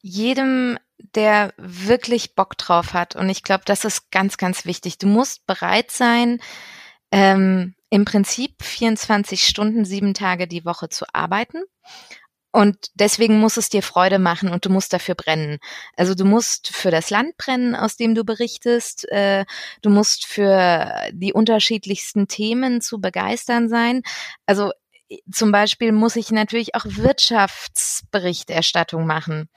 Jedem, 0.00 0.78
der 1.14 1.52
wirklich 1.56 2.34
Bock 2.34 2.56
drauf 2.56 2.92
hat. 2.92 3.16
Und 3.16 3.28
ich 3.28 3.42
glaube, 3.42 3.64
das 3.66 3.84
ist 3.84 4.10
ganz, 4.10 4.36
ganz 4.36 4.64
wichtig. 4.64 4.98
Du 4.98 5.06
musst 5.06 5.46
bereit 5.46 5.90
sein, 5.90 6.40
ähm, 7.10 7.74
im 7.90 8.04
Prinzip 8.04 8.62
24 8.62 9.44
Stunden, 9.44 9.84
sieben 9.84 10.14
Tage 10.14 10.48
die 10.48 10.64
Woche 10.64 10.88
zu 10.88 11.04
arbeiten. 11.12 11.62
Und 12.54 12.90
deswegen 12.94 13.40
muss 13.40 13.56
es 13.56 13.68
dir 13.68 13.82
Freude 13.82 14.20
machen 14.20 14.48
und 14.48 14.64
du 14.64 14.70
musst 14.70 14.92
dafür 14.92 15.16
brennen. 15.16 15.58
Also 15.96 16.14
du 16.14 16.24
musst 16.24 16.68
für 16.68 16.92
das 16.92 17.10
Land 17.10 17.36
brennen, 17.36 17.74
aus 17.74 17.96
dem 17.96 18.14
du 18.14 18.22
berichtest. 18.22 19.10
Äh, 19.10 19.44
du 19.82 19.90
musst 19.90 20.24
für 20.24 21.10
die 21.10 21.32
unterschiedlichsten 21.32 22.28
Themen 22.28 22.80
zu 22.80 23.00
begeistern 23.00 23.68
sein. 23.68 24.02
Also 24.46 24.70
zum 25.32 25.50
Beispiel 25.50 25.90
muss 25.90 26.14
ich 26.14 26.30
natürlich 26.30 26.76
auch 26.76 26.84
Wirtschaftsberichterstattung 26.84 29.04
machen. 29.04 29.48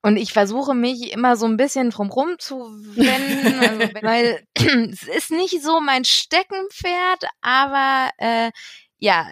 Und 0.00 0.16
ich 0.16 0.32
versuche 0.32 0.76
mich 0.76 1.12
immer 1.12 1.36
so 1.36 1.46
ein 1.46 1.56
bisschen 1.56 1.90
drumrum 1.90 2.38
zu 2.38 2.70
wenden, 2.94 3.58
also, 3.68 3.80
weil 4.00 4.44
es 4.54 5.02
ist 5.02 5.32
nicht 5.32 5.60
so 5.60 5.80
mein 5.80 6.04
Steckenpferd, 6.04 7.24
aber 7.40 8.10
äh, 8.18 8.52
ja, 9.00 9.28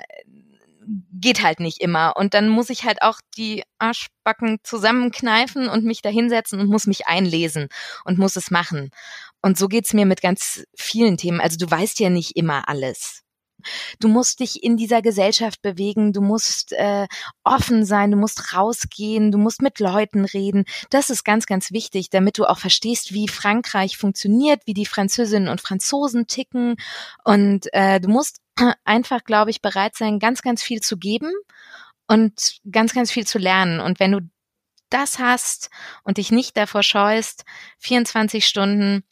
geht 1.13 1.43
halt 1.43 1.61
nicht 1.61 1.81
immer. 1.81 2.15
Und 2.17 2.35
dann 2.35 2.49
muss 2.49 2.71
ich 2.71 2.85
halt 2.85 3.03
auch 3.03 3.21
die 3.37 3.63
Arschbacken 3.79 4.59
zusammenkneifen 4.63 5.69
und 5.69 5.85
mich 5.85 6.03
da 6.03 6.09
hinsetzen 6.09 6.61
und 6.61 6.69
muss 6.69 6.87
mich 6.87 7.07
einlesen 7.07 7.69
und 8.05 8.19
muss 8.19 8.37
es 8.37 8.51
machen. 8.51 8.91
Und 9.43 9.59
so 9.59 9.69
geht's 9.69 9.93
mir 9.93 10.07
mit 10.07 10.23
ganz 10.23 10.65
vielen 10.77 11.17
Themen. 11.17 11.41
Also 11.41 11.57
du 11.57 11.71
weißt 11.71 12.01
ja 12.01 12.11
nicht 12.11 12.37
immer 12.37 12.69
alles. 12.69 13.23
Du 13.99 14.09
musst 14.09 14.41
dich 14.41 14.63
in 14.63 14.77
dieser 14.77 15.03
Gesellschaft 15.03 15.63
bewegen, 15.63 16.13
du 16.13 16.21
musst 16.21 16.73
äh, 16.73 17.07
offen 17.45 17.85
sein, 17.85 18.11
du 18.11 18.17
musst 18.17 18.55
rausgehen, 18.55 19.33
du 19.33 19.39
musst 19.39 19.63
mit 19.63 19.81
Leuten 19.81 20.25
reden. 20.25 20.65
Das 20.91 21.11
ist 21.11 21.25
ganz, 21.25 21.47
ganz 21.47 21.73
wichtig, 21.73 22.11
damit 22.11 22.39
du 22.39 22.45
auch 22.45 22.59
verstehst, 22.59 23.13
wie 23.13 23.29
Frankreich 23.29 23.97
funktioniert, 23.97 24.63
wie 24.67 24.75
die 24.75 24.87
Französinnen 24.87 25.49
und 25.49 25.61
Franzosen 25.61 26.27
ticken. 26.27 26.77
Und 27.25 27.73
äh, 27.73 28.01
du 28.01 28.09
musst 28.09 28.39
einfach, 28.85 29.25
glaube 29.25 29.51
ich, 29.51 29.63
bereit 29.63 29.97
sein, 29.97 30.19
ganz, 30.19 30.43
ganz 30.43 30.63
viel 30.63 30.81
zu 30.81 30.97
geben 30.97 31.33
und 32.07 32.59
ganz, 32.71 32.95
ganz 32.95 33.11
viel 33.11 33.27
zu 33.27 33.39
lernen. 33.39 33.81
Und 33.81 34.01
wenn 34.01 34.13
du 34.13 34.21
das 34.91 35.19
hast 35.19 35.71
und 36.05 36.19
dich 36.19 36.31
nicht 36.31 36.57
davor 36.57 36.83
scheust, 36.83 37.45
24 37.79 38.47
Stunden 38.47 39.03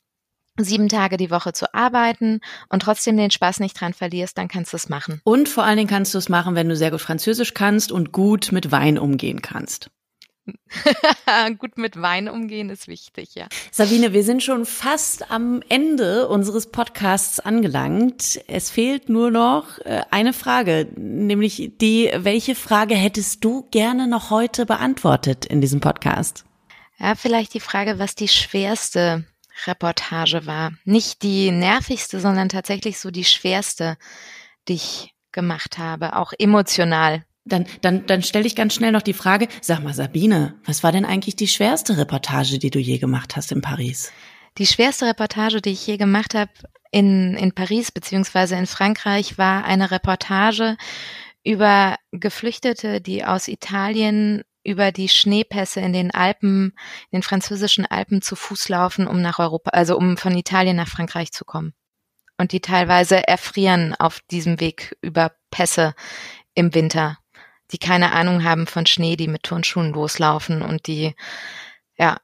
sieben 0.56 0.88
Tage 0.88 1.16
die 1.16 1.30
Woche 1.30 1.52
zu 1.52 1.74
arbeiten 1.74 2.40
und 2.68 2.82
trotzdem 2.82 3.16
den 3.16 3.32
Spaß 3.32 3.58
nicht 3.60 3.80
dran 3.80 3.92
verlierst, 3.92 4.38
dann 4.38 4.48
kannst 4.48 4.72
du 4.72 4.76
es 4.76 4.88
machen. 4.88 5.20
Und 5.24 5.48
vor 5.48 5.64
allen 5.64 5.76
Dingen 5.76 5.88
kannst 5.88 6.14
du 6.14 6.18
es 6.18 6.28
machen, 6.28 6.54
wenn 6.54 6.68
du 6.68 6.76
sehr 6.76 6.92
gut 6.92 7.00
Französisch 7.00 7.54
kannst 7.54 7.90
und 7.90 8.12
gut 8.12 8.52
mit 8.52 8.70
Wein 8.70 8.98
umgehen 8.98 9.42
kannst. 9.42 9.90
Gut 11.58 11.78
mit 11.78 12.00
Wein 12.00 12.28
umgehen 12.28 12.68
ist 12.70 12.88
wichtig, 12.88 13.34
ja. 13.34 13.46
Sabine, 13.70 14.12
wir 14.12 14.24
sind 14.24 14.42
schon 14.42 14.66
fast 14.66 15.30
am 15.30 15.62
Ende 15.68 16.28
unseres 16.28 16.70
Podcasts 16.70 17.40
angelangt. 17.40 18.40
Es 18.46 18.70
fehlt 18.70 19.08
nur 19.08 19.30
noch 19.30 19.78
äh, 19.78 20.02
eine 20.10 20.32
Frage, 20.32 20.88
nämlich 20.96 21.72
die, 21.80 22.10
welche 22.14 22.54
Frage 22.54 22.94
hättest 22.94 23.44
du 23.44 23.68
gerne 23.70 24.06
noch 24.06 24.30
heute 24.30 24.66
beantwortet 24.66 25.46
in 25.46 25.60
diesem 25.60 25.80
Podcast? 25.80 26.44
Ja, 26.98 27.14
vielleicht 27.14 27.54
die 27.54 27.60
Frage, 27.60 27.98
was 27.98 28.14
die 28.14 28.28
schwerste 28.28 29.24
Reportage 29.66 30.46
war. 30.46 30.72
Nicht 30.84 31.22
die 31.22 31.50
nervigste, 31.50 32.20
sondern 32.20 32.48
tatsächlich 32.48 32.98
so 32.98 33.10
die 33.10 33.24
schwerste, 33.24 33.96
die 34.68 34.74
ich 34.74 35.14
gemacht 35.32 35.78
habe, 35.78 36.16
auch 36.16 36.32
emotional. 36.38 37.24
Dann, 37.46 37.66
dann, 37.82 38.06
dann 38.06 38.22
stelle 38.22 38.46
ich 38.46 38.56
ganz 38.56 38.74
schnell 38.74 38.92
noch 38.92 39.02
die 39.02 39.12
Frage, 39.12 39.48
sag 39.60 39.82
mal 39.82 39.92
Sabine, 39.92 40.54
was 40.64 40.82
war 40.82 40.92
denn 40.92 41.04
eigentlich 41.04 41.36
die 41.36 41.48
schwerste 41.48 41.98
Reportage, 41.98 42.58
die 42.58 42.70
du 42.70 42.78
je 42.78 42.98
gemacht 42.98 43.36
hast 43.36 43.52
in 43.52 43.60
Paris? 43.60 44.12
Die 44.56 44.66
schwerste 44.66 45.06
Reportage, 45.06 45.60
die 45.60 45.72
ich 45.72 45.86
je 45.86 45.98
gemacht 45.98 46.34
habe 46.34 46.50
in, 46.90 47.36
in 47.36 47.52
Paris 47.52 47.92
beziehungsweise 47.92 48.56
in 48.56 48.66
Frankreich, 48.66 49.36
war 49.36 49.64
eine 49.64 49.90
Reportage 49.90 50.76
über 51.44 51.96
Geflüchtete, 52.12 53.00
die 53.00 53.24
aus 53.24 53.48
Italien 53.48 54.42
über 54.64 54.92
die 54.92 55.10
Schneepässe 55.10 55.80
in 55.80 55.92
den 55.92 56.10
Alpen, 56.12 56.72
in 57.10 57.18
den 57.18 57.22
französischen 57.22 57.84
Alpen 57.84 58.22
zu 58.22 58.34
Fuß 58.34 58.70
laufen, 58.70 59.06
um 59.06 59.20
nach 59.20 59.38
Europa, 59.38 59.70
also 59.70 59.96
um 59.98 60.16
von 60.16 60.34
Italien 60.36 60.76
nach 60.76 60.88
Frankreich 60.88 61.32
zu 61.32 61.44
kommen. 61.44 61.74
Und 62.38 62.52
die 62.52 62.60
teilweise 62.60 63.28
erfrieren 63.28 63.94
auf 63.94 64.20
diesem 64.30 64.60
Weg 64.60 64.96
über 65.02 65.32
Pässe 65.50 65.94
im 66.54 66.74
Winter, 66.74 67.18
die 67.70 67.78
keine 67.78 68.12
Ahnung 68.12 68.44
haben 68.44 68.66
von 68.66 68.86
Schnee, 68.86 69.16
die 69.16 69.28
mit 69.28 69.44
Turnschuhen 69.44 69.92
loslaufen 69.92 70.62
und 70.62 70.86
die, 70.86 71.14
ja, 71.96 72.18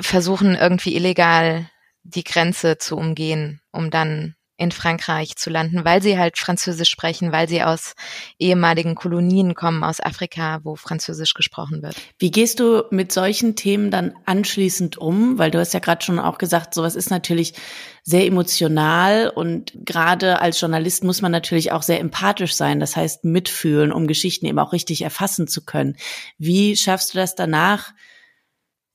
versuchen 0.00 0.54
irgendwie 0.54 0.96
illegal 0.96 1.70
die 2.02 2.24
Grenze 2.24 2.78
zu 2.78 2.96
umgehen, 2.96 3.60
um 3.72 3.90
dann 3.90 4.34
in 4.58 4.72
Frankreich 4.72 5.36
zu 5.36 5.50
landen, 5.50 5.84
weil 5.84 6.02
sie 6.02 6.18
halt 6.18 6.36
Französisch 6.36 6.90
sprechen, 6.90 7.30
weil 7.30 7.48
sie 7.48 7.62
aus 7.62 7.94
ehemaligen 8.40 8.96
Kolonien 8.96 9.54
kommen, 9.54 9.84
aus 9.84 10.00
Afrika, 10.00 10.58
wo 10.64 10.74
Französisch 10.74 11.34
gesprochen 11.34 11.80
wird. 11.80 11.94
Wie 12.18 12.32
gehst 12.32 12.58
du 12.58 12.82
mit 12.90 13.12
solchen 13.12 13.54
Themen 13.54 13.92
dann 13.92 14.14
anschließend 14.26 14.98
um? 14.98 15.38
Weil 15.38 15.52
du 15.52 15.60
hast 15.60 15.74
ja 15.74 15.80
gerade 15.80 16.04
schon 16.04 16.18
auch 16.18 16.38
gesagt, 16.38 16.74
sowas 16.74 16.96
ist 16.96 17.08
natürlich 17.08 17.54
sehr 18.02 18.26
emotional 18.26 19.30
und 19.30 19.72
gerade 19.86 20.40
als 20.40 20.60
Journalist 20.60 21.04
muss 21.04 21.22
man 21.22 21.30
natürlich 21.30 21.70
auch 21.70 21.82
sehr 21.82 22.00
empathisch 22.00 22.54
sein, 22.54 22.80
das 22.80 22.96
heißt 22.96 23.24
mitfühlen, 23.24 23.92
um 23.92 24.08
Geschichten 24.08 24.46
eben 24.46 24.58
auch 24.58 24.72
richtig 24.72 25.02
erfassen 25.02 25.46
zu 25.46 25.64
können. 25.64 25.96
Wie 26.36 26.76
schaffst 26.76 27.14
du 27.14 27.18
das 27.18 27.36
danach? 27.36 27.92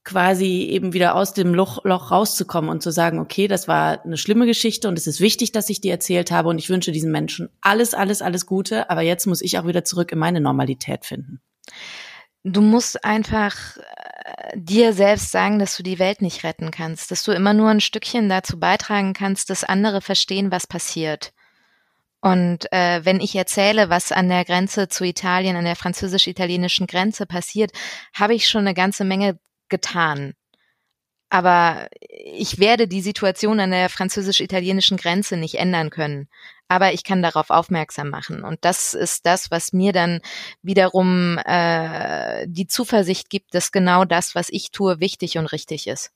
Quasi 0.04 0.68
eben 0.70 0.94
wieder 0.94 1.16
aus 1.16 1.34
dem 1.34 1.54
Loch, 1.54 1.84
Loch 1.86 2.12
rauszukommen 2.12 2.70
und 2.70 2.84
zu 2.84 2.92
sagen, 2.92 3.20
okay, 3.20 3.48
das 3.48 3.68
war 3.68 4.04
eine 4.04 4.18
schlimme 4.18 4.46
Geschichte 4.46 4.88
und 4.88 4.98
es 4.98 5.08
ist 5.08 5.22
wichtig, 5.22 5.52
dass 5.52 5.70
ich 5.70 5.82
die 5.82 5.90
erzählt 5.90 6.32
habe 6.32 6.50
und 6.50 6.58
ich 6.58 6.70
wünsche 6.70 6.92
diesen 6.92 7.12
Menschen 7.12 7.50
alles, 7.62 7.94
alles, 7.94 8.22
alles 8.22 8.46
Gute, 8.46 8.90
aber 8.90 9.02
jetzt 9.02 9.26
muss 9.28 9.42
ich 9.42 9.58
auch 9.58 9.66
wieder 9.66 9.86
zurück 9.86 10.12
in 10.12 10.20
meine 10.20 10.42
Normalität 10.42 11.06
finden. 11.06 11.42
Du 12.44 12.60
musst 12.60 13.06
einfach 13.06 13.78
äh, 13.78 14.58
dir 14.58 14.92
selbst 14.92 15.32
sagen, 15.32 15.60
dass 15.60 15.78
du 15.78 15.84
die 15.84 16.00
Welt 16.00 16.22
nicht 16.22 16.44
retten 16.44 16.72
kannst, 16.72 17.10
dass 17.10 17.24
du 17.24 17.32
immer 17.32 17.54
nur 17.54 17.70
ein 17.70 17.80
Stückchen 17.80 18.28
dazu 18.28 18.60
beitragen 18.60 19.14
kannst, 19.14 19.50
dass 19.50 19.64
andere 19.64 20.02
verstehen, 20.02 20.52
was 20.52 20.68
passiert. 20.68 21.32
Und 22.20 22.72
äh, 22.72 23.04
wenn 23.04 23.22
ich 23.22 23.36
erzähle, 23.36 23.90
was 23.90 24.12
an 24.12 24.30
der 24.30 24.44
Grenze 24.46 24.90
zu 24.90 25.06
Italien, 25.06 25.56
an 25.56 25.66
der 25.66 25.76
französisch-italienischen 25.76 26.88
Grenze 26.88 27.26
passiert, 27.26 27.72
habe 28.14 28.34
ich 28.34 28.48
schon 28.48 28.62
eine 28.62 28.74
ganze 28.74 29.06
Menge 29.06 29.40
getan. 29.70 30.34
Aber 31.30 31.88
ich 32.10 32.60
werde 32.60 32.88
die 32.88 33.02
Situation 33.02 33.60
an 33.60 33.72
der 33.72 33.90
französisch-italienischen 33.90 34.98
Grenze 34.98 35.36
nicht 35.36 35.56
ändern 35.56 35.90
können. 35.90 36.30
Aber 36.68 36.94
ich 36.94 37.04
kann 37.04 37.24
darauf 37.24 37.50
aufmerksam 37.50 38.10
machen. 38.10 38.44
Und 38.44 38.60
das 38.62 38.94
ist 38.94 39.26
das, 39.26 39.50
was 39.50 39.74
mir 39.74 39.94
dann 39.94 40.22
wiederum 40.62 41.40
äh, 41.40 42.46
die 42.48 42.68
Zuversicht 42.68 43.30
gibt, 43.32 43.56
dass 43.56 43.72
genau 43.72 44.06
das, 44.06 44.36
was 44.36 44.50
ich 44.50 44.70
tue, 44.72 45.00
wichtig 45.00 45.38
und 45.40 45.48
richtig 45.48 45.88
ist. 45.88 46.12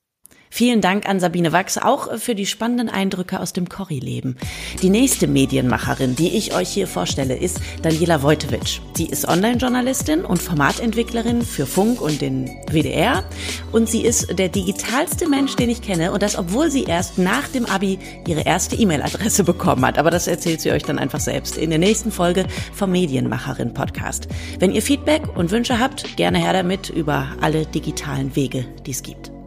Vielen 0.50 0.80
Dank 0.80 1.08
an 1.08 1.20
Sabine 1.20 1.52
Wachs 1.52 1.78
auch 1.78 2.18
für 2.18 2.34
die 2.34 2.46
spannenden 2.46 2.88
Eindrücke 2.88 3.38
aus 3.38 3.52
dem 3.52 3.68
Corrie-Leben. 3.68 4.36
Die 4.82 4.90
nächste 4.90 5.28
Medienmacherin, 5.28 6.16
die 6.16 6.36
ich 6.36 6.54
euch 6.54 6.68
hier 6.70 6.88
vorstelle, 6.88 7.36
ist 7.36 7.60
Daniela 7.82 8.22
Wojtowicz. 8.22 8.80
Sie 8.96 9.06
ist 9.06 9.28
Online-Journalistin 9.28 10.24
und 10.24 10.42
Formatentwicklerin 10.42 11.42
für 11.42 11.66
Funk 11.66 12.00
und 12.00 12.20
den 12.20 12.46
WDR. 12.70 13.24
Und 13.72 13.88
sie 13.88 14.02
ist 14.02 14.38
der 14.38 14.48
digitalste 14.48 15.28
Mensch, 15.28 15.54
den 15.54 15.70
ich 15.70 15.82
kenne. 15.82 16.12
Und 16.12 16.22
das, 16.22 16.36
obwohl 16.36 16.70
sie 16.70 16.84
erst 16.84 17.18
nach 17.18 17.46
dem 17.48 17.66
Abi 17.66 17.98
ihre 18.26 18.40
erste 18.40 18.74
E-Mail-Adresse 18.74 19.44
bekommen 19.44 19.84
hat. 19.86 19.98
Aber 19.98 20.10
das 20.10 20.26
erzählt 20.26 20.60
sie 20.60 20.72
euch 20.72 20.82
dann 20.82 20.98
einfach 20.98 21.20
selbst 21.20 21.56
in 21.56 21.70
der 21.70 21.78
nächsten 21.78 22.10
Folge 22.10 22.46
vom 22.72 22.90
Medienmacherin 22.90 23.74
Podcast. 23.74 24.28
Wenn 24.58 24.72
ihr 24.72 24.82
Feedback 24.82 25.36
und 25.36 25.50
Wünsche 25.50 25.78
habt, 25.78 26.16
gerne 26.16 26.38
her 26.38 26.52
damit 26.52 26.88
über 26.88 27.28
alle 27.40 27.66
digitalen 27.66 28.34
Wege, 28.34 28.66
die 28.86 28.92
es 28.92 29.02
gibt. 29.02 29.37